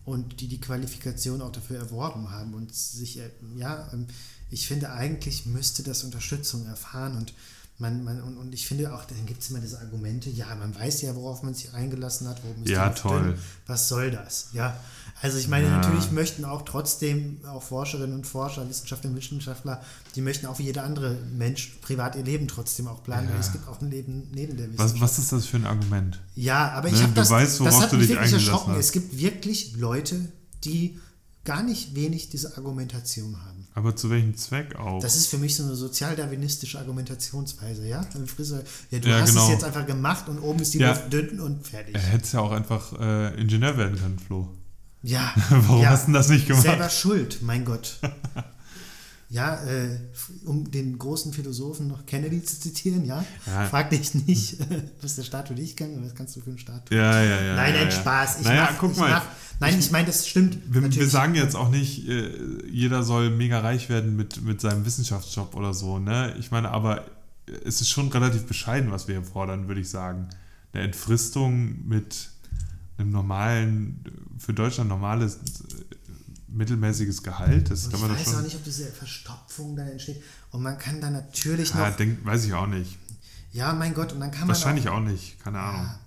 und 0.05 0.41
die 0.41 0.49
die 0.49 0.61
Qualifikation 0.61 1.43
auch 1.43 1.53
dafür 1.53 1.79
erworben 1.79 2.31
haben 2.31 2.55
und 2.55 2.75
sich, 2.75 3.19
äh, 3.19 3.31
ja, 3.57 3.91
ähm, 3.93 4.07
ich 4.51 4.67
finde, 4.67 4.93
eigentlich 4.93 5.45
müsste 5.45 5.83
das 5.83 6.05
Unterstützung 6.05 6.65
erfahren 6.67 7.17
und 7.17 7.35
man, 7.81 8.03
man, 8.03 8.21
und, 8.23 8.37
und 8.37 8.53
ich 8.53 8.67
finde 8.67 8.93
auch, 8.93 9.05
dann 9.05 9.25
gibt 9.27 9.41
es 9.43 9.51
immer 9.51 9.61
diese 9.61 9.79
Argumente, 9.81 10.31
ja, 10.31 10.53
man 10.57 10.75
weiß 10.75 11.03
ja, 11.03 11.15
worauf 11.15 11.43
man 11.45 11.55
sich 11.55 11.73
eingelassen 11.75 12.27
hat, 12.29 12.43
worum 12.43 12.65
es 12.65 12.71
Ja, 12.71 12.89
toll. 12.91 13.23
dünn. 13.23 13.35
Was 13.67 13.87
soll 13.89 14.11
das? 14.11 14.49
Ja, 14.53 14.77
also 15.23 15.39
ich 15.39 15.47
meine, 15.49 15.67
Ja. 15.69 15.77
natürlich 15.79 16.11
möchten 16.11 16.45
auch 16.45 16.63
trotzdem 16.63 17.41
auch 17.47 17.63
Forscherinnen 17.63 18.15
und 18.17 18.27
Forscher, 18.27 18.69
Wissenschaftlerinnen 18.69 19.17
und 19.17 19.23
Wissenschaftler, 19.25 19.81
die 20.17 20.21
möchten 20.23 20.47
auch 20.47 20.59
wie 20.59 20.65
jeder 20.65 20.83
andere 20.83 21.17
Mensch 21.37 21.79
privat 21.81 22.17
ihr 22.17 22.25
Leben 22.25 22.49
trotzdem 22.49 22.89
auch 22.89 23.03
planen. 23.05 23.29
Ja. 23.29 23.39
Es 23.39 23.53
gibt 23.53 23.69
auch 23.69 23.81
ein 23.81 23.91
Leben 23.91 24.29
neben 24.33 24.57
der 24.57 24.67
Wissenschaft. 24.73 24.95
Was, 24.95 25.01
was 25.01 25.19
ist 25.19 25.33
das 25.33 25.47
für 25.47 25.59
ein 25.59 25.67
Argument? 25.67 26.21
Ja, 26.35 26.73
aber 26.73 26.89
Ne, 26.91 26.97
ich 26.97 27.03
habe 27.03 27.13
das, 27.15 27.31
weißt, 27.31 27.61
das 27.61 27.81
hat 27.81 27.93
mich 27.93 28.09
wirklich 28.09 28.33
erschrocken. 28.33 28.73
hast. 28.73 28.79
Es 28.81 28.93
gibt 28.93 29.17
wirklich 29.17 29.77
Leute, 29.77 30.33
die 30.65 30.99
gar 31.49 31.63
nicht 31.63 31.95
wenig 31.95 32.29
diese 32.29 32.57
Argumentation 32.59 33.35
haben. 33.47 33.67
Aber 33.75 33.97
zu 33.97 34.11
welchem 34.11 34.37
Zweck 34.37 34.77
auch? 34.77 35.01
Das 35.01 35.17
ist 35.17 35.29
für 35.29 35.39
mich 35.39 35.57
so 35.57 35.63
eine 35.65 35.75
sozialdarwinistische 35.77 36.79
Argumentationsweise, 36.79 37.89
ja? 37.89 38.05
Ein 38.15 38.27
Friseur, 38.27 38.63
ja, 38.91 38.99
du 38.99 39.09
Ja, 39.09 39.21
hast 39.21 39.31
genau. 39.31 39.45
es 39.45 39.49
jetzt 39.53 39.65
einfach 39.65 39.87
gemacht 39.87 40.29
und 40.29 40.41
oben 40.41 40.61
ist 40.61 40.75
die 40.75 40.79
Ja. 40.79 40.91
Luft 40.91 41.11
dünn 41.11 41.41
und 41.41 41.67
fertig. 41.67 41.95
er 41.95 42.03
hätte 42.03 42.29
ja 42.35 42.41
auch 42.41 42.53
einfach 42.53 42.93
äh, 43.01 43.41
Ingenieur 43.41 43.79
werden 43.79 43.99
können, 43.99 44.19
Flo. 44.19 44.49
Ja. 45.03 45.33
Warum 45.49 45.81
ja. 45.81 45.89
hast 45.91 46.03
du 46.03 46.07
denn 46.09 46.15
das 46.15 46.29
nicht 46.29 46.47
gemacht? 46.47 46.65
Selber 46.65 46.91
schuld, 46.91 47.39
mein 47.41 47.65
Gott. 47.65 47.99
Ja, 49.31 49.63
äh, 49.63 49.99
um 50.47 50.71
den 50.71 50.99
großen 50.99 51.35
Philosophen 51.35 51.87
noch 51.87 52.07
Kennedy 52.07 52.43
zu 52.43 52.59
zitieren, 52.59 53.05
ja. 53.05 53.23
Ja. 53.47 53.67
Frag 53.67 53.91
dich 53.91 54.15
nicht, 54.15 54.57
was 55.03 55.17
der 55.17 55.25
Staat 55.25 55.49
für 55.49 55.55
dich 55.55 55.77
kann, 55.77 56.03
was 56.03 56.15
kannst 56.15 56.35
du 56.37 56.41
für 56.41 56.51
einen 56.51 56.59
Staat 56.59 56.87
tun. 56.87 56.97
Ja, 56.97 57.23
ja, 57.23 57.43
ja. 57.43 57.55
nein, 57.55 57.75
nein. 57.75 57.93
Spaß. 57.93 58.41
Ich 58.41 58.47
naja, 58.47 58.69
mach, 58.71 58.79
guck 58.79 58.93
ich 58.93 58.99
mal. 58.99 59.11
Mach, 59.11 59.25
nein, 59.61 59.79
ich 59.79 59.91
meine, 59.91 60.07
das 60.07 60.27
stimmt. 60.27 60.59
Wir, 60.67 60.83
wir 60.83 61.09
sagen 61.09 61.35
jetzt 61.35 61.57
auch 61.57 61.69
nicht, 61.69 62.09
äh, 62.09 62.67
jeder 62.71 63.03
soll 63.03 63.29
mega 63.29 63.61
reich 63.61 63.91
werden 63.91 64.17
mit, 64.17 64.43
mit 64.43 64.63
seinem 64.63 64.87
Wissenschaftsjob 64.87 65.55
oder 65.55 65.75
so, 65.75 65.99
ne? 65.99 66.35
Ich 66.39 66.51
meine, 66.51 66.71
aber 66.71 67.05
es 67.65 67.83
ist 67.83 67.91
schon 67.91 68.09
relativ 68.09 68.47
bescheiden, 68.47 68.91
was 68.91 69.09
wir 69.09 69.17
hier 69.17 69.25
fordern, 69.25 69.69
würde 69.69 69.83
ich 69.83 69.91
sagen. 69.91 70.29
Eine 70.73 70.85
Entfristung 70.85 71.87
mit 71.87 72.31
einem 72.97 73.11
normalen, 73.11 74.05
für 74.39 74.53
Deutschland 74.53 74.89
normales, 74.89 75.37
äh, 75.37 75.88
mittelmäßiges 76.51 77.23
Gehalt, 77.23 77.71
das 77.71 77.85
Und 77.85 77.93
kann 77.93 78.01
ich 78.01 78.07
man 78.09 78.17
weiß 78.19 78.29
auch 78.29 78.33
schon. 78.33 78.43
nicht, 78.45 78.57
ob 78.57 78.65
diese 78.65 78.87
Verstopfung 78.87 79.77
da 79.77 79.85
entsteht. 79.87 80.23
Und 80.51 80.63
man 80.63 80.79
kann 80.79 81.01
da 81.01 81.11
natürlich 81.11 81.71
Ja, 81.71 81.89
noch. 81.91 81.97
denk, 81.97 82.25
weiß 82.25 82.45
ich 82.47 82.55
auch 82.55 82.67
nicht. 82.67 82.97
Ja, 83.53 83.73
mein 83.73 83.95
Gott, 83.95 84.13
und 84.13 84.21
dann 84.21 84.31
kann 84.31 84.41
man. 84.43 84.49
Wahrscheinlich 84.49 84.89
auch, 84.89 84.97
auch 84.97 85.01
nicht, 85.01 85.43
keine 85.43 85.59
Ahnung. 85.61 85.83
Ja, 85.87 85.99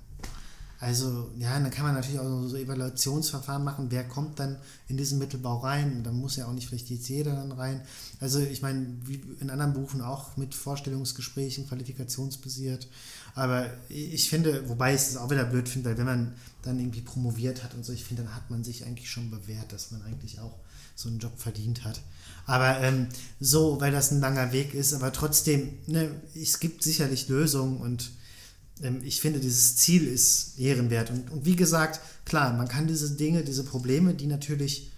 also, 0.79 1.29
ja, 1.37 1.59
dann 1.59 1.69
kann 1.69 1.85
man 1.85 1.93
natürlich 1.93 2.19
auch 2.19 2.47
so 2.47 2.55
Evaluationsverfahren 2.55 3.63
machen, 3.63 3.87
wer 3.91 4.03
kommt 4.03 4.39
dann 4.39 4.57
in 4.87 4.97
diesen 4.97 5.19
Mittelbau 5.19 5.59
rein. 5.59 6.03
Dann 6.03 6.15
muss 6.19 6.37
ja 6.37 6.47
auch 6.47 6.53
nicht 6.53 6.67
vielleicht 6.67 6.89
jetzt 6.89 7.07
jeder 7.07 7.35
dann 7.35 7.51
rein. 7.51 7.81
Also, 8.19 8.39
ich 8.39 8.63
meine, 8.63 8.87
wie 9.05 9.21
in 9.39 9.51
anderen 9.51 9.73
Berufen 9.73 10.01
auch 10.01 10.37
mit 10.37 10.55
Vorstellungsgesprächen, 10.55 11.67
qualifikationsbasiert. 11.67 12.87
Aber 13.35 13.67
ich 13.89 14.27
finde, 14.29 14.67
wobei 14.69 14.95
ich 14.95 15.01
es 15.01 15.17
auch 15.17 15.29
wieder 15.29 15.45
blöd 15.45 15.69
finde, 15.69 15.91
weil 15.91 15.97
wenn 15.99 16.05
man 16.05 16.33
dann 16.64 16.80
irgendwie 16.80 17.01
promoviert 17.01 17.64
hat 17.64 17.74
und 17.74 17.86
so, 17.86 17.93
ich 17.93 18.03
finde, 18.03 18.24
dann 18.24 18.36
hat 18.36 18.49
man 18.49 18.64
sich 18.64 18.86
eigentlich 18.86 19.09
schon 19.09 19.32
bewährt, 19.32 19.72
dass 19.72 19.91
man 19.91 20.01
eigentlich 20.03 20.39
auch 20.39 20.57
so 20.95 21.09
einen 21.09 21.20
Job 21.20 21.34
verdient 21.38 21.84
hat. 21.84 22.01
Aber 22.45 22.80
ähm, 22.82 23.07
so, 23.39 23.80
weil 23.80 23.91
das 23.91 24.12
ein 24.12 24.20
langer 24.20 24.51
Weg 24.51 24.74
ist, 24.74 24.93
aber 24.93 25.12
trotzdem, 25.14 25.78
ne, 25.88 26.09
es 26.36 26.59
gibt 26.59 26.84
sicherlich 26.84 27.28
Lösungen 27.30 27.78
und 27.78 28.12
ähm, 28.82 29.01
ich 29.03 29.22
finde, 29.22 29.39
dieses 29.39 29.76
Ziel 29.78 30.07
ist 30.07 30.59
ehrenwert. 30.59 31.09
Und, 31.09 31.32
und 31.32 31.45
wie 31.45 31.55
gesagt, 31.55 31.99
klar, 32.26 32.53
man 32.53 32.68
kann 32.68 32.88
diese 32.88 33.12
Dinge, 33.12 33.43
diese 33.43 33.64
Probleme, 33.64 34.14
die 34.14 34.28
natürlich 34.28 34.91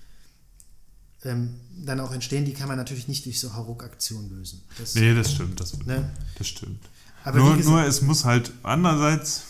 ähm, 1.23 1.55
dann 1.85 1.99
auch 1.99 2.11
entstehen, 2.11 2.45
die 2.45 2.53
kann 2.53 2.67
man 2.67 2.77
natürlich 2.77 3.07
nicht 3.07 3.25
durch 3.25 3.39
so 3.39 3.53
Hauruck-Aktionen 3.53 4.29
lösen. 4.29 4.61
Das, 4.77 4.95
Nee, 4.95 5.13
das 5.13 5.31
stimmt, 5.31 5.59
das, 5.59 5.77
ne? 5.85 6.09
das 6.37 6.47
stimmt. 6.47 6.83
Aber 7.23 7.39
nur, 7.39 7.57
gesagt, 7.57 7.69
nur 7.69 7.83
es 7.85 8.01
muss 8.01 8.25
halt 8.25 8.51
andererseits, 8.63 9.43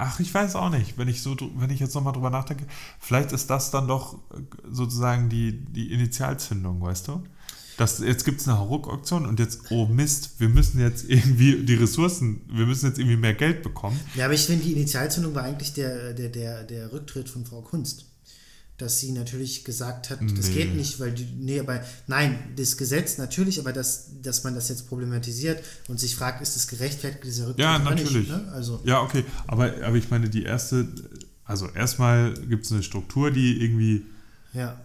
ach, 0.00 0.18
ich 0.20 0.32
weiß 0.32 0.56
auch 0.56 0.70
nicht, 0.70 0.98
wenn 0.98 1.08
ich 1.08 1.22
so, 1.22 1.36
wenn 1.56 1.70
ich 1.70 1.80
jetzt 1.80 1.94
nochmal 1.94 2.12
drüber 2.12 2.30
nachdenke, 2.30 2.66
vielleicht 2.98 3.32
ist 3.32 3.50
das 3.50 3.70
dann 3.70 3.86
doch 3.86 4.14
äh, 4.14 4.40
sozusagen 4.70 5.28
die, 5.28 5.52
die 5.52 5.92
Initialzündung, 5.92 6.80
weißt 6.80 7.08
du? 7.08 7.22
Das, 7.76 7.98
jetzt 8.00 8.24
gibt 8.24 8.40
es 8.40 8.48
eine 8.48 8.58
Hauruck-Auktion 8.58 9.24
und 9.24 9.40
jetzt, 9.40 9.70
oh 9.70 9.86
Mist, 9.86 10.38
wir 10.38 10.50
müssen 10.50 10.80
jetzt 10.80 11.08
irgendwie 11.08 11.64
die 11.64 11.74
Ressourcen, 11.74 12.42
wir 12.48 12.66
müssen 12.66 12.86
jetzt 12.86 12.98
irgendwie 12.98 13.16
mehr 13.16 13.32
Geld 13.32 13.62
bekommen. 13.62 13.98
Ja, 14.14 14.26
aber 14.26 14.34
ich 14.34 14.44
finde, 14.44 14.64
die 14.64 14.72
Initialzündung 14.72 15.34
war 15.34 15.44
eigentlich 15.44 15.72
der, 15.72 16.12
der, 16.12 16.28
der, 16.28 16.64
der 16.64 16.92
Rücktritt 16.92 17.30
von 17.30 17.46
Frau 17.46 17.62
Kunst. 17.62 18.09
Dass 18.80 18.98
sie 18.98 19.12
natürlich 19.12 19.64
gesagt 19.64 20.08
hat, 20.08 20.20
das 20.22 20.48
Nee. 20.48 20.54
geht 20.54 20.74
nicht, 20.74 20.98
weil 21.00 21.12
die, 21.12 21.26
nee, 21.38 21.60
aber 21.60 21.84
nein, 22.06 22.38
das 22.56 22.78
Gesetz 22.78 23.18
natürlich, 23.18 23.58
aber 23.60 23.74
dass, 23.74 24.08
dass 24.22 24.42
man 24.42 24.54
das 24.54 24.70
jetzt 24.70 24.88
problematisiert 24.88 25.62
und 25.88 26.00
sich 26.00 26.16
fragt, 26.16 26.40
ist 26.40 26.56
es 26.56 26.66
gerechtfertigt, 26.66 27.24
dieser 27.24 27.48
Rücktritt 27.48 27.62
Ja, 27.62 27.78
natürlich. 27.78 28.28
Nicht, 28.28 28.30
ne? 28.30 28.50
Also, 28.52 28.80
Ja, 28.84 29.02
okay, 29.02 29.24
aber, 29.46 29.72
aber 29.84 29.96
ich 29.96 30.10
meine, 30.10 30.30
die 30.30 30.44
erste, 30.44 30.88
also 31.44 31.68
erstmal 31.68 32.32
gibt 32.32 32.64
es 32.64 32.72
eine 32.72 32.82
Struktur, 32.82 33.30
die 33.30 33.62
irgendwie 33.62 34.06
ja. 34.54 34.80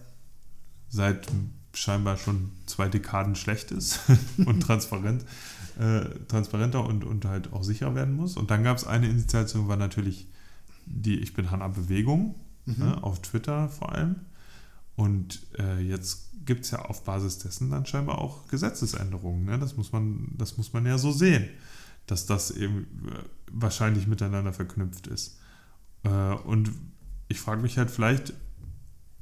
seit 0.90 1.26
scheinbar 1.72 2.18
schon 2.18 2.50
zwei 2.66 2.88
Dekaden 2.88 3.34
schlecht 3.34 3.70
ist 3.70 4.00
und 4.44 4.60
transparent, 4.60 5.24
äh, 5.78 6.04
transparenter 6.28 6.84
und, 6.84 7.04
und 7.04 7.24
halt 7.24 7.52
auch 7.52 7.62
sicher 7.64 7.94
werden 7.94 8.14
muss. 8.14 8.36
Und 8.36 8.50
dann 8.50 8.62
gab 8.62 8.76
es 8.76 8.86
eine 8.86 9.08
Initiation, 9.08 9.68
war 9.68 9.76
natürlich 9.76 10.26
die 10.86 11.18
Ich 11.18 11.34
bin 11.34 11.50
Hanna 11.50 11.68
Bewegung, 11.68 12.34
ne, 12.66 13.02
auf 13.02 13.22
Twitter 13.22 13.68
vor 13.68 13.92
allem. 13.92 14.16
Und 14.96 15.46
äh, 15.58 15.80
jetzt 15.80 16.30
gibt 16.44 16.64
es 16.64 16.70
ja 16.70 16.80
auf 16.80 17.04
Basis 17.04 17.38
dessen 17.38 17.70
dann 17.70 17.86
scheinbar 17.86 18.18
auch 18.18 18.48
Gesetzesänderungen. 18.48 19.44
Ne? 19.44 19.58
Das, 19.58 19.76
muss 19.76 19.92
man, 19.92 20.32
das 20.36 20.56
muss 20.56 20.72
man 20.72 20.86
ja 20.86 20.96
so 20.96 21.12
sehen, 21.12 21.48
dass 22.06 22.26
das 22.26 22.50
eben 22.50 22.86
äh, 23.08 23.22
wahrscheinlich 23.50 24.06
miteinander 24.06 24.52
verknüpft 24.52 25.06
ist. 25.06 25.38
Äh, 26.02 26.08
und 26.08 26.70
ich 27.28 27.40
frage 27.40 27.60
mich 27.60 27.78
halt 27.78 27.90
vielleicht, 27.90 28.32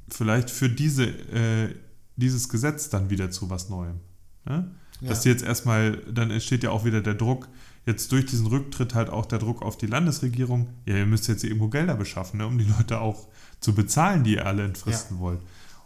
vielleicht 0.07 0.49
für 0.49 0.69
diese, 0.69 1.05
äh, 1.05 1.75
dieses 2.15 2.47
Gesetz 2.49 2.89
dann 2.89 3.09
wieder 3.09 3.31
zu 3.31 3.49
was 3.49 3.69
Neuem. 3.69 3.99
Ne? 4.45 4.71
Ja. 5.01 5.09
Dass 5.09 5.21
die 5.21 5.29
jetzt 5.29 5.43
erstmal, 5.43 5.97
dann 6.11 6.31
entsteht 6.31 6.63
ja 6.63 6.69
auch 6.71 6.85
wieder 6.85 7.01
der 7.01 7.15
Druck, 7.15 7.49
jetzt 7.85 8.11
durch 8.11 8.25
diesen 8.25 8.47
Rücktritt 8.47 8.95
halt 8.95 9.09
auch 9.09 9.25
der 9.25 9.39
Druck 9.39 9.61
auf 9.61 9.77
die 9.77 9.87
Landesregierung, 9.87 10.69
ja, 10.85 10.97
ihr 10.97 11.05
müsst 11.05 11.27
jetzt 11.27 11.43
irgendwo 11.43 11.69
Gelder 11.69 11.95
beschaffen, 11.95 12.39
ne, 12.39 12.47
um 12.47 12.57
die 12.57 12.65
Leute 12.65 12.99
auch 12.99 13.27
zu 13.59 13.73
bezahlen, 13.73 14.23
die 14.23 14.35
ihr 14.35 14.45
alle 14.45 14.63
entfristen 14.63 15.19
wollt. 15.19 15.41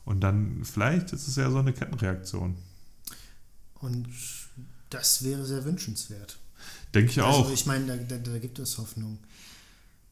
Und 0.05 0.21
dann, 0.21 0.63
vielleicht 0.63 1.13
ist 1.13 1.27
es 1.27 1.35
ja 1.35 1.51
so 1.51 1.59
eine 1.59 1.73
Kettenreaktion. 1.73 2.55
Und 3.75 4.07
das 4.89 5.23
wäre 5.23 5.45
sehr 5.45 5.65
wünschenswert. 5.65 6.39
Denke 6.93 7.11
ich 7.11 7.21
auch. 7.21 7.43
Also 7.43 7.53
ich 7.53 7.65
meine, 7.65 7.85
da, 7.85 7.95
da, 7.95 8.17
da 8.17 8.39
gibt 8.39 8.59
es 8.59 8.77
Hoffnung. 8.77 9.19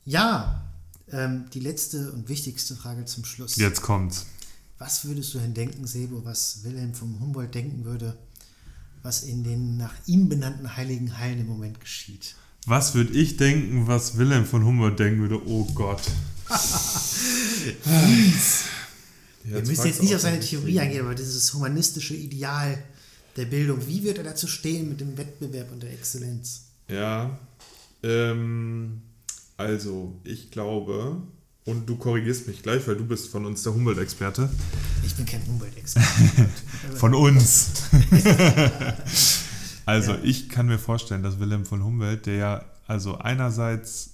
Ja, 0.06 0.64
ähm, 1.12 1.46
die 1.54 1.60
letzte 1.60 2.12
und 2.12 2.30
wichtigste 2.30 2.76
Frage 2.76 3.06
zum 3.06 3.26
Schluss. 3.26 3.56
Jetzt 3.56 3.82
kommt's. 3.82 4.28
Was 4.78 5.06
würdest 5.06 5.34
du 5.34 5.40
denn 5.40 5.54
denken, 5.54 5.88
Sebo, 5.88 6.24
was 6.24 6.64
Wilhelm 6.64 6.94
vom 6.94 7.20
Humboldt 7.20 7.56
denken 7.56 7.84
würde, 7.84 8.16
was 9.08 9.24
in 9.24 9.41
den 9.41 9.78
nach 9.78 9.93
ihm 10.05 10.28
benannten 10.28 10.76
heiligen 10.76 11.18
Hallen 11.18 11.39
im 11.39 11.47
Moment 11.47 11.80
geschieht? 11.80 12.36
Was 12.66 12.93
würde 12.93 13.14
ich 13.14 13.38
denken, 13.38 13.88
was 13.88 14.18
Wilhelm 14.18 14.45
von 14.45 14.66
Humboldt 14.66 14.99
denken 14.99 15.22
würde? 15.22 15.41
Oh 15.47 15.64
Gott. 15.74 16.01
Wir 19.45 19.62
müssen 19.62 19.86
jetzt 19.86 20.01
nicht 20.01 20.14
auf 20.14 20.20
seine 20.20 20.41
Theorie 20.41 20.82
eingehen, 20.82 21.05
aber 21.05 21.16
dieses 21.16 21.53
humanistische 21.53 22.16
Ideal 22.16 22.84
der 23.38 23.45
Bildung, 23.45 23.88
wie 23.88 24.03
wird 24.03 24.18
er 24.18 24.26
dazu 24.26 24.45
stehen 24.45 24.89
mit 24.89 24.99
dem 24.99 25.18
Wettbewerb 25.18 25.72
und 25.72 25.84
der 25.84 25.93
Exzellenz? 25.93 26.64
Ja, 26.89 27.39
ähm, 28.03 29.03
also 29.55 30.20
ich 30.26 30.51
glaube, 30.51 31.22
und 31.64 31.88
du 31.88 31.95
korrigierst 31.95 32.47
mich 32.47 32.62
gleich, 32.62 32.86
weil 32.89 32.97
du 32.97 33.05
bist 33.05 33.30
von 33.30 33.45
uns 33.45 33.64
der 33.64 33.74
Humboldt-Experte. 33.74 34.49
Ich 35.08 35.16
bin 35.16 35.26
kein 35.26 35.45
Humboldt-Experte. 35.47 36.49
Von 36.95 37.16
uns. 37.16 37.84
also 39.86 40.14
Ja. 40.14 40.20
ich 40.24 40.49
kann 40.49 40.68
mir 40.68 40.78
vorstellen, 40.78 41.24
dass 41.24 41.39
Wilhelm 41.39 41.66
von 41.66 41.84
Humboldt, 41.84 42.26
der 42.26 42.36
ja 42.36 42.66
also 42.88 43.18
einerseits 43.18 44.12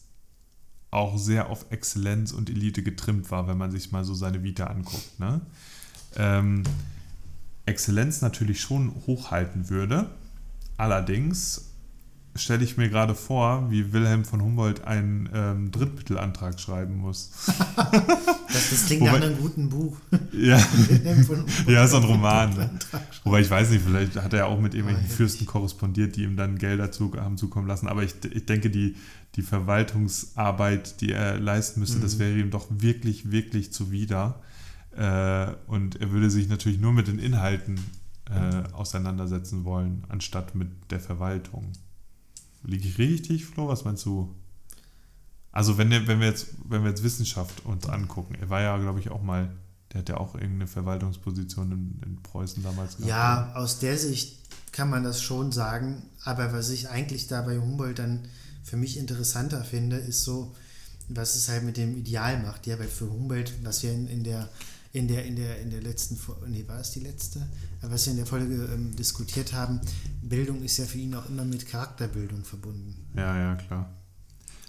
auch 0.92 1.18
sehr 1.18 1.50
auf 1.50 1.66
Exzellenz 1.72 2.32
und 2.32 2.50
Elite 2.50 2.84
getrimmt 2.84 3.32
war, 3.32 3.48
wenn 3.48 3.58
man 3.58 3.72
sich 3.72 3.92
mal 3.92 4.04
so 4.06 4.14
seine 4.14 4.44
Vita 4.44 4.66
anguckt, 4.68 5.20
ne? 5.20 5.42
ähm, 6.16 6.64
Exzellenz 7.66 8.22
natürlich 8.22 8.62
schon 8.62 8.94
hochhalten 9.08 9.70
würde. 9.70 10.12
Allerdings 10.78 11.73
stelle 12.36 12.64
ich 12.64 12.78
mir 12.78 12.90
gerade 12.90 13.14
vor, 13.16 13.70
wie 13.70 13.94
Wilhelm 13.94 14.26
von 14.26 14.42
Humboldt 14.42 14.84
einen 14.86 15.30
ähm, 15.34 15.72
Drittmittelantrag 15.72 16.60
schreiben 16.60 16.98
muss. 16.98 17.30
Das, 17.76 18.70
das 18.72 18.86
klingt 18.88 19.02
Wobei- 19.04 19.20
nach 19.20 19.26
einem 19.28 19.38
guten 19.38 19.70
Buch. 19.70 19.98
ja. 20.32 20.60
Ja, 21.68 21.88
so 21.88 21.98
ein 21.98 22.04
Roman. 22.04 22.54
Ne? 22.56 22.70
Wobei 23.24 23.42
ich 23.42 23.50
weiß 23.50 23.70
nicht, 23.70 23.84
vielleicht 23.86 24.16
hat 24.16 24.34
er 24.34 24.40
ja 24.40 24.46
auch 24.46 24.60
mit 24.60 24.74
irgendwelchen 24.74 25.02
herrlich. 25.04 25.16
Fürsten 25.18 25.46
korrespondiert, 25.46 26.16
die 26.16 26.24
ihm 26.24 26.36
dann 26.36 26.58
Gelder 26.58 26.92
zu, 26.92 27.14
haben 27.18 27.38
zukommen 27.38 27.68
lassen. 27.68 27.88
Aber 27.88 28.04
ich, 28.04 28.16
ich 28.32 28.46
denke, 28.46 28.70
die, 28.72 28.96
die 29.36 29.42
Verwaltungsarbeit, 29.44 31.02
die 31.02 31.12
er 31.12 31.40
leisten 31.40 31.80
müsste, 31.80 32.00
das 32.00 32.16
Mhm. 32.16 32.20
wäre 32.20 32.38
ihm 32.40 32.50
doch 32.52 32.68
wirklich, 32.70 33.32
wirklich 33.32 33.72
zuwider. 33.74 34.42
Äh, 34.96 35.48
und 35.68 36.00
er 36.02 36.12
würde 36.12 36.30
sich 36.30 36.48
natürlich 36.50 36.80
nur 36.80 36.94
mit 36.94 37.08
den 37.08 37.20
Inhalten 37.20 37.80
äh, 38.30 38.74
auseinandersetzen 38.74 39.66
wollen, 39.66 40.04
anstatt 40.10 40.56
mit 40.56 40.70
der 40.92 41.00
Verwaltung. 41.00 41.72
Liege 42.64 42.88
ich 42.88 42.98
richtig, 42.98 43.46
Flo? 43.46 43.68
Was 43.68 43.84
meinst 43.86 44.06
du? 44.06 44.34
Also 45.52 45.78
wenn, 45.78 45.90
wir- 45.92 46.08
wenn, 46.08 46.20
wir 46.20 46.28
jetzt, 46.28 46.48
wenn 46.68 46.84
wir 46.84 46.90
jetzt 46.90 47.04
Wissenschaft 47.04 47.66
uns 47.66 47.88
angucken, 47.88 48.36
er 48.36 48.50
war 48.50 48.62
ja, 48.62 48.78
glaube 48.78 49.00
ich, 49.00 49.10
auch 49.12 49.22
mal, 49.22 49.52
der 49.92 50.00
hat 50.00 50.10
ja 50.10 50.18
auch 50.18 50.34
irgendeine 50.36 50.68
Verwaltungsposition 50.68 51.72
in, 51.72 52.02
in 52.06 52.24
Preußen 52.24 52.64
damals 52.64 52.98
gehabt. 52.98 53.10
Ja, 53.10 53.54
aus 53.56 53.80
der 53.80 53.98
Sicht 53.98 54.40
kann 54.72 54.90
man 54.90 55.04
das 55.04 55.22
schon 55.22 55.52
sagen. 55.52 56.02
Aber 56.24 56.52
was 56.54 56.70
ich 56.70 56.90
eigentlich 56.90 57.28
da 57.28 57.42
bei 57.44 57.60
Humboldt 57.60 58.00
dann 58.00 58.22
für 58.64 58.78
mich 58.78 58.98
interessanter 58.98 59.64
finde, 59.64 59.98
ist 59.98 60.24
so, 60.24 60.56
was 61.10 61.36
es 61.36 61.50
halt 61.50 61.64
mit 61.64 61.78
dem 61.78 61.96
Ideal 61.98 62.42
macht. 62.42 62.66
Ja, 62.66 62.80
weil 62.80 62.88
für 62.88 63.10
Humboldt, 63.12 63.54
was 63.64 63.84
wir 63.84 63.92
in, 63.94 64.08
in 64.08 64.24
der 64.24 64.50
in 64.94 65.08
der, 65.08 65.26
in 65.26 65.36
der, 65.36 65.60
in 65.60 65.72
der 65.72 65.82
letzten 65.82 66.16
Folge, 66.16 66.48
nee, 66.48 66.64
war 66.68 66.80
es 66.80 66.92
die 66.92 67.00
letzte? 67.00 67.48
Was 67.82 68.06
wir 68.06 68.12
in 68.12 68.18
der 68.18 68.28
Folge 68.28 68.70
ähm, 68.72 68.96
diskutiert 68.96 69.52
haben, 69.52 69.82
Bildung 70.22 70.62
ist 70.62 70.78
ja 70.78 70.86
für 70.86 71.00
ihn 71.00 71.16
auch 71.16 71.28
immer 71.28 71.44
mit 71.44 71.68
Charakterbildung 71.68 72.46
verbunden. 72.46 72.96
Ja, 73.16 73.36
ja, 73.36 73.56
klar. 73.56 73.90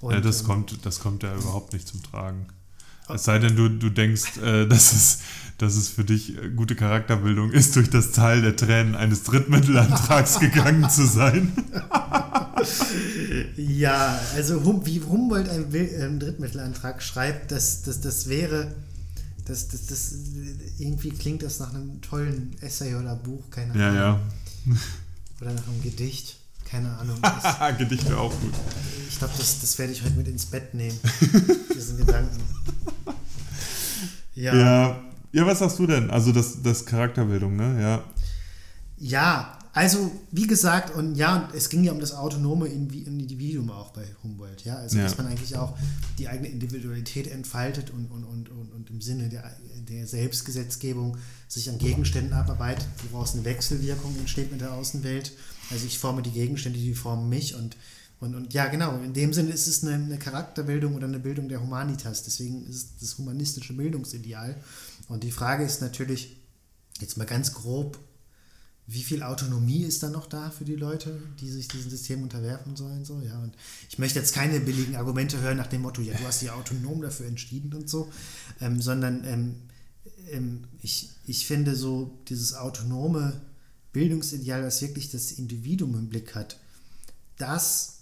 Und, 0.00 0.14
ja, 0.14 0.20
das, 0.20 0.40
ähm, 0.40 0.46
kommt, 0.46 0.86
das 0.86 0.98
kommt 0.98 1.22
ja 1.22 1.34
überhaupt 1.34 1.74
nicht 1.74 1.86
zum 1.86 2.02
Tragen. 2.02 2.46
Es 3.06 3.24
sei 3.24 3.38
denn, 3.38 3.54
du, 3.54 3.68
du 3.68 3.90
denkst, 3.90 4.38
äh, 4.38 4.66
dass, 4.68 4.92
es, 4.92 5.18
dass 5.58 5.76
es 5.76 5.90
für 5.90 6.04
dich 6.04 6.38
äh, 6.38 6.48
gute 6.48 6.74
Charakterbildung 6.74 7.52
ist, 7.52 7.76
durch 7.76 7.90
das 7.90 8.12
Tal 8.12 8.40
der 8.40 8.56
Tränen 8.56 8.94
eines 8.94 9.24
Drittmittelantrags 9.24 10.40
gegangen 10.40 10.88
zu 10.88 11.06
sein. 11.06 11.52
ja, 13.58 14.18
also 14.34 14.64
hum, 14.64 14.86
wie 14.86 15.02
Humboldt 15.02 15.50
einen, 15.50 15.66
einen 15.74 16.18
Drittmittelantrag 16.18 17.02
schreibt, 17.02 17.52
das, 17.52 17.82
das, 17.82 18.00
das 18.00 18.30
wäre, 18.30 18.74
das, 19.46 19.68
das, 19.68 19.86
das, 19.86 20.14
irgendwie 20.78 21.10
klingt 21.10 21.42
das 21.42 21.60
nach 21.60 21.74
einem 21.74 22.00
tollen 22.00 22.56
Essay 22.60 22.94
oder 22.94 23.14
Buch, 23.16 23.50
keine 23.50 23.72
Ahnung. 23.72 23.82
Ja, 23.82 23.94
ja. 23.94 24.20
Oder 25.40 25.52
nach 25.52 25.66
einem 25.66 25.82
Gedicht, 25.82 26.36
keine 26.64 26.96
Ahnung. 26.96 27.18
Gedichte 27.78 28.16
auch 28.16 28.32
gut. 28.40 28.54
Ich 29.08 29.18
glaube, 29.18 29.34
das, 29.36 29.60
das 29.60 29.78
werde 29.78 29.92
ich 29.92 30.02
heute 30.02 30.14
mit 30.14 30.28
ins 30.28 30.46
Bett 30.46 30.72
nehmen, 30.74 30.98
diesen 31.74 31.98
Gedanken. 31.98 32.40
Ja. 34.34 34.54
ja. 34.54 35.00
Ja, 35.32 35.44
was 35.46 35.58
sagst 35.58 35.78
du 35.80 35.86
denn? 35.86 36.10
Also 36.10 36.30
das, 36.30 36.62
das 36.62 36.86
Charakterbildung, 36.86 37.56
ne? 37.56 37.80
Ja. 37.80 38.04
Ja, 38.98 39.58
also, 39.74 40.12
wie 40.30 40.46
gesagt, 40.46 40.94
und 40.94 41.16
ja, 41.16 41.48
es 41.52 41.68
ging 41.68 41.82
ja 41.82 41.90
um 41.90 41.98
das 41.98 42.12
autonome 42.12 42.68
Individuum 42.68 43.70
auch 43.70 43.90
bei 43.90 44.06
Humboldt, 44.22 44.64
ja. 44.64 44.76
Also, 44.76 44.98
ja. 44.98 45.02
dass 45.02 45.18
man 45.18 45.26
eigentlich 45.26 45.56
auch 45.56 45.76
die 46.16 46.28
eigene 46.28 46.48
Individualität 46.48 47.26
entfaltet 47.26 47.90
und, 47.90 48.06
und, 48.06 48.22
und, 48.22 48.48
und, 48.50 48.72
und 48.72 48.90
im 48.90 49.00
Sinne 49.00 49.28
der, 49.28 49.50
der 49.88 50.06
Selbstgesetzgebung 50.06 51.16
sich 51.48 51.68
an 51.68 51.78
Gegenständen 51.78 52.34
abarbeitet, 52.34 52.86
woraus 53.10 53.34
eine 53.34 53.44
Wechselwirkung 53.44 54.16
entsteht 54.16 54.52
mit 54.52 54.60
der 54.60 54.74
Außenwelt. 54.74 55.32
Also, 55.72 55.86
ich 55.86 55.98
forme 55.98 56.22
die 56.22 56.30
Gegenstände, 56.30 56.78
die 56.78 56.94
formen 56.94 57.28
mich 57.28 57.56
und, 57.56 57.76
und, 58.20 58.36
und 58.36 58.54
ja, 58.54 58.66
genau, 58.66 58.96
in 59.02 59.12
dem 59.12 59.32
Sinne 59.32 59.50
ist 59.50 59.66
es 59.66 59.82
eine, 59.82 59.94
eine 59.94 60.18
Charakterbildung 60.18 60.94
oder 60.94 61.08
eine 61.08 61.18
Bildung 61.18 61.48
der 61.48 61.60
Humanitas. 61.60 62.22
Deswegen 62.22 62.64
ist 62.68 62.76
es 62.76 62.96
das 63.00 63.18
humanistische 63.18 63.72
Bildungsideal. 63.72 64.54
Und 65.08 65.24
die 65.24 65.32
Frage 65.32 65.64
ist 65.64 65.80
natürlich, 65.80 66.36
jetzt 67.00 67.16
mal 67.16 67.26
ganz 67.26 67.52
grob 67.52 67.98
wie 68.86 69.02
viel 69.02 69.22
Autonomie 69.22 69.82
ist 69.82 70.02
da 70.02 70.10
noch 70.10 70.26
da 70.26 70.50
für 70.50 70.64
die 70.64 70.76
Leute, 70.76 71.18
die 71.40 71.48
sich 71.48 71.68
diesem 71.68 71.90
System 71.90 72.22
unterwerfen 72.22 72.76
sollen? 72.76 73.04
So, 73.04 73.20
ja, 73.20 73.38
und 73.38 73.54
ich 73.88 73.98
möchte 73.98 74.18
jetzt 74.18 74.34
keine 74.34 74.60
billigen 74.60 74.96
Argumente 74.96 75.40
hören 75.40 75.56
nach 75.56 75.68
dem 75.68 75.82
Motto, 75.82 76.02
ja, 76.02 76.14
du 76.14 76.24
hast 76.24 76.42
dich 76.42 76.50
autonom 76.50 77.00
dafür 77.00 77.26
entschieden 77.26 77.72
und 77.72 77.88
so, 77.88 78.10
ähm, 78.60 78.82
sondern 78.82 79.24
ähm, 79.24 79.54
ähm, 80.30 80.64
ich, 80.82 81.10
ich 81.26 81.46
finde 81.46 81.76
so 81.76 82.18
dieses 82.28 82.54
autonome 82.54 83.40
Bildungsideal, 83.92 84.60
das 84.60 84.82
wirklich 84.82 85.10
das 85.10 85.32
Individuum 85.32 85.94
im 85.94 86.08
Blick 86.10 86.34
hat, 86.34 86.58
das, 87.38 88.00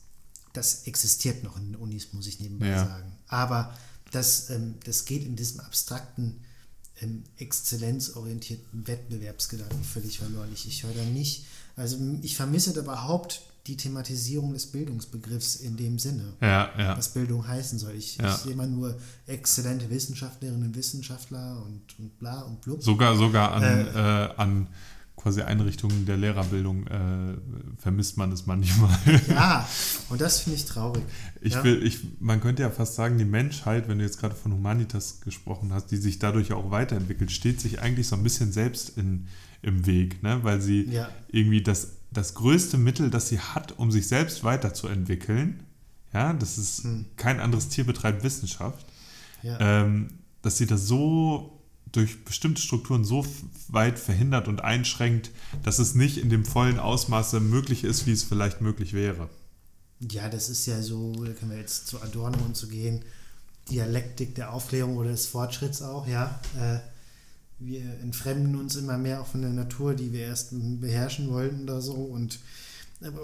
das 0.52 0.86
existiert 0.86 1.44
noch 1.44 1.56
in 1.56 1.72
den 1.72 1.76
Unis, 1.76 2.12
muss 2.12 2.26
ich 2.26 2.40
nebenbei 2.40 2.68
ja. 2.68 2.84
sagen. 2.84 3.12
Aber 3.28 3.76
das, 4.10 4.50
ähm, 4.50 4.74
das 4.84 5.04
geht 5.04 5.24
in 5.24 5.36
diesem 5.36 5.60
abstrakten 5.60 6.40
im 7.03 7.24
exzellenzorientierten 7.36 8.86
Wettbewerbsgedanken 8.86 9.82
völlig 9.84 10.18
verloren. 10.18 10.48
Ich, 10.55 10.66
ich 10.66 10.84
höre 10.84 10.94
da 10.94 11.05
nicht, 11.05 11.44
also 11.76 11.98
ich 12.22 12.36
vermisse 12.36 12.72
da 12.72 12.80
überhaupt 12.80 13.42
die 13.66 13.76
Thematisierung 13.76 14.53
des 14.53 14.66
Bildungsbegriffs 14.66 15.57
in 15.57 15.76
dem 15.76 15.98
Sinne, 15.98 16.32
ja, 16.40 16.70
ja. 16.76 16.98
was 16.98 17.11
Bildung 17.11 17.46
heißen 17.46 17.78
soll. 17.78 17.94
Ich, 17.94 18.16
ja. 18.16 18.28
ich 18.28 18.40
sehe 18.40 18.53
immer 18.53 18.66
nur 18.66 18.96
exzellente 19.26 19.88
Wissenschaftlerinnen 19.88 20.64
und 20.64 20.76
Wissenschaftler 20.76 21.62
und, 21.64 21.82
und 21.98 22.18
bla 22.18 22.40
und 22.42 22.61
blub. 22.61 22.82
Sogar, 22.82 23.16
sogar 23.16 23.53
an, 23.53 23.62
äh, 23.62 23.82
äh, 23.82 24.34
an 24.36 24.66
quasi 25.22 25.42
Einrichtungen 25.42 26.04
der 26.04 26.16
Lehrerbildung 26.16 26.86
äh, 26.88 27.34
vermisst 27.78 28.16
man 28.16 28.32
es 28.32 28.46
manchmal. 28.46 28.98
Ja, 29.28 29.68
und 30.08 30.20
das 30.20 30.40
finde 30.40 30.58
ich 30.58 30.64
traurig. 30.64 31.04
Ich 31.40 31.54
ja. 31.54 31.62
will, 31.62 31.86
ich, 31.86 32.00
man 32.18 32.40
könnte 32.40 32.62
ja 32.62 32.70
fast 32.70 32.96
sagen, 32.96 33.18
die 33.18 33.24
Menschheit, 33.24 33.88
wenn 33.88 33.98
du 33.98 34.04
jetzt 34.04 34.18
gerade 34.18 34.34
von 34.34 34.52
Humanitas 34.52 35.20
gesprochen 35.20 35.72
hast, 35.72 35.92
die 35.92 35.96
sich 35.96 36.18
dadurch 36.18 36.52
auch 36.52 36.72
weiterentwickelt, 36.72 37.30
steht 37.30 37.60
sich 37.60 37.80
eigentlich 37.80 38.08
so 38.08 38.16
ein 38.16 38.24
bisschen 38.24 38.52
selbst 38.52 38.98
in, 38.98 39.28
im 39.62 39.86
Weg, 39.86 40.22
ne? 40.24 40.40
weil 40.42 40.60
sie 40.60 40.88
ja. 40.90 41.08
irgendwie 41.28 41.62
das, 41.62 41.98
das 42.10 42.34
größte 42.34 42.76
Mittel, 42.76 43.08
das 43.08 43.28
sie 43.28 43.38
hat, 43.38 43.78
um 43.78 43.92
sich 43.92 44.08
selbst 44.08 44.42
weiterzuentwickeln, 44.42 45.62
ja, 46.12 46.32
das 46.32 46.58
ist 46.58 46.82
hm. 46.82 47.06
kein 47.16 47.38
anderes 47.38 47.68
Tier 47.68 47.84
betreibt 47.84 48.24
Wissenschaft, 48.24 48.84
ja. 49.42 49.56
ähm, 49.60 50.08
dass 50.42 50.58
sie 50.58 50.66
das 50.66 50.86
so 50.86 51.61
durch 51.93 52.24
bestimmte 52.24 52.61
Strukturen 52.61 53.05
so 53.05 53.26
weit 53.68 53.99
verhindert 53.99 54.49
und 54.49 54.62
einschränkt, 54.62 55.30
dass 55.62 55.78
es 55.78 55.95
nicht 55.95 56.16
in 56.16 56.30
dem 56.30 56.45
vollen 56.45 56.78
Ausmaße 56.78 57.40
möglich 57.40 57.84
ist, 57.84 58.07
wie 58.07 58.12
es 58.12 58.24
vielleicht 58.24 58.61
möglich 58.61 58.93
wäre. 58.93 59.28
Ja, 60.01 60.28
das 60.28 60.49
ist 60.49 60.66
ja 60.66 60.82
so, 60.82 61.12
da 61.24 61.32
können 61.32 61.53
wir 61.53 61.59
jetzt 61.59 61.86
zu 61.86 62.01
Adorno 62.03 62.38
und 62.45 62.57
zu 62.57 62.68
gehen, 62.68 63.05
Dialektik 63.70 64.34
der 64.34 64.53
Aufklärung 64.53 64.97
oder 64.97 65.11
des 65.11 65.26
Fortschritts 65.26 65.82
auch, 65.82 66.09
ja. 66.09 66.40
Äh, 66.59 66.78
wir 67.61 67.82
entfremden 68.01 68.57
uns 68.57 68.74
immer 68.74 68.99
mehr 68.99 69.20
auch 69.20 69.26
von 69.28 69.43
der 69.43 69.53
Natur, 69.53 69.95
die 69.95 70.12
wir 70.12 70.22
erst 70.22 70.49
beherrschen 70.80 71.30
wollten 71.30 71.62
oder 71.62 71.80
so. 71.80 71.93
Und 71.93 72.40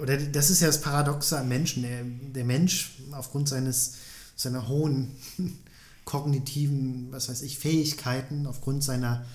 oder 0.01 0.17
das 0.17 0.49
ist 0.49 0.61
ja 0.61 0.67
das 0.67 0.79
Paradoxe 0.79 1.37
am 1.37 1.49
Menschen. 1.49 1.83
Der, 1.83 2.03
der 2.03 2.45
Mensch 2.45 2.91
aufgrund 3.11 3.49
seines 3.49 3.95
seiner 4.35 4.69
hohen 4.69 5.11
kognitiven, 6.09 7.11
was 7.11 7.29
weiß 7.29 7.43
ich, 7.43 7.59
Fähigkeiten, 7.59 8.47
aufgrund 8.47 8.83
seiner 8.83 9.27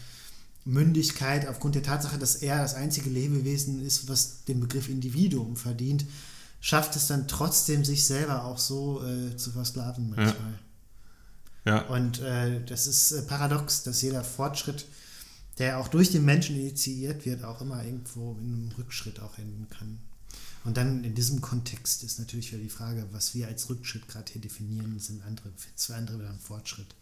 Mündigkeit, 0.65 1.47
aufgrund 1.47 1.77
der 1.77 1.85
Tatsache, 1.85 2.19
dass 2.19 2.35
er 2.35 2.59
das 2.59 2.75
einzige 2.75 3.11
Lebewesen 3.11 3.81
ist, 3.87 4.09
was 4.09 4.43
den 4.43 4.59
Begriff 4.59 4.89
Individuum 4.89 5.55
verdient, 5.55 6.05
schafft 6.61 6.97
es 6.97 7.07
dann 7.07 7.29
trotzdem, 7.29 7.85
sich 7.85 8.05
selber 8.05 8.45
auch 8.45 8.59
so 8.59 9.05
äh, 9.05 9.37
zu 9.37 9.53
versklaven 9.53 10.11
manchmal. 10.11 10.59
Ja. 11.65 11.77
ja. 11.77 11.83
Und 11.87 12.21
äh, 12.23 12.65
das 12.65 12.89
ist 12.89 13.13
äh, 13.13 13.23
paradox, 13.23 13.85
dass 13.85 14.03
jeder 14.03 14.25
Fortschritt, 14.25 14.87
der 15.59 15.79
auch 15.79 15.87
durch 15.87 16.11
den 16.11 16.25
Menschen 16.25 16.57
initiiert 16.57 17.25
wird, 17.25 17.45
auch 17.45 17.61
immer 17.61 17.85
irgendwo 17.85 18.33
in 18.41 18.53
einem 18.53 18.73
Rückschritt 18.77 19.21
auch 19.21 19.39
enden 19.39 19.69
kann. 19.71 20.01
Und 20.65 20.79
dann 20.79 21.05
in 21.05 21.15
diesem 21.15 21.43
Kontext 21.43 22.03
ist 22.05 22.19
natürlich 22.19 22.51
wieder 22.53 22.63
die 22.63 22.71
Frage, 22.71 23.07
was 23.13 23.35
wir 23.35 23.49
als 23.49 23.69
Rückschritt 23.69 24.09
gerade 24.09 24.33
hier 24.33 24.41
definieren, 24.41 24.99
sind 24.99 25.23
andere, 25.27 25.51
für 25.77 25.95
andere 25.95 26.19
wieder 26.19 26.31
ein 26.31 26.39
Fortschritt. 26.39 26.95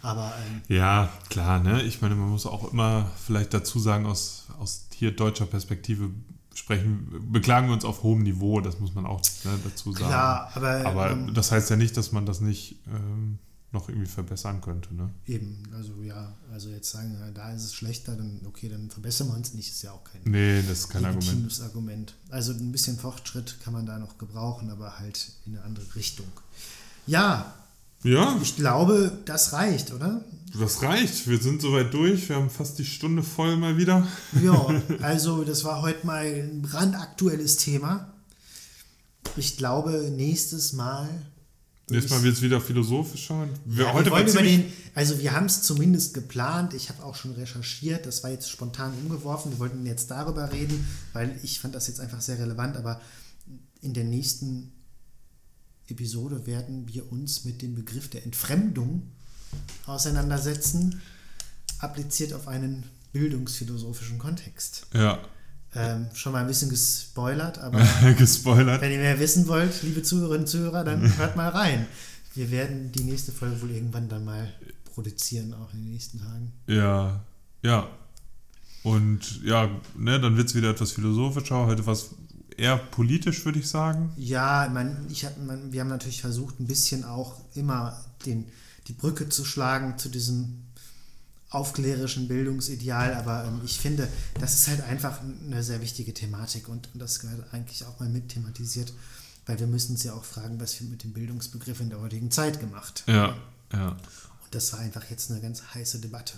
Aber 0.00 0.32
ähm, 0.46 0.62
ja, 0.68 1.12
klar, 1.28 1.62
ne? 1.62 1.82
Ich 1.82 2.00
meine, 2.00 2.14
man 2.14 2.30
muss 2.30 2.46
auch 2.46 2.72
immer 2.72 3.10
vielleicht 3.26 3.52
dazu 3.52 3.78
sagen, 3.78 4.06
aus, 4.06 4.46
aus 4.58 4.86
hier 4.94 5.12
deutscher 5.12 5.44
Perspektive 5.44 6.10
sprechen, 6.54 7.30
beklagen 7.30 7.68
wir 7.68 7.74
uns 7.74 7.84
auf 7.84 8.02
hohem 8.02 8.22
Niveau, 8.22 8.60
das 8.60 8.80
muss 8.80 8.94
man 8.94 9.04
auch 9.04 9.20
ne, 9.44 9.58
dazu 9.62 9.92
sagen. 9.92 10.06
Klar, 10.06 10.50
aber, 10.54 10.86
aber 10.86 11.10
ähm, 11.10 11.34
das 11.34 11.52
heißt 11.52 11.68
ja 11.68 11.76
nicht, 11.76 11.96
dass 11.96 12.12
man 12.12 12.24
das 12.24 12.40
nicht 12.40 12.76
ähm, 12.86 13.38
noch 13.74 13.88
irgendwie 13.88 14.08
verbessern 14.08 14.60
könnte. 14.60 14.94
Ne? 14.94 15.10
Eben, 15.26 15.62
also 15.74 16.00
ja, 16.02 16.34
also 16.52 16.70
jetzt 16.70 16.90
sagen, 16.90 17.18
da 17.34 17.52
ist 17.52 17.64
es 17.64 17.74
schlechter, 17.74 18.16
dann 18.16 18.40
okay, 18.46 18.68
dann 18.68 18.90
verbessern 18.90 19.28
wir 19.28 19.34
uns 19.34 19.52
nicht, 19.52 19.70
ist 19.70 19.82
ja 19.82 19.92
auch 19.92 20.04
kein 20.04 20.22
Nee, 20.24 20.62
das 20.62 20.78
ist 20.78 20.88
kein 20.88 21.04
Argument. 21.04 21.60
Argument. 21.62 22.14
Also 22.30 22.52
ein 22.52 22.72
bisschen 22.72 22.96
Fortschritt 22.96 23.56
kann 23.62 23.74
man 23.74 23.84
da 23.84 23.98
noch 23.98 24.16
gebrauchen, 24.16 24.70
aber 24.70 24.98
halt 24.98 25.32
in 25.44 25.56
eine 25.56 25.64
andere 25.64 25.94
Richtung. 25.94 26.26
Ja. 27.06 27.54
Ja. 28.02 28.38
Ich 28.42 28.56
glaube, 28.56 29.18
das 29.24 29.52
reicht, 29.52 29.92
oder? 29.92 30.24
Das 30.58 30.82
reicht. 30.82 31.26
Wir 31.26 31.38
sind 31.38 31.60
soweit 31.60 31.92
durch. 31.92 32.28
Wir 32.28 32.36
haben 32.36 32.50
fast 32.50 32.78
die 32.78 32.84
Stunde 32.84 33.22
voll 33.22 33.56
mal 33.56 33.76
wieder. 33.76 34.06
Ja, 34.42 34.68
also 35.02 35.42
das 35.42 35.64
war 35.64 35.82
heute 35.82 36.06
mal 36.06 36.24
ein 36.24 36.62
brandaktuelles 36.62 37.56
Thema. 37.56 38.12
Ich 39.36 39.56
glaube, 39.56 40.12
nächstes 40.14 40.74
Mal 40.74 41.08
Nächstes 41.88 42.12
Mal 42.12 42.22
wird 42.22 42.34
es 42.34 42.42
wieder 42.42 42.60
philosophischer. 42.60 43.46
Wir, 43.66 43.84
ja, 43.84 43.92
heute 43.92 44.10
wir 44.10 44.26
über 44.26 44.42
den, 44.42 44.72
also 44.94 45.18
wir 45.18 45.32
haben 45.32 45.46
es 45.46 45.62
zumindest 45.62 46.14
geplant. 46.14 46.72
Ich 46.72 46.88
habe 46.88 47.04
auch 47.04 47.14
schon 47.14 47.32
recherchiert. 47.32 48.06
Das 48.06 48.22
war 48.22 48.30
jetzt 48.30 48.50
spontan 48.50 48.94
umgeworfen. 49.02 49.52
Wir 49.52 49.58
wollten 49.58 49.84
jetzt 49.84 50.10
darüber 50.10 50.50
reden, 50.50 50.86
weil 51.12 51.38
ich 51.42 51.60
fand 51.60 51.74
das 51.74 51.86
jetzt 51.88 52.00
einfach 52.00 52.22
sehr 52.22 52.38
relevant. 52.38 52.76
Aber 52.76 53.02
in 53.82 53.92
der 53.92 54.04
nächsten 54.04 54.72
Episode 55.88 56.46
werden 56.46 56.88
wir 56.88 57.12
uns 57.12 57.44
mit 57.44 57.60
dem 57.60 57.74
Begriff 57.74 58.08
der 58.08 58.24
Entfremdung 58.24 59.02
auseinandersetzen, 59.84 61.02
appliziert 61.78 62.32
auf 62.32 62.48
einen 62.48 62.84
bildungsphilosophischen 63.12 64.18
Kontext. 64.18 64.86
Ja. 64.94 65.20
Ähm, 65.76 66.06
schon 66.14 66.32
mal 66.32 66.40
ein 66.40 66.46
bisschen 66.46 66.70
gespoilert, 66.70 67.58
aber 67.58 67.84
gespoilert. 68.18 68.80
wenn 68.80 68.92
ihr 68.92 68.98
mehr 68.98 69.18
wissen 69.18 69.48
wollt, 69.48 69.82
liebe 69.82 70.02
Zuhörerinnen 70.02 70.42
und 70.42 70.48
Zuhörer, 70.48 70.84
dann 70.84 71.16
hört 71.18 71.36
mal 71.36 71.48
rein. 71.48 71.86
Wir 72.34 72.50
werden 72.50 72.92
die 72.92 73.04
nächste 73.04 73.32
Folge 73.32 73.60
wohl 73.62 73.70
irgendwann 73.70 74.08
dann 74.08 74.24
mal 74.24 74.52
produzieren, 74.94 75.54
auch 75.54 75.72
in 75.72 75.80
den 75.80 75.92
nächsten 75.92 76.20
Tagen. 76.20 76.52
Ja, 76.66 77.20
ja. 77.62 77.88
Und 78.82 79.42
ja, 79.42 79.68
ne, 79.96 80.20
dann 80.20 80.36
wird 80.36 80.48
es 80.48 80.54
wieder 80.54 80.70
etwas 80.70 80.92
philosophischer, 80.92 81.66
heute 81.66 81.86
was 81.86 82.10
eher 82.56 82.76
politisch, 82.76 83.44
würde 83.44 83.58
ich 83.58 83.68
sagen. 83.68 84.12
Ja, 84.16 84.68
man, 84.72 85.06
ich 85.10 85.24
hab, 85.24 85.42
man, 85.44 85.72
wir 85.72 85.80
haben 85.80 85.88
natürlich 85.88 86.20
versucht, 86.20 86.60
ein 86.60 86.66
bisschen 86.66 87.04
auch 87.04 87.40
immer 87.54 87.98
den, 88.26 88.46
die 88.86 88.92
Brücke 88.92 89.28
zu 89.28 89.44
schlagen 89.44 89.98
zu 89.98 90.08
diesem 90.08 90.63
aufklärischen 91.54 92.28
Bildungsideal, 92.28 93.14
aber 93.14 93.44
ähm, 93.44 93.60
ich 93.64 93.78
finde, 93.78 94.08
das 94.40 94.54
ist 94.54 94.68
halt 94.68 94.82
einfach 94.82 95.20
eine 95.20 95.62
sehr 95.62 95.80
wichtige 95.80 96.12
Thematik 96.12 96.68
und, 96.68 96.88
und 96.92 97.00
das 97.00 97.20
gehört 97.20 97.52
eigentlich 97.52 97.84
auch 97.84 98.00
mal 98.00 98.08
mit 98.08 98.30
thematisiert, 98.30 98.92
weil 99.46 99.58
wir 99.60 99.66
müssen 99.66 99.92
uns 99.92 100.04
ja 100.04 100.14
auch 100.14 100.24
fragen, 100.24 100.60
was 100.60 100.80
wir 100.80 100.88
mit 100.88 101.04
dem 101.04 101.12
Bildungsbegriff 101.12 101.80
in 101.80 101.90
der 101.90 102.00
heutigen 102.00 102.30
Zeit 102.30 102.60
gemacht 102.60 103.04
Ja, 103.06 103.36
ja. 103.72 103.88
Und 103.90 104.54
das 104.54 104.72
war 104.72 104.80
einfach 104.80 105.08
jetzt 105.10 105.30
eine 105.30 105.40
ganz 105.40 105.62
heiße 105.74 106.00
Debatte, 106.00 106.34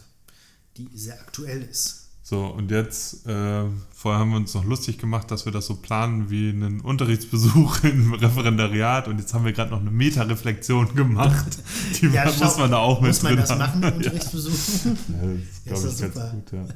die 0.77 0.89
sehr 0.95 1.21
aktuell 1.21 1.63
ist. 1.63 2.06
So, 2.29 2.45
und 2.47 2.73
jetzt, 2.73 3.25
äh, 3.29 3.63
vorher 3.95 4.19
haben 4.19 4.31
wir 4.31 4.37
uns 4.39 4.53
noch 4.53 4.65
lustig 4.65 4.99
gemacht, 4.99 5.31
dass 5.31 5.45
wir 5.45 5.53
das 5.53 5.67
so 5.67 5.77
planen 5.77 6.29
wie 6.29 6.49
einen 6.49 6.81
Unterrichtsbesuch 6.81 7.81
im 7.85 8.15
Referendariat 8.15 9.07
und 9.07 9.21
jetzt 9.21 9.33
haben 9.33 9.45
wir 9.45 9.53
gerade 9.53 9.71
noch 9.71 9.79
eine 9.81 9.93
Meta-Reflexion 9.93 10.93
gemacht. 10.97 11.47
Die 12.01 12.07
Ja, 12.09 12.25
muss 12.25 12.35
schau, 12.37 12.59
man 12.59 12.73
da 12.73 12.79
auch 12.79 13.01
mit 13.01 13.11
Muss 13.11 13.23
man 13.23 13.35
drin 13.37 13.41
das 13.43 13.51
haben. 13.53 13.81
machen. 13.81 13.85
Unterrichtsbesuch? 13.99 14.53
Ja, 15.67 15.71
das 15.71 15.85
ist, 15.85 15.99
glaube 15.99 16.19
ganz 16.19 16.33
gut. 16.33 16.53
Ja. 16.53 16.67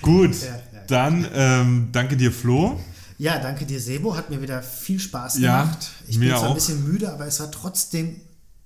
Gut, 0.00 0.34
Ja, 0.40 0.46
ja. 0.48 0.84
dann 0.86 1.28
ähm, 1.34 1.88
danke 1.92 2.16
dir, 2.16 2.32
Flo. 2.32 2.80
Ja, 3.18 3.38
danke 3.40 3.66
dir, 3.66 3.80
Sebo. 3.80 4.16
Hat 4.16 4.30
mir 4.30 4.40
wieder 4.40 4.62
viel 4.62 4.98
Spaß 4.98 5.34
gemacht. 5.34 5.90
ich 6.08 6.18
bin 6.18 6.30
zwar 6.30 6.38
auch. 6.44 6.48
ein 6.48 6.54
bisschen 6.54 6.82
müde, 6.82 7.12
aber 7.12 7.26
es 7.26 7.40
war 7.40 7.50
trotzdem 7.50 8.16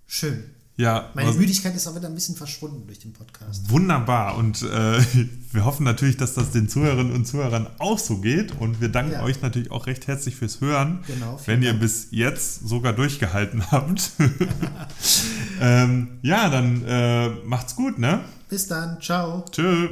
schön. 0.07 0.45
Ja, 0.79 1.11
Meine 1.15 1.33
Müdigkeit 1.33 1.75
ist 1.75 1.89
auch 1.89 1.97
wieder 1.97 2.07
ein 2.07 2.15
bisschen 2.15 2.37
verschwunden 2.37 2.87
durch 2.87 3.01
den 3.01 3.13
Podcast. 3.13 3.69
Wunderbar. 3.69 4.37
Und 4.37 4.63
äh, 4.63 5.01
wir 5.53 5.65
hoffen 5.65 5.83
natürlich, 5.83 6.17
dass 6.17 6.35
das 6.35 6.53
den 6.53 6.69
Zuhörerinnen 6.69 7.13
und 7.13 7.27
Zuhörern 7.27 7.67
auch 7.79 7.99
so 7.99 8.19
geht. 8.19 8.53
Und 8.61 8.81
wir 8.81 8.89
danken 8.89 9.13
Ja. 9.15 9.25
euch 9.25 9.43
natürlich 9.43 9.73
auch 9.73 9.89
recht 9.89 10.07
herzlich 10.07 10.37
fürs 10.37 10.61
Hören. 10.61 11.01
Genau, 11.09 11.41
wenn 11.47 11.63
ihr 11.63 11.71
Dank. 11.71 11.81
bis 11.83 12.07
jetzt 12.13 12.67
sogar 12.69 12.93
durchgehalten 12.93 13.65
habt. 13.73 14.13
ähm, 15.61 16.19
ja, 16.23 16.49
dann 16.49 16.85
äh, 16.87 17.29
macht's 17.45 17.75
gut, 17.75 17.99
ne? 17.99 18.21
Bis 18.49 18.69
dann. 18.69 19.01
Ciao. 19.01 19.45
Tschö. 19.51 19.89